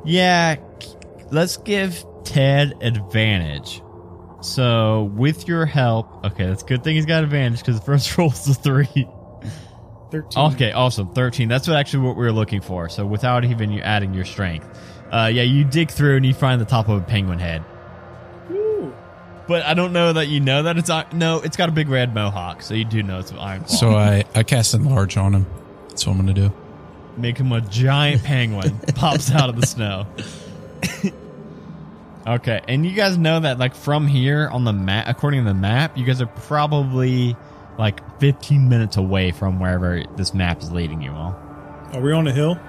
Yeah, 0.03 0.55
let's 1.31 1.57
give 1.57 2.03
Ted 2.23 2.73
advantage. 2.81 3.81
So 4.41 5.11
with 5.15 5.47
your 5.47 5.65
help, 5.65 6.25
okay, 6.25 6.45
that's 6.45 6.63
a 6.63 6.65
good 6.65 6.83
thing 6.83 6.95
he's 6.95 7.05
got 7.05 7.23
advantage 7.23 7.59
because 7.59 7.79
the 7.79 7.85
first 7.85 8.17
roll 8.17 8.31
is 8.31 8.47
a 8.47 8.53
three. 8.53 9.07
13. 10.11 10.53
Okay, 10.53 10.71
awesome. 10.71 11.13
13. 11.13 11.47
That's 11.49 11.67
what 11.67 11.77
actually 11.77 12.07
what 12.07 12.15
we 12.15 12.23
were 12.23 12.31
looking 12.31 12.61
for. 12.61 12.89
So 12.89 13.05
without 13.05 13.43
even 13.43 13.71
you 13.71 13.81
adding 13.81 14.13
your 14.13 14.25
strength. 14.25 14.67
Uh, 15.11 15.29
yeah, 15.33 15.43
you 15.43 15.63
dig 15.63 15.91
through 15.91 16.17
and 16.17 16.25
you 16.25 16.33
find 16.33 16.59
the 16.59 16.65
top 16.65 16.89
of 16.89 17.01
a 17.01 17.05
penguin 17.05 17.39
head. 17.39 17.63
But 19.47 19.63
I 19.63 19.75
don't 19.75 19.93
know 19.93 20.11
that 20.13 20.27
you 20.27 20.39
know 20.39 20.63
that 20.63 20.77
it's 20.77 20.89
i- 20.89 21.05
no. 21.13 21.39
It's 21.39 21.55
got 21.55 21.69
a 21.69 21.71
big 21.71 21.87
red 21.87 22.15
mohawk, 22.15 22.63
so 22.63 22.73
you 22.73 22.83
do 22.83 23.03
know 23.03 23.19
it's 23.19 23.31
Ironclaw. 23.31 23.69
So 23.69 23.91
I, 23.91 24.23
I 24.33 24.41
cast 24.41 24.73
enlarge 24.73 25.17
on 25.17 25.35
him. 25.35 25.45
That's 25.89 26.07
what 26.07 26.13
I'm 26.17 26.23
going 26.25 26.33
to 26.35 26.41
do. 26.49 26.53
make 27.15 27.37
him 27.37 27.51
a 27.51 27.61
giant 27.61 28.23
penguin 28.23 28.79
pops 28.95 29.31
out 29.31 29.49
of 29.49 29.55
the 29.61 29.67
snow. 29.67 30.07
okay, 32.27 32.61
and 32.67 32.85
you 32.85 32.93
guys 32.93 33.17
know 33.17 33.39
that 33.39 33.59
like 33.59 33.75
from 33.75 34.07
here 34.07 34.47
on 34.51 34.63
the 34.63 34.73
map, 34.73 35.05
according 35.07 35.41
to 35.43 35.47
the 35.47 35.53
map, 35.53 35.95
you 35.97 36.05
guys 36.05 36.21
are 36.21 36.27
probably 36.27 37.37
like 37.77 38.19
15 38.19 38.67
minutes 38.67 38.97
away 38.97 39.31
from 39.31 39.59
wherever 39.59 40.03
this 40.15 40.33
map 40.33 40.61
is 40.63 40.71
leading 40.71 41.01
you 41.01 41.11
all. 41.11 41.35
Are 41.93 42.01
we 42.01 42.11
on 42.13 42.25
a 42.27 42.31
hill? 42.33 42.59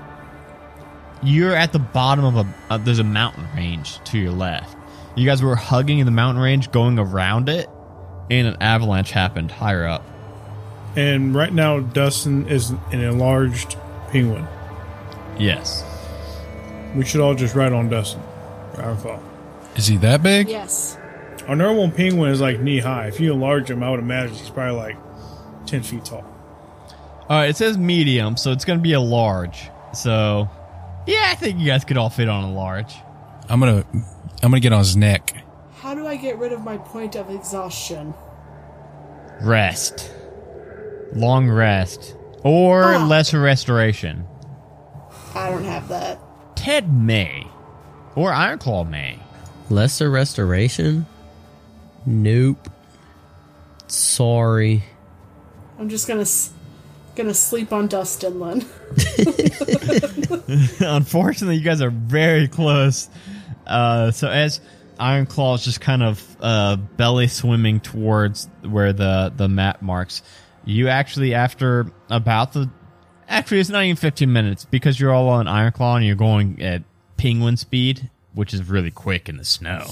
You're 1.22 1.54
at 1.54 1.72
the 1.72 1.78
bottom 1.78 2.24
of 2.24 2.36
a 2.36 2.54
uh, 2.70 2.78
there's 2.78 2.98
a 2.98 3.04
mountain 3.04 3.46
range 3.56 4.02
to 4.04 4.18
your 4.18 4.32
left. 4.32 4.76
You 5.16 5.24
guys 5.24 5.42
were 5.42 5.56
hugging 5.56 5.98
in 5.98 6.06
the 6.06 6.12
mountain 6.12 6.42
range, 6.42 6.70
going 6.70 6.98
around 6.98 7.48
it, 7.48 7.68
and 8.30 8.46
an 8.46 8.56
avalanche 8.60 9.10
happened 9.12 9.50
higher 9.50 9.86
up. 9.86 10.04
And 10.94 11.34
right 11.34 11.52
now, 11.52 11.80
Dustin 11.80 12.48
is 12.48 12.70
an 12.70 13.00
enlarged 13.00 13.76
penguin. 14.10 14.46
Yes. 15.38 15.84
We 16.94 17.04
should 17.04 17.20
all 17.20 17.34
just 17.34 17.54
ride 17.54 17.72
on 17.72 17.88
Dustin. 17.88 18.22
For 18.74 18.82
our 18.82 18.96
fault. 18.96 19.22
Is 19.76 19.86
he 19.86 19.96
that 19.98 20.22
big? 20.22 20.48
Yes. 20.48 20.98
Our 21.48 21.56
normal 21.56 21.90
penguin 21.90 22.30
is 22.30 22.40
like 22.40 22.60
knee 22.60 22.80
high. 22.80 23.06
If 23.06 23.20
you 23.20 23.32
enlarge 23.32 23.70
him, 23.70 23.82
I 23.82 23.90
would 23.90 24.00
imagine 24.00 24.34
he's 24.34 24.50
probably 24.50 24.76
like 24.76 24.96
10 25.66 25.82
feet 25.82 26.04
tall. 26.04 26.24
All 27.28 27.38
right, 27.38 27.50
it 27.50 27.56
says 27.56 27.76
medium, 27.76 28.36
so 28.36 28.52
it's 28.52 28.64
going 28.64 28.78
to 28.78 28.82
be 28.82 28.92
a 28.92 29.00
large. 29.00 29.68
So, 29.92 30.48
yeah, 31.06 31.24
I 31.26 31.34
think 31.34 31.58
you 31.58 31.66
guys 31.66 31.84
could 31.84 31.96
all 31.96 32.10
fit 32.10 32.28
on 32.28 32.44
a 32.44 32.52
large. 32.52 32.94
I'm 33.48 33.60
going 33.60 33.82
to 33.82 33.88
I'm 34.42 34.50
going 34.50 34.54
to 34.54 34.60
get 34.60 34.72
on 34.72 34.80
his 34.80 34.96
neck. 34.96 35.34
How 35.80 35.94
do 35.94 36.06
I 36.06 36.16
get 36.16 36.38
rid 36.38 36.52
of 36.52 36.62
my 36.62 36.78
point 36.78 37.14
of 37.16 37.30
exhaustion? 37.30 38.12
Rest. 39.40 40.10
Long 41.12 41.48
rest. 41.48 42.16
Or 42.42 42.94
Ah. 42.94 43.06
lesser 43.06 43.40
restoration. 43.40 44.24
I 45.34 45.50
don't 45.50 45.64
have 45.64 45.88
that. 45.88 46.18
Ted 46.56 46.92
may. 46.92 47.46
Or 48.14 48.30
Ironclaw 48.32 48.88
may. 48.88 49.18
Lesser 49.70 50.10
restoration? 50.10 51.06
Nope. 52.04 52.68
Sorry. 53.86 54.84
I'm 55.78 55.88
just 55.88 56.08
gonna 56.08 56.22
s- 56.22 56.50
gonna 57.16 57.34
sleep 57.34 57.72
on 57.72 57.88
Dustin 57.88 58.38
then. 58.38 58.64
Unfortunately, 60.80 61.56
you 61.56 61.64
guys 61.64 61.80
are 61.80 61.90
very 61.90 62.46
close. 62.46 63.08
Uh, 63.66 64.10
so 64.12 64.28
as 64.28 64.60
Ironclaw 65.00 65.56
is 65.56 65.64
just 65.64 65.80
kind 65.80 66.02
of 66.02 66.36
uh, 66.40 66.76
belly 66.76 67.26
swimming 67.28 67.80
towards 67.80 68.48
where 68.62 68.92
the 68.92 69.32
the 69.34 69.48
map 69.48 69.82
marks, 69.82 70.22
you 70.64 70.88
actually 70.88 71.34
after 71.34 71.90
about 72.08 72.52
the 72.52 72.70
actually 73.28 73.60
it's 73.60 73.70
not 73.70 73.82
even 73.82 73.96
15 73.96 74.32
minutes 74.32 74.64
because 74.64 75.00
you're 75.00 75.12
all 75.12 75.28
on 75.28 75.46
Ironclaw 75.46 75.96
and 75.96 76.06
you're 76.06 76.16
going 76.16 76.62
at 76.62 76.82
penguin 77.16 77.56
speed, 77.56 78.10
which 78.34 78.54
is 78.54 78.68
really 78.68 78.90
quick 78.90 79.28
in 79.28 79.36
the 79.36 79.44
snow. 79.44 79.86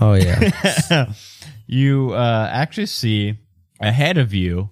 Oh 0.00 0.14
yeah. 0.14 1.12
you 1.66 2.12
uh, 2.12 2.48
actually 2.52 2.86
see 2.86 3.38
ahead 3.80 4.18
of 4.18 4.32
you 4.32 4.70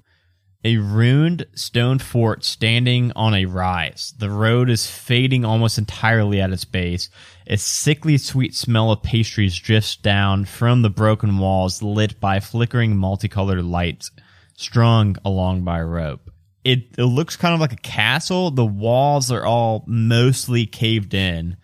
a 0.65 0.77
ruined 0.77 1.45
stone 1.55 1.99
fort 1.99 2.45
standing 2.45 3.13
on 3.17 3.35
a 3.35 3.47
rise. 3.47 4.15
The 4.19 4.31
road 4.31 4.71
is 4.71 4.87
fading 4.87 5.45
almost 5.45 5.79
entirely 5.79 6.41
at 6.41 6.53
its 6.53 6.65
base. 6.65 7.09
A 7.49 7.57
sickly 7.57 8.17
sweet 8.17 8.55
smell 8.55 8.93
of 8.93 9.03
pastries 9.03 9.57
drifts 9.57 9.97
down 9.97 10.45
from 10.45 10.83
the 10.83 10.91
broken 10.91 11.39
walls 11.39 11.83
lit 11.83 12.21
by 12.21 12.39
flickering 12.39 12.97
multicolored 12.97 13.65
lights 13.65 14.11
strung 14.57 15.17
along 15.25 15.65
by 15.65 15.81
rope. 15.81 16.31
It, 16.65 16.97
it 16.97 17.05
looks 17.05 17.37
kind 17.37 17.55
of 17.55 17.61
like 17.61 17.73
a 17.73 17.77
castle. 17.77 18.53
The 18.53 18.65
walls 18.65 19.33
are 19.33 19.45
all 19.45 19.85
mostly 19.89 20.67
caved 20.67 21.13
in. 21.13 21.57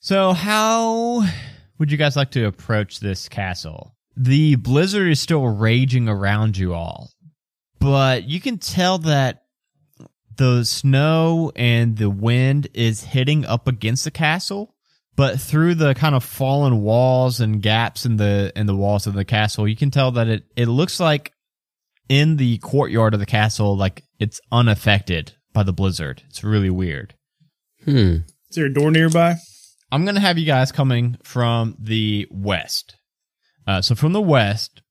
So 0.00 0.34
how 0.34 1.26
would 1.78 1.90
you 1.90 1.96
guys 1.96 2.16
like 2.16 2.32
to 2.32 2.44
approach 2.44 3.00
this 3.00 3.30
castle? 3.30 3.94
The 4.16 4.56
blizzard 4.56 5.10
is 5.10 5.20
still 5.20 5.46
raging 5.46 6.08
around 6.08 6.56
you 6.56 6.74
all, 6.74 7.10
but 7.78 8.24
you 8.24 8.40
can 8.40 8.58
tell 8.58 8.98
that 8.98 9.42
the 10.36 10.64
snow 10.64 11.52
and 11.56 11.96
the 11.96 12.10
wind 12.10 12.68
is 12.74 13.02
hitting 13.02 13.44
up 13.44 13.66
against 13.68 14.04
the 14.04 14.10
castle. 14.10 14.74
But 15.16 15.40
through 15.40 15.76
the 15.76 15.94
kind 15.94 16.14
of 16.14 16.22
fallen 16.22 16.82
walls 16.82 17.40
and 17.40 17.62
gaps 17.62 18.04
in 18.04 18.18
the 18.18 18.52
in 18.54 18.66
the 18.66 18.76
walls 18.76 19.06
of 19.06 19.14
the 19.14 19.24
castle, 19.24 19.66
you 19.66 19.76
can 19.76 19.90
tell 19.90 20.10
that 20.12 20.28
it 20.28 20.44
it 20.56 20.66
looks 20.66 21.00
like 21.00 21.32
in 22.08 22.36
the 22.36 22.58
courtyard 22.58 23.14
of 23.14 23.20
the 23.20 23.26
castle, 23.26 23.76
like 23.76 24.04
it's 24.18 24.40
unaffected 24.52 25.32
by 25.54 25.62
the 25.62 25.72
blizzard. 25.72 26.22
It's 26.28 26.44
really 26.44 26.70
weird. 26.70 27.14
hmm. 27.84 28.18
Is 28.50 28.56
there 28.56 28.66
a 28.66 28.72
door 28.72 28.90
nearby? 28.90 29.36
I'm 29.90 30.04
gonna 30.04 30.20
have 30.20 30.36
you 30.36 30.44
guys 30.44 30.70
coming 30.70 31.16
from 31.22 31.76
the 31.80 32.26
west. 32.30 32.96
Uh, 33.66 33.80
so 33.80 33.94
from 33.94 34.12
the 34.12 34.20
west, 34.20 34.82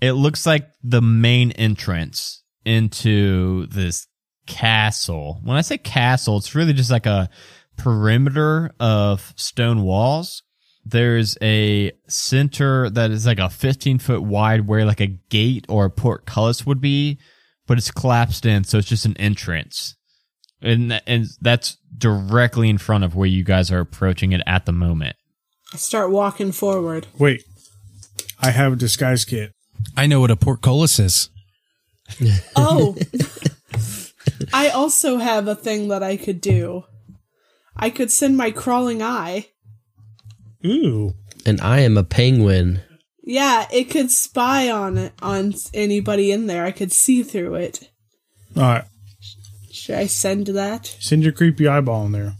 it 0.00 0.12
looks 0.12 0.46
like 0.46 0.68
the 0.82 1.02
main 1.02 1.52
entrance 1.52 2.42
into 2.64 3.66
this 3.66 4.06
castle. 4.46 5.40
When 5.42 5.56
I 5.56 5.60
say 5.60 5.78
castle, 5.78 6.36
it's 6.36 6.54
really 6.54 6.72
just 6.72 6.90
like 6.90 7.06
a 7.06 7.28
perimeter 7.76 8.72
of 8.80 9.32
stone 9.36 9.82
walls. 9.82 10.42
There's 10.84 11.36
a 11.42 11.92
center 12.08 12.88
that 12.90 13.10
is 13.10 13.26
like 13.26 13.38
a 13.38 13.50
15 13.50 13.98
foot 13.98 14.22
wide 14.22 14.66
where 14.66 14.84
like 14.84 15.00
a 15.00 15.18
gate 15.30 15.66
or 15.68 15.86
a 15.86 15.90
portcullis 15.90 16.64
would 16.64 16.80
be, 16.80 17.18
but 17.66 17.78
it's 17.78 17.90
collapsed 17.90 18.46
in. 18.46 18.64
So 18.64 18.78
it's 18.78 18.88
just 18.88 19.04
an 19.04 19.16
entrance. 19.16 19.96
And, 20.62 20.90
th- 20.90 21.02
and 21.06 21.26
that's 21.40 21.76
directly 21.96 22.68
in 22.68 22.78
front 22.78 23.04
of 23.04 23.14
where 23.14 23.26
you 23.26 23.44
guys 23.44 23.70
are 23.70 23.80
approaching 23.80 24.32
it 24.32 24.42
at 24.46 24.64
the 24.64 24.72
moment. 24.72 25.16
I 25.72 25.76
start 25.76 26.10
walking 26.10 26.52
forward. 26.52 27.08
Wait. 27.18 27.42
I 28.40 28.50
have 28.50 28.74
a 28.74 28.76
disguise 28.76 29.24
kit. 29.24 29.52
I 29.96 30.06
know 30.06 30.20
what 30.20 30.30
a 30.30 30.36
portcullis 30.36 30.98
is. 30.98 31.30
Oh, 32.56 32.96
I 34.52 34.68
also 34.68 35.18
have 35.18 35.48
a 35.48 35.54
thing 35.54 35.88
that 35.88 36.02
I 36.02 36.16
could 36.16 36.40
do. 36.40 36.84
I 37.76 37.90
could 37.90 38.10
send 38.10 38.36
my 38.36 38.50
crawling 38.50 39.02
eye. 39.02 39.48
Ooh. 40.64 41.14
And 41.44 41.60
I 41.60 41.80
am 41.80 41.96
a 41.96 42.04
penguin. 42.04 42.80
Yeah, 43.22 43.66
it 43.72 43.90
could 43.90 44.10
spy 44.10 44.70
on 44.70 44.98
it 44.98 45.12
on 45.20 45.54
anybody 45.74 46.30
in 46.30 46.46
there. 46.46 46.64
I 46.64 46.70
could 46.70 46.92
see 46.92 47.22
through 47.22 47.56
it. 47.56 47.90
All 48.56 48.62
right. 48.62 48.84
Should 49.70 49.96
I 49.96 50.06
send 50.06 50.46
that? 50.48 50.86
Send 51.00 51.22
your 51.22 51.32
creepy 51.32 51.68
eyeball 51.68 52.06
in 52.06 52.12
there. 52.12 52.34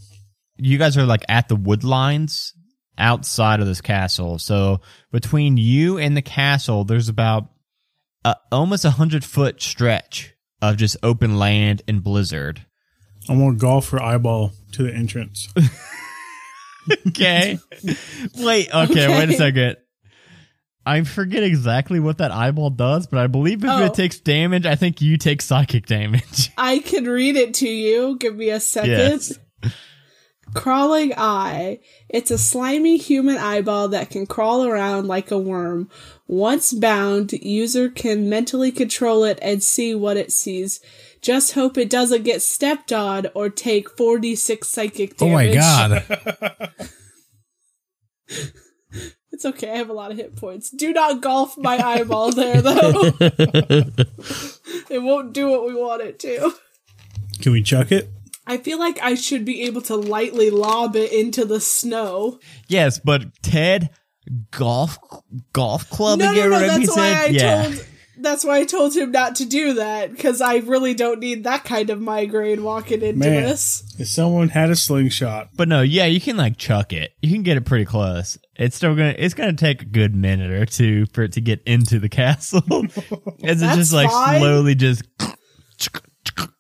You 0.57 0.78
guys 0.78 0.97
are 0.97 1.05
like 1.05 1.24
at 1.28 1.49
the 1.49 1.57
wood 1.57 1.84
lines 1.84 2.55
outside 2.99 3.61
of 3.61 3.66
this 3.66 3.80
castle. 3.80 4.38
So 4.38 4.80
between 5.12 5.57
you 5.57 5.99
and 5.99 6.16
the 6.16 6.22
castle, 6.22 6.84
there's 6.84 7.09
about 7.09 7.49
uh, 8.24 8.34
almost 8.51 8.84
a 8.84 8.90
hundred 8.90 9.24
foot 9.24 9.61
stretch 9.62 10.34
of 10.62 10.76
just 10.76 10.97
open 11.03 11.38
land 11.38 11.82
and 11.86 12.03
blizzard. 12.03 12.64
I 13.28 13.34
want 13.36 13.59
to 13.59 13.61
golf 13.61 13.90
her 13.90 14.03
eyeball 14.03 14.53
to 14.72 14.82
the 14.84 14.94
entrance. 14.94 15.49
Okay. 17.09 17.59
wait, 18.38 18.72
okay, 18.72 19.09
wait 19.09 19.28
a 19.30 19.32
second. 19.32 19.76
I 20.84 21.03
forget 21.03 21.42
exactly 21.42 21.99
what 21.99 22.18
that 22.18 22.30
eyeball 22.30 22.70
does, 22.70 23.09
but 23.09 23.18
I 23.18 23.26
believe 23.26 23.64
if 23.64 23.70
Oh. 23.70 23.84
it 23.86 23.94
takes 23.94 24.20
damage, 24.20 24.66
I 24.66 24.76
think 24.76 25.01
you 25.03 25.16
take 25.16 25.42
psychic 25.42 25.86
damage. 25.86 26.53
I 26.57 26.78
can 26.78 27.07
read 27.07 27.34
it 27.36 27.55
to 27.55 27.68
you. 27.68 28.16
Give 28.20 28.36
me 28.36 28.51
a 28.51 28.61
second. 28.61 28.90
Yes. 28.92 29.38
Crawling 30.55 31.12
eye. 31.16 31.80
It's 32.09 32.30
a 32.30 32.38
slimy 32.38 32.97
human 32.97 33.36
eyeball 33.36 33.88
that 33.88 34.11
can 34.11 34.26
crawl 34.26 34.64
around 34.64 35.07
like 35.07 35.30
a 35.30 35.38
worm. 35.38 35.90
Once 36.26 36.72
bound, 36.72 37.32
user 37.32 37.88
can 37.88 38.28
mentally 38.28 38.72
control 38.72 39.24
it 39.24 39.38
and 39.42 39.62
see 39.62 39.94
what 39.94 40.16
it 40.16 40.32
sees. 40.32 40.80
Just 41.20 41.53
hope 41.53 41.76
it 41.76 41.90
doesn't 41.90 42.24
get 42.24 42.42
stepped 42.42 42.92
on 42.92 43.26
or 43.34 43.51
take 43.51 43.90
46 43.90 44.68
psychic 44.68 45.16
damage. 45.16 45.57
Oh 45.57 45.88
my 45.88 46.05
god. 46.09 46.72
It's 49.36 49.44
okay, 49.44 49.70
I 49.70 49.76
have 49.76 49.90
a 49.90 49.92
lot 49.92 50.11
of 50.11 50.16
hit 50.16 50.34
points. 50.34 50.70
Do 50.70 50.94
not 50.94 51.20
golf 51.20 51.59
my 51.59 51.76
eyeball 51.76 52.32
there, 52.32 52.62
though. 52.62 53.03
it 53.20 55.03
won't 55.03 55.34
do 55.34 55.49
what 55.49 55.66
we 55.66 55.74
want 55.74 56.01
it 56.01 56.18
to. 56.20 56.55
Can 57.42 57.53
we 57.53 57.62
chuck 57.62 57.92
it? 57.92 58.09
I 58.47 58.59
feel 58.59 58.78
like 58.78 59.01
I 59.03 59.14
should 59.14 59.44
be 59.44 59.62
able 59.62 59.80
to 59.82 59.97
lightly 59.97 60.51
lob 60.51 60.94
it 60.97 61.12
into 61.12 61.44
the 61.44 61.61
snow. 61.61 62.38
Yes, 62.68 62.99
but 62.99 63.24
Ted, 63.42 63.90
golf 64.51 64.99
golf 65.53 65.88
club 65.90 66.18
No, 66.18 66.26
no, 66.26 66.32
again. 66.32 66.51
no. 66.51 66.57
whatever 66.57 66.78
That's 66.78 66.97
why 66.97 67.12
said? 67.12 67.16
I 67.16 67.26
yeah. 67.26 67.62
told. 67.64 67.86
That's 68.18 68.44
why 68.47 68.57
I 68.61 68.64
told 68.64 68.97
him 68.97 69.11
not 69.12 69.36
to 69.36 69.44
do 69.44 69.74
that 69.74 70.11
because 70.11 70.40
I 70.40 70.57
really 70.57 70.94
don't 70.94 71.20
need 71.20 71.44
that 71.44 71.64
kind 71.64 71.90
of 71.90 72.01
migraine 72.01 72.62
walking 72.64 73.03
into 73.03 73.18
Man. 73.28 73.42
this. 73.42 73.84
If 73.99 74.09
someone 74.09 74.49
had 74.49 74.70
a 74.70 74.74
slingshot, 74.76 75.51
But 75.55 75.68
no, 75.68 75.82
yeah, 75.82 76.07
you 76.07 76.18
can 76.18 76.38
like 76.38 76.57
chuck 76.57 76.94
it. 76.94 77.12
You 77.20 77.30
can 77.30 77.42
get 77.42 77.59
it 77.59 77.66
pretty 77.66 77.84
close. 77.84 78.38
It's 78.55 78.74
still 78.74 78.94
gonna 78.94 79.14
it's 79.18 79.34
gonna 79.34 79.53
take 79.53 79.82
a 79.82 79.86
good 79.86 80.14
minute 80.14 80.51
or 80.51 80.64
two 80.64 81.05
for 81.12 81.24
it 81.24 81.32
to 81.32 81.42
get 81.42 81.62
into 81.66 81.99
the 81.99 82.09
castle. 82.22 82.62
As 83.44 83.61
it 83.61 83.74
just 83.74 83.92
like 83.92 84.09
fine. 84.11 84.40
slowly 84.40 84.74
just 84.74 85.03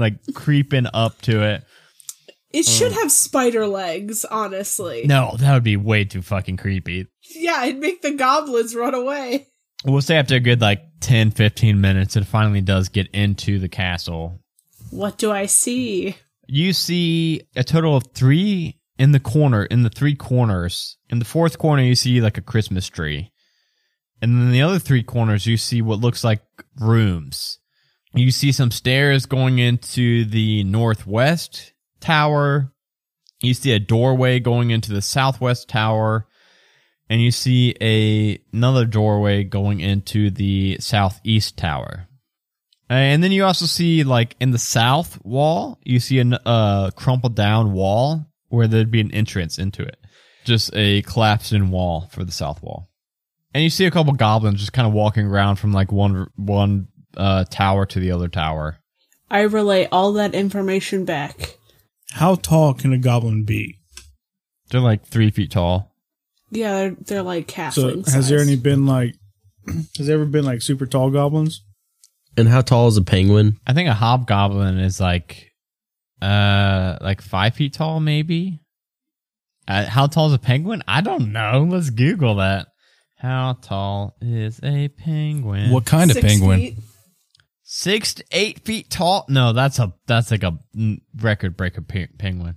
like 0.00 0.18
creeping 0.34 0.86
up 0.92 1.20
to 1.22 1.42
it. 1.42 1.64
It 2.52 2.64
should 2.64 2.90
mm. 2.90 2.96
have 2.96 3.12
spider 3.12 3.66
legs, 3.66 4.24
honestly. 4.24 5.02
No, 5.06 5.36
that 5.38 5.54
would 5.54 5.62
be 5.62 5.76
way 5.76 6.04
too 6.04 6.22
fucking 6.22 6.56
creepy. 6.56 7.06
Yeah, 7.36 7.64
it'd 7.64 7.80
make 7.80 8.02
the 8.02 8.14
goblins 8.14 8.74
run 8.74 8.94
away. 8.94 9.46
We'll 9.84 10.02
say 10.02 10.16
after 10.16 10.34
a 10.34 10.40
good 10.40 10.60
like 10.60 10.82
10, 11.00 11.30
15 11.30 11.80
minutes, 11.80 12.16
it 12.16 12.26
finally 12.26 12.60
does 12.60 12.88
get 12.88 13.06
into 13.12 13.60
the 13.60 13.68
castle. 13.68 14.40
What 14.90 15.16
do 15.16 15.30
I 15.30 15.46
see? 15.46 16.16
You 16.48 16.72
see 16.72 17.42
a 17.54 17.62
total 17.62 17.96
of 17.96 18.08
three 18.12 18.80
in 18.98 19.12
the 19.12 19.20
corner, 19.20 19.64
in 19.64 19.84
the 19.84 19.88
three 19.88 20.16
corners. 20.16 20.98
In 21.08 21.20
the 21.20 21.24
fourth 21.24 21.56
corner, 21.58 21.82
you 21.82 21.94
see 21.94 22.20
like 22.20 22.36
a 22.36 22.42
Christmas 22.42 22.88
tree. 22.88 23.30
And 24.20 24.36
then 24.36 24.50
the 24.50 24.62
other 24.62 24.80
three 24.80 25.04
corners, 25.04 25.46
you 25.46 25.56
see 25.56 25.80
what 25.80 26.00
looks 26.00 26.24
like 26.24 26.42
rooms. 26.78 27.59
You 28.14 28.30
see 28.30 28.52
some 28.52 28.70
stairs 28.70 29.26
going 29.26 29.58
into 29.58 30.24
the 30.24 30.64
northwest 30.64 31.72
tower. 32.00 32.72
You 33.40 33.54
see 33.54 33.72
a 33.72 33.78
doorway 33.78 34.40
going 34.40 34.70
into 34.70 34.92
the 34.92 35.02
southwest 35.02 35.68
tower. 35.68 36.26
And 37.08 37.20
you 37.20 37.30
see 37.30 37.74
a 37.80 38.40
another 38.52 38.84
doorway 38.84 39.44
going 39.44 39.80
into 39.80 40.30
the 40.30 40.78
southeast 40.80 41.56
tower. 41.56 42.08
And 42.88 43.22
then 43.22 43.30
you 43.30 43.44
also 43.44 43.66
see, 43.66 44.02
like, 44.02 44.34
in 44.40 44.50
the 44.50 44.58
south 44.58 45.24
wall, 45.24 45.78
you 45.84 46.00
see 46.00 46.18
a 46.18 46.24
uh, 46.44 46.90
crumpled 46.90 47.36
down 47.36 47.72
wall 47.72 48.26
where 48.48 48.66
there'd 48.66 48.90
be 48.90 49.00
an 49.00 49.14
entrance 49.14 49.60
into 49.60 49.82
it. 49.82 49.96
Just 50.44 50.74
a 50.74 51.02
collapsed 51.02 51.52
in 51.52 51.70
wall 51.70 52.08
for 52.10 52.24
the 52.24 52.32
south 52.32 52.60
wall. 52.64 52.90
And 53.54 53.62
you 53.62 53.70
see 53.70 53.86
a 53.86 53.90
couple 53.92 54.12
goblins 54.12 54.58
just 54.58 54.72
kind 54.72 54.88
of 54.88 54.92
walking 54.92 55.26
around 55.26 55.56
from 55.56 55.72
like 55.72 55.92
one 55.92 56.28
one 56.36 56.88
uh, 57.16 57.44
tower 57.44 57.86
to 57.86 58.00
the 58.00 58.10
other 58.10 58.28
tower. 58.28 58.78
I 59.30 59.42
relay 59.42 59.86
all 59.92 60.12
that 60.14 60.34
information 60.34 61.04
back. 61.04 61.56
how 62.12 62.34
tall 62.34 62.74
can 62.74 62.92
a 62.92 62.98
goblin 62.98 63.44
be? 63.44 63.78
They're 64.70 64.80
like 64.80 65.06
three 65.06 65.30
feet 65.30 65.50
tall. 65.52 65.94
Yeah, 66.50 66.72
they're, 66.72 66.90
they're 66.90 67.22
like 67.22 67.50
So 67.50 67.56
halfling 67.56 68.12
has 68.12 68.28
there 68.28 68.40
any 68.40 68.56
been 68.56 68.86
like 68.86 69.14
has 69.96 70.06
there 70.06 70.14
ever 70.16 70.26
been 70.26 70.44
like 70.44 70.62
super 70.62 70.86
tall 70.86 71.10
goblins? 71.10 71.62
And 72.36 72.48
how 72.48 72.60
tall 72.60 72.88
is 72.88 72.96
a 72.96 73.02
penguin? 73.02 73.58
I 73.66 73.72
think 73.72 73.88
a 73.88 73.94
hobgoblin 73.94 74.78
is 74.78 75.00
like, 75.00 75.50
uh, 76.22 76.96
like 77.00 77.20
five 77.20 77.54
feet 77.54 77.74
tall, 77.74 77.98
maybe. 77.98 78.60
Uh, 79.66 79.86
how 79.86 80.06
tall 80.06 80.28
is 80.28 80.32
a 80.32 80.38
penguin? 80.38 80.82
I 80.86 81.00
don't 81.00 81.32
know. 81.32 81.66
Let's 81.68 81.90
Google 81.90 82.36
that. 82.36 82.68
How 83.18 83.58
tall 83.60 84.16
is 84.20 84.60
a 84.62 84.88
penguin? 84.88 85.70
What 85.70 85.84
kind 85.86 86.10
of 86.10 86.18
penguin? 86.18 86.58
feet? 86.58 86.78
Six 87.72 88.14
to 88.14 88.24
eight 88.32 88.64
feet 88.64 88.90
tall? 88.90 89.24
No, 89.28 89.52
that's 89.52 89.78
a 89.78 89.94
that's 90.08 90.32
like 90.32 90.42
a 90.42 90.58
record 91.20 91.56
breaker 91.56 91.80
pe- 91.80 92.08
penguin. 92.08 92.56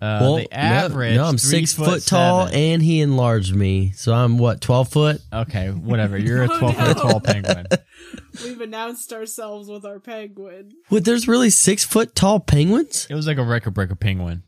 Uh, 0.00 0.18
well, 0.20 0.36
the 0.36 0.52
average. 0.54 1.16
no, 1.16 1.22
no, 1.22 1.28
I'm 1.28 1.38
three 1.38 1.66
six 1.66 1.72
foot, 1.74 2.06
tall, 2.06 2.46
seven. 2.46 2.60
and 2.60 2.82
he 2.82 3.00
enlarged 3.00 3.52
me, 3.52 3.90
so 3.96 4.14
I'm 4.14 4.38
what 4.38 4.60
twelve 4.60 4.90
foot. 4.90 5.20
okay, 5.32 5.70
whatever. 5.70 6.16
You're 6.16 6.44
a 6.44 6.48
Oh, 6.52 6.58
twelve 6.60 6.76
foot 6.76 6.96
tall 6.98 7.20
penguin. 7.20 7.66
We've 8.44 8.60
announced 8.60 9.12
ourselves 9.12 9.68
with 9.68 9.84
our 9.84 9.98
penguin. 9.98 10.70
What? 10.88 11.04
There's 11.04 11.26
really 11.26 11.50
six 11.50 11.84
foot 11.84 12.14
tall 12.14 12.38
penguins? 12.38 13.08
It 13.10 13.16
was 13.16 13.26
like 13.26 13.38
a 13.38 13.44
record 13.44 13.74
breaker 13.74 13.96
penguin. 13.96 14.44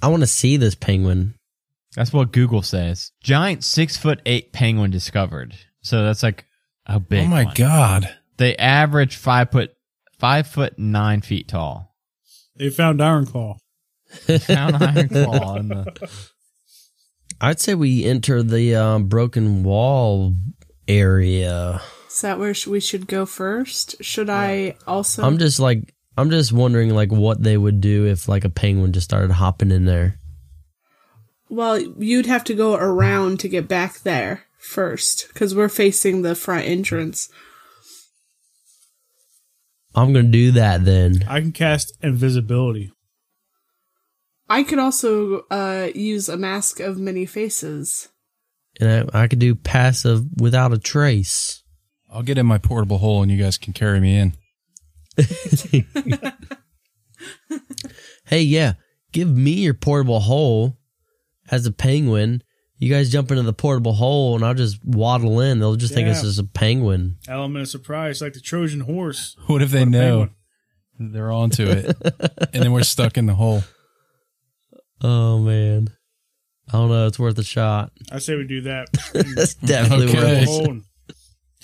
I 0.00 0.08
want 0.08 0.22
to 0.22 0.26
see 0.26 0.56
this 0.56 0.74
penguin. 0.74 1.34
That's 1.96 2.14
what 2.14 2.32
Google 2.32 2.62
says. 2.62 3.12
Giant 3.22 3.62
six 3.62 3.98
foot 3.98 4.22
eight 4.24 4.54
penguin 4.54 4.90
discovered. 4.90 5.54
So 5.82 6.02
that's 6.02 6.22
like 6.22 6.46
a 6.86 6.98
big. 6.98 7.26
oh 7.26 7.28
my 7.28 7.44
one. 7.44 7.54
god. 7.54 8.16
They 8.40 8.56
average 8.56 9.16
five 9.16 9.50
foot 9.50 9.76
five 10.18 10.46
foot 10.46 10.78
nine 10.78 11.20
feet 11.20 11.46
tall. 11.46 11.94
They 12.56 12.70
found 12.70 12.98
Ironclaw. 12.98 13.58
Found 14.08 14.76
Ironclaw 14.76 15.58
in 15.58 15.68
the. 15.68 16.10
I'd 17.42 17.60
say 17.60 17.74
we 17.74 18.02
enter 18.06 18.42
the 18.42 18.76
um, 18.76 19.08
broken 19.08 19.62
wall 19.62 20.36
area. 20.88 21.82
Is 22.08 22.22
that 22.22 22.38
where 22.38 22.54
we 22.66 22.80
should 22.80 23.06
go 23.06 23.26
first? 23.26 24.02
Should 24.02 24.30
I 24.30 24.76
also? 24.86 25.22
I'm 25.22 25.36
just 25.36 25.60
like 25.60 25.94
I'm 26.16 26.30
just 26.30 26.50
wondering 26.50 26.94
like 26.94 27.12
what 27.12 27.42
they 27.42 27.58
would 27.58 27.82
do 27.82 28.06
if 28.06 28.26
like 28.26 28.46
a 28.46 28.50
penguin 28.50 28.94
just 28.94 29.04
started 29.04 29.32
hopping 29.32 29.70
in 29.70 29.84
there. 29.84 30.18
well, 31.50 31.78
you'd 31.78 32.24
have 32.24 32.44
to 32.44 32.54
go 32.54 32.74
around 32.74 33.38
to 33.40 33.48
get 33.48 33.68
back 33.68 33.98
there 33.98 34.44
first 34.56 35.28
because 35.28 35.54
we're 35.54 35.68
facing 35.68 36.22
the 36.22 36.34
front 36.34 36.64
entrance. 36.64 37.28
I'm 39.94 40.12
gonna 40.12 40.28
do 40.28 40.52
that 40.52 40.84
then. 40.84 41.24
I 41.28 41.40
can 41.40 41.52
cast 41.52 41.96
invisibility. 42.02 42.92
I 44.48 44.62
could 44.62 44.78
also 44.78 45.42
uh, 45.50 45.88
use 45.94 46.28
a 46.28 46.36
mask 46.36 46.80
of 46.80 46.98
many 46.98 47.26
faces. 47.26 48.08
And 48.80 49.10
I, 49.12 49.22
I 49.22 49.28
could 49.28 49.38
do 49.38 49.54
passive 49.54 50.24
without 50.40 50.72
a 50.72 50.78
trace. 50.78 51.62
I'll 52.12 52.22
get 52.22 52.38
in 52.38 52.46
my 52.46 52.58
portable 52.58 52.98
hole 52.98 53.22
and 53.22 53.30
you 53.30 53.38
guys 53.38 53.58
can 53.58 53.72
carry 53.72 54.00
me 54.00 54.16
in. 54.18 54.32
Hey, 58.30 58.42
yeah, 58.42 58.74
give 59.10 59.28
me 59.28 59.50
your 59.50 59.74
portable 59.74 60.20
hole 60.20 60.78
as 61.50 61.66
a 61.66 61.72
penguin. 61.72 62.44
You 62.80 62.88
guys 62.92 63.10
jump 63.10 63.30
into 63.30 63.42
the 63.42 63.52
portable 63.52 63.92
hole 63.92 64.34
and 64.34 64.42
I'll 64.44 64.54
just 64.54 64.82
waddle 64.84 65.38
in. 65.40 65.58
They'll 65.60 65.76
just 65.76 65.92
think 65.94 66.08
it's 66.08 66.20
Yeah. 66.20 66.28
just 66.28 66.38
a 66.40 66.44
penguin. 66.44 67.18
Element 67.28 67.62
of 67.62 67.68
surprise, 67.68 68.20
like 68.22 68.32
the 68.32 68.40
Trojan 68.40 68.80
horse. 68.80 69.36
What 69.46 69.60
if 69.62 69.70
they 69.70 69.80
What 69.80 69.88
a 69.88 69.90
know 69.90 70.18
penguin. 70.98 71.12
they're 71.12 71.30
onto 71.30 71.66
it 71.68 71.84
and 72.54 72.62
then 72.62 72.72
we're 72.72 72.82
stuck 72.82 73.18
in 73.18 73.26
the 73.26 73.34
hole? 73.34 73.62
Oh 75.02 75.38
man. 75.40 75.88
I 76.68 76.72
don't 76.72 76.88
know, 76.88 77.06
it's 77.06 77.18
worth 77.18 77.38
a 77.38 77.42
shot. 77.42 77.92
I 78.12 78.18
say 78.18 78.36
we 78.36 78.46
do 78.46 78.62
that. 78.62 78.88
That's 79.12 79.54
definitely 79.54 80.06
Okay. 80.08 80.14
worth 80.18 80.24
Put 80.24 80.32
it. 80.38 80.42
a 80.42 80.46
hole 80.46 80.70
and 80.70 80.84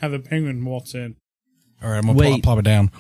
have 0.01 0.11
the 0.13 0.19
penguin 0.19 0.65
waltz 0.65 0.95
in. 0.95 1.17
All 1.83 1.89
right, 1.91 1.99
I'm 1.99 2.07
gonna 2.07 2.19
Wait. 2.19 2.29
plop, 2.29 2.43
plop 2.43 2.59
it 2.59 2.65
down, 2.65 2.91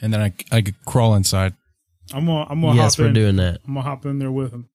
and 0.00 0.12
then 0.12 0.20
I 0.20 0.32
I 0.50 0.62
could 0.62 0.82
crawl 0.84 1.14
inside. 1.14 1.54
I'm 2.12 2.26
gonna 2.26 2.46
I'm 2.48 2.60
gonna 2.60 2.74
Yes, 2.76 2.94
hop 2.94 3.00
we're 3.02 3.08
in. 3.08 3.14
doing 3.14 3.36
that. 3.36 3.60
I'm 3.66 3.74
gonna 3.74 3.82
hop 3.82 4.06
in 4.06 4.18
there 4.18 4.32
with 4.32 4.52
him. 4.52 4.68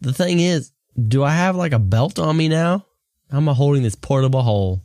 The 0.00 0.12
thing 0.12 0.38
is, 0.40 0.70
do 1.08 1.22
I 1.24 1.30
have 1.30 1.56
like 1.56 1.72
a 1.72 1.78
belt 1.78 2.18
on 2.18 2.36
me 2.36 2.48
now? 2.48 2.86
How 3.30 3.38
am 3.38 3.48
I 3.48 3.54
holding 3.54 3.82
this 3.82 3.94
portable 3.94 4.42
hole? 4.42 4.82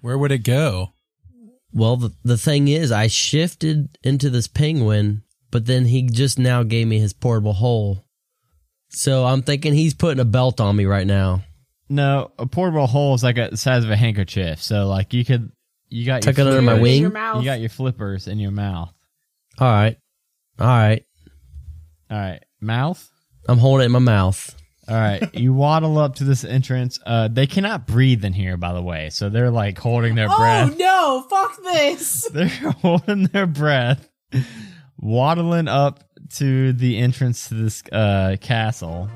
Where 0.00 0.18
would 0.18 0.32
it 0.32 0.38
go? 0.38 0.92
Well, 1.72 1.96
the, 1.96 2.12
the 2.24 2.38
thing 2.38 2.68
is, 2.68 2.90
I 2.90 3.06
shifted 3.08 3.98
into 4.02 4.30
this 4.30 4.48
penguin, 4.48 5.22
but 5.50 5.66
then 5.66 5.84
he 5.84 6.02
just 6.02 6.38
now 6.38 6.62
gave 6.62 6.86
me 6.86 6.98
his 6.98 7.12
portable 7.12 7.52
hole. 7.52 8.04
So 8.88 9.26
I'm 9.26 9.42
thinking 9.42 9.74
he's 9.74 9.94
putting 9.94 10.20
a 10.20 10.24
belt 10.24 10.60
on 10.60 10.74
me 10.76 10.86
right 10.86 11.06
now. 11.06 11.42
No, 11.88 12.32
a 12.38 12.46
portable 12.46 12.86
hole 12.86 13.14
is 13.14 13.22
like 13.22 13.38
a, 13.38 13.48
the 13.50 13.56
size 13.56 13.84
of 13.84 13.90
a 13.90 13.96
handkerchief. 13.96 14.62
So 14.62 14.88
like 14.88 15.12
you 15.12 15.24
could, 15.24 15.52
you 15.88 16.06
got 16.06 16.22
Tuck 16.22 16.36
your 16.36 16.46
it 16.46 16.50
under 16.50 16.62
my 16.62 16.72
Put 16.72 16.76
it 16.76 16.78
in 16.78 16.82
wing? 16.82 17.00
your 17.02 17.10
mouth. 17.10 17.38
You 17.38 17.44
got 17.44 17.60
your 17.60 17.68
flippers 17.70 18.26
in 18.28 18.38
your 18.38 18.50
mouth. 18.50 18.92
All 19.58 19.70
right. 19.70 19.96
All 20.58 20.66
right. 20.66 21.04
All 22.10 22.16
right, 22.16 22.42
mouth. 22.60 23.06
I'm 23.46 23.58
holding 23.58 23.82
it 23.82 23.86
in 23.86 23.92
my 23.92 23.98
mouth. 23.98 24.54
All 24.88 24.96
right, 24.96 25.34
you 25.34 25.52
waddle 25.52 25.98
up 25.98 26.16
to 26.16 26.24
this 26.24 26.44
entrance. 26.44 26.98
Uh, 27.04 27.28
they 27.28 27.46
cannot 27.46 27.86
breathe 27.86 28.24
in 28.24 28.32
here, 28.32 28.56
by 28.56 28.72
the 28.72 28.82
way. 28.82 29.10
So 29.10 29.28
they're 29.28 29.50
like 29.50 29.78
holding 29.78 30.14
their 30.14 30.28
breath. 30.28 30.64
Oh 30.64 30.66
breath. 30.68 30.78
no! 30.78 31.26
Fuck 31.28 31.62
this! 31.62 32.28
They're 32.32 32.46
holding 32.48 33.24
their 33.24 33.46
breath, 33.46 34.08
waddling 34.96 35.68
up 35.68 36.04
to 36.36 36.72
the 36.72 36.98
entrance 36.98 37.48
to 37.48 37.54
this 37.54 37.82
uh, 37.92 38.36
castle. 38.40 39.10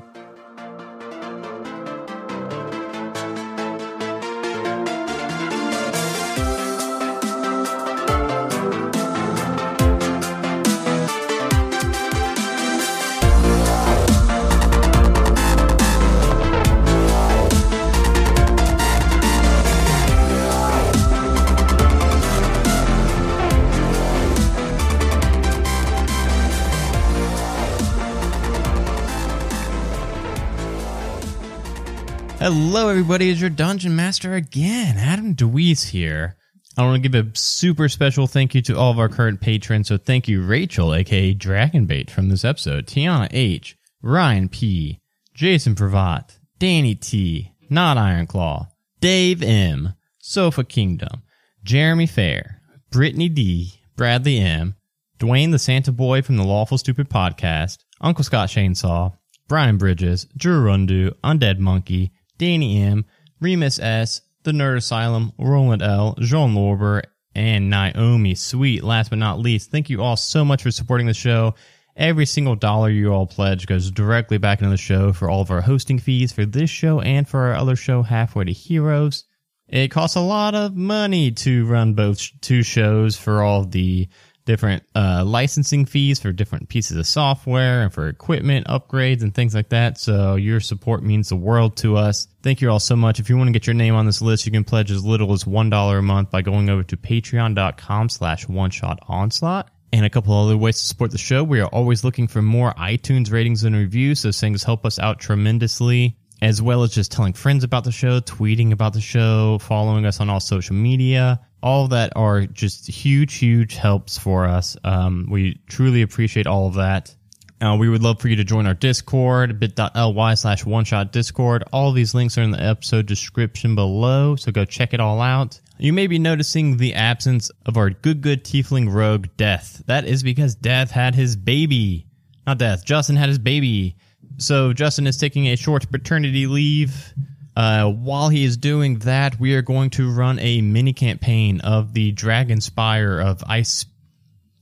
Hello, 32.55 32.87
everybody. 32.87 33.31
It's 33.31 33.41
your 33.41 33.49
Dungeon 33.49 33.95
Master 33.95 34.35
again. 34.35 34.95
Adam 34.95 35.33
DeWeese 35.33 35.85
here. 35.85 36.37
I 36.77 36.83
want 36.83 37.01
to 37.01 37.09
give 37.09 37.15
a 37.15 37.35
super 37.35 37.89
special 37.89 38.27
thank 38.27 38.53
you 38.53 38.61
to 38.61 38.77
all 38.77 38.91
of 38.91 38.99
our 38.99 39.09
current 39.09 39.41
patrons. 39.41 39.87
So 39.87 39.97
thank 39.97 40.27
you, 40.27 40.43
Rachel, 40.43 40.93
aka 40.93 41.33
Dragonbait, 41.33 42.11
from 42.11 42.29
this 42.29 42.45
episode, 42.45 42.85
Tiana 42.85 43.27
H, 43.31 43.75
Ryan 44.03 44.49
P, 44.49 44.99
Jason 45.33 45.73
Pravat, 45.73 46.37
Danny 46.59 46.93
T, 46.93 47.53
Not 47.71 47.97
Ironclaw, 47.97 48.67
Dave 48.99 49.41
M, 49.41 49.95
Sofa 50.19 50.63
Kingdom, 50.63 51.23
Jeremy 51.63 52.05
Fair, 52.05 52.61
Brittany 52.91 53.29
D, 53.29 53.81
Bradley 53.95 54.37
M, 54.37 54.75
Dwayne 55.17 55.49
the 55.49 55.57
Santa 55.57 55.91
Boy 55.91 56.21
from 56.21 56.37
the 56.37 56.43
Lawful 56.43 56.77
Stupid 56.77 57.09
Podcast, 57.09 57.79
Uncle 57.99 58.23
Scott 58.23 58.49
Chainsaw, 58.49 59.17
Brian 59.47 59.79
Bridges, 59.79 60.27
Drew 60.37 60.63
Rundu, 60.63 61.15
Undead 61.23 61.57
Monkey, 61.57 62.11
Danny 62.37 62.81
M, 62.81 63.05
Remus 63.39 63.79
S, 63.79 64.21
The 64.43 64.51
Nerd 64.51 64.77
Asylum, 64.77 65.33
Roland 65.37 65.81
L, 65.81 66.15
Jean 66.19 66.53
Lorber, 66.53 67.03
and 67.35 67.69
Naomi 67.69 68.35
Sweet. 68.35 68.83
Last 68.83 69.09
but 69.09 69.19
not 69.19 69.39
least, 69.39 69.71
thank 69.71 69.89
you 69.89 70.01
all 70.01 70.15
so 70.15 70.45
much 70.45 70.63
for 70.63 70.71
supporting 70.71 71.07
the 71.07 71.13
show. 71.13 71.55
Every 71.95 72.25
single 72.25 72.55
dollar 72.55 72.89
you 72.89 73.13
all 73.13 73.27
pledge 73.27 73.67
goes 73.67 73.91
directly 73.91 74.39
back 74.39 74.59
into 74.59 74.71
the 74.71 74.77
show 74.77 75.13
for 75.13 75.29
all 75.29 75.41
of 75.41 75.51
our 75.51 75.61
hosting 75.61 75.99
fees 75.99 76.31
for 76.31 76.45
this 76.45 76.69
show 76.69 76.99
and 77.01 77.27
for 77.27 77.41
our 77.41 77.53
other 77.53 77.75
show, 77.75 78.01
Halfway 78.01 78.45
to 78.45 78.51
Heroes. 78.51 79.25
It 79.67 79.89
costs 79.89 80.15
a 80.15 80.21
lot 80.21 80.55
of 80.55 80.75
money 80.75 81.31
to 81.31 81.65
run 81.65 81.93
both 81.93 82.29
two 82.41 82.63
shows 82.63 83.15
for 83.15 83.41
all 83.41 83.63
the 83.63 84.07
different 84.45 84.83
uh, 84.95 85.23
licensing 85.25 85.85
fees 85.85 86.19
for 86.19 86.31
different 86.31 86.69
pieces 86.69 86.97
of 86.97 87.07
software 87.07 87.83
and 87.83 87.93
for 87.93 88.07
equipment 88.07 88.67
upgrades 88.67 89.21
and 89.21 89.33
things 89.33 89.55
like 89.55 89.69
that. 89.69 89.97
So 89.97 90.35
your 90.35 90.59
support 90.59 91.03
means 91.03 91.29
the 91.29 91.35
world 91.35 91.77
to 91.77 91.97
us. 91.97 92.27
Thank 92.41 92.61
you 92.61 92.69
all 92.69 92.79
so 92.79 92.95
much. 92.95 93.19
If 93.19 93.29
you 93.29 93.37
want 93.37 93.47
to 93.47 93.53
get 93.53 93.67
your 93.67 93.73
name 93.73 93.95
on 93.95 94.05
this 94.05 94.21
list, 94.21 94.45
you 94.45 94.51
can 94.51 94.63
pledge 94.63 94.91
as 94.91 95.03
little 95.03 95.31
as 95.33 95.45
$1 95.45 95.97
a 95.97 96.01
month 96.01 96.31
by 96.31 96.41
going 96.41 96.69
over 96.69 96.83
to 96.83 96.97
patreon.com 96.97 98.09
slash 98.09 98.47
one 98.47 98.71
shot 98.71 98.99
onslaught. 99.07 99.69
And 99.91 100.05
a 100.05 100.09
couple 100.09 100.33
other 100.33 100.57
ways 100.57 100.79
to 100.79 100.85
support 100.85 101.11
the 101.11 101.19
show. 101.19 101.43
We 101.43 101.59
are 101.59 101.67
always 101.67 102.03
looking 102.03 102.27
for 102.27 102.41
more 102.41 102.73
iTunes 102.73 103.31
ratings 103.31 103.63
and 103.63 103.75
reviews. 103.75 104.23
Those 104.23 104.39
things 104.39 104.63
help 104.63 104.87
us 104.87 104.97
out 104.97 105.19
tremendously 105.19 106.17
as 106.43 106.61
well 106.61 106.83
as 106.83 106.93
just 106.93 107.09
telling 107.09 107.31
friends 107.31 107.63
about 107.63 107.85
the 107.85 107.91
show, 107.91 108.19
tweeting 108.19 108.73
about 108.73 108.91
the 108.91 108.99
show, 108.99 109.57
following 109.59 110.05
us 110.05 110.19
on 110.19 110.29
all 110.29 110.41
social 110.41 110.75
media. 110.75 111.39
All 111.63 111.85
of 111.85 111.91
that 111.91 112.11
are 112.17 112.45
just 112.45 112.85
huge, 112.85 113.35
huge 113.35 113.75
helps 113.75 114.17
for 114.17 114.45
us. 114.45 114.75
Um, 114.83 115.27
we 115.31 115.61
truly 115.67 116.01
appreciate 116.01 116.45
all 116.45 116.67
of 116.67 116.73
that. 116.73 117.15
Uh, 117.61 117.77
we 117.79 117.87
would 117.87 118.03
love 118.03 118.19
for 118.19 118.27
you 118.27 118.35
to 118.35 118.43
join 118.43 118.67
our 118.67 118.73
Discord, 118.73 119.57
bit.ly 119.57 120.33
slash 120.33 120.65
one 120.65 120.83
shot 120.83 121.13
Discord. 121.13 121.63
All 121.71 121.93
these 121.93 122.13
links 122.13 122.37
are 122.37 122.41
in 122.41 122.51
the 122.51 122.61
episode 122.61 123.05
description 123.05 123.73
below, 123.73 124.35
so 124.35 124.51
go 124.51 124.65
check 124.65 124.93
it 124.93 124.99
all 124.99 125.21
out. 125.21 125.61
You 125.77 125.93
may 125.93 126.07
be 126.07 126.19
noticing 126.19 126.75
the 126.75 126.93
absence 126.95 127.51
of 127.65 127.77
our 127.77 127.89
good, 127.89 128.19
good 128.19 128.43
tiefling 128.43 128.93
rogue, 128.93 129.27
Death. 129.37 129.81
That 129.85 130.05
is 130.05 130.23
because 130.23 130.55
Death 130.55 130.91
had 130.91 131.15
his 131.15 131.37
baby. 131.37 132.05
Not 132.45 132.57
Death, 132.57 132.83
Justin 132.83 133.15
had 133.15 133.29
his 133.29 133.39
baby. 133.39 133.95
So 134.37 134.73
Justin 134.73 135.07
is 135.07 135.17
taking 135.17 135.47
a 135.47 135.55
short 135.55 135.89
paternity 135.91 136.47
leave. 136.47 137.13
Uh, 137.55 137.89
while 137.91 138.29
he 138.29 138.43
is 138.43 138.57
doing 138.57 138.99
that, 138.99 139.39
we 139.39 139.53
are 139.55 139.61
going 139.61 139.91
to 139.91 140.11
run 140.11 140.39
a 140.39 140.61
mini 140.61 140.93
campaign 140.93 141.61
of 141.61 141.93
the 141.93 142.11
Dragon 142.11 142.59
Spire 142.61 143.19
of 143.19 143.43
Ice, 143.47 143.85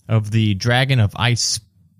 of 0.09 0.31
the 0.31 0.55
Dragon 0.55 0.99
of 0.99 1.13
Ice 1.15 1.59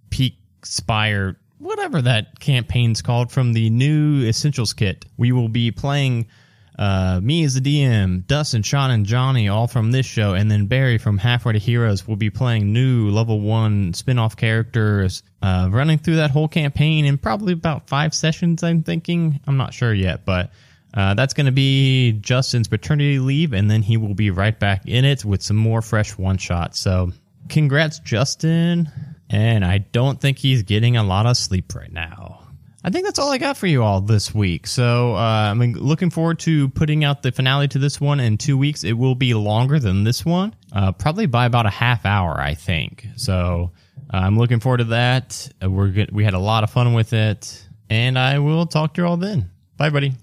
Peak 0.10 0.38
Spire, 0.64 1.38
whatever 1.60 2.02
that 2.02 2.40
campaign's 2.40 3.02
called 3.02 3.32
from 3.32 3.54
the 3.54 3.70
new 3.70 4.26
Essentials 4.26 4.74
kit. 4.74 5.06
We 5.18 5.32
will 5.32 5.50
be 5.50 5.72
playing 5.72 6.28
uh, 6.82 7.20
me 7.22 7.44
as 7.44 7.54
the 7.54 7.62
DM, 7.62 8.26
Dustin, 8.26 8.64
Sean, 8.64 8.90
and 8.90 9.06
Johnny, 9.06 9.48
all 9.50 9.68
from 9.68 9.92
this 9.92 10.08
show, 10.08 10.34
and 10.34 10.50
then 10.50 10.66
Barry 10.66 10.98
from 10.98 11.20
Halfway 11.20 11.54
to 11.54 11.60
Heroes 11.60 12.08
will 12.08 12.16
be 12.16 12.32
playing 12.32 12.74
new 12.74 13.12
level 13.12 13.40
one 13.40 13.94
spin 13.94 14.18
off 14.18 14.36
characters, 14.36 15.22
uh, 15.44 15.70
running 15.72 16.00
through 16.00 16.16
that 16.16 16.32
whole 16.32 16.48
campaign 16.48 17.06
in 17.06 17.20
probably 17.20 17.54
about 17.54 17.88
five 17.88 18.16
sessions, 18.16 18.64
I'm 18.64 18.82
thinking. 18.82 19.40
I'm 19.46 19.58
not 19.58 19.76
sure 19.76 19.94
yet, 19.94 20.26
but 20.26 20.54
uh, 20.92 21.14
that's 21.14 21.36
going 21.36 21.46
to 21.46 21.52
be 21.52 22.14
Justin's 22.14 22.68
paternity 22.68 23.20
leave, 23.20 23.54
and 23.54 23.70
then 23.70 23.84
he 23.84 23.98
will 23.98 24.16
be 24.16 24.32
right 24.32 24.60
back 24.60 24.88
in 24.88 25.06
it 25.06 25.24
with 25.24 25.44
some 25.44 25.58
more 25.58 25.84
fresh 25.84 26.18
one 26.18 26.40
shots. 26.40 26.80
So, 26.80 27.12
congrats, 27.48 28.00
Justin. 28.00 28.90
And 29.30 29.64
I 29.64 29.78
don't 29.78 30.20
think 30.20 30.40
he's 30.40 30.64
getting 30.64 30.98
a 30.98 31.04
lot 31.04 31.28
of 31.28 31.38
sleep 31.38 31.76
right 31.76 31.94
now. 31.94 32.41
I 32.84 32.90
think 32.90 33.06
that's 33.06 33.20
all 33.20 33.32
I 33.32 33.38
got 33.38 33.58
for 33.58 33.68
you 33.68 33.84
all 33.84 34.02
this 34.02 34.34
week. 34.34 34.66
So 34.66 35.14
uh, 35.16 35.20
I'm 35.52 35.60
looking 35.74 36.10
forward 36.10 36.40
to 36.40 36.70
putting 36.70 37.04
out 37.04 37.22
the 37.22 37.32
finale 37.32 37.68
to 37.70 37.80
this 37.80 38.02
one 38.02 38.20
in 38.20 38.38
two 38.40 38.58
weeks. 38.58 38.84
It 38.84 38.94
will 38.94 39.14
be 39.14 39.36
longer 39.36 39.80
than 39.80 40.04
this 40.04 40.26
one, 40.26 40.56
uh, 40.74 40.92
probably 40.92 41.28
by 41.28 41.46
about 41.46 41.68
a 41.68 41.70
half 41.70 42.06
hour, 42.08 42.40
I 42.40 42.56
think. 42.56 43.06
So 43.18 43.72
uh, 44.12 44.18
I'm 44.18 44.38
looking 44.38 44.60
forward 44.60 44.78
to 44.78 44.84
that. 44.86 45.48
Uh, 45.64 45.70
we're 45.70 45.90
good. 45.90 46.12
We 46.12 46.24
had 46.24 46.34
a 46.34 46.40
lot 46.40 46.64
of 46.64 46.72
fun 46.72 46.94
with 46.94 47.14
it, 47.14 47.68
and 47.90 48.18
I 48.18 48.40
will 48.40 48.66
talk 48.66 48.96
to 48.96 49.02
you 49.02 49.08
all 49.08 49.18
then. 49.18 49.52
Bye, 49.78 49.92
buddy. 49.92 50.14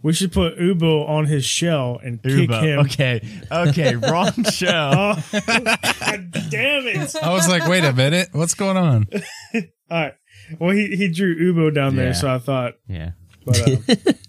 We 0.00 0.12
should 0.12 0.30
put 0.32 0.56
Ubo 0.58 1.08
on 1.08 1.24
his 1.26 1.44
shell 1.44 1.98
and 2.00 2.22
kick 2.22 2.48
Ubo. 2.48 2.62
him. 2.62 2.78
Okay, 2.80 3.20
okay, 3.50 3.96
wrong 4.10 4.44
show. 4.44 4.92
Oh, 4.94 5.24
God 5.32 6.30
damn 6.50 6.86
it! 6.86 7.16
I 7.20 7.32
was 7.32 7.48
like, 7.48 7.66
wait 7.66 7.82
a 7.82 7.92
minute, 7.92 8.28
what's 8.30 8.54
going 8.54 8.76
on? 8.76 9.08
All 9.90 10.00
right. 10.00 10.14
Well, 10.58 10.70
he, 10.70 10.96
he 10.96 11.08
drew 11.08 11.36
Ubo 11.52 11.74
down 11.74 11.94
Yeah. 11.94 12.04
there, 12.04 12.14
so 12.14 12.34
I 12.34 12.38
thought. 12.38 12.74
Yeah. 12.88 13.10
But, 13.44 13.68
uh, 13.68 14.12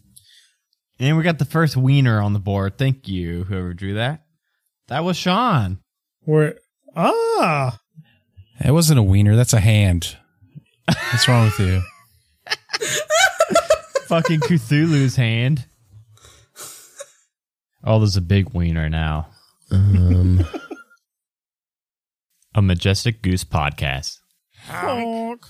And 1.01 1.15
we 1.15 1.23
got 1.23 1.39
the 1.39 1.45
first 1.45 1.77
wiener 1.77 2.21
on 2.21 2.33
the 2.33 2.39
board. 2.39 2.77
Thank 2.77 3.07
you, 3.07 3.45
whoever 3.45 3.73
drew 3.73 3.93
that. 3.93 4.25
That 4.89 5.05
was 5.05 5.15
Sean. 5.15 5.79
we're 6.25 6.55
ah. 6.95 7.79
It 8.63 8.71
wasn't 8.71 8.99
a 8.99 9.03
wiener, 9.03 9.35
that's 9.37 9.53
a 9.53 9.61
hand. 9.61 10.17
What's 10.87 11.27
wrong 11.29 11.45
with 11.45 11.59
you? 11.59 11.81
Fucking 14.07 14.39
Cthulhu's 14.41 15.15
hand. 15.15 15.67
Oh, 17.83 17.99
there's 17.99 18.17
a 18.17 18.21
big 18.21 18.53
wiener 18.53 18.89
now. 18.89 19.29
Um, 19.71 20.45
A 22.55 22.61
Majestic 22.61 23.21
Goose 23.21 23.43
podcast. 23.45 24.17
Honk. 24.65 25.45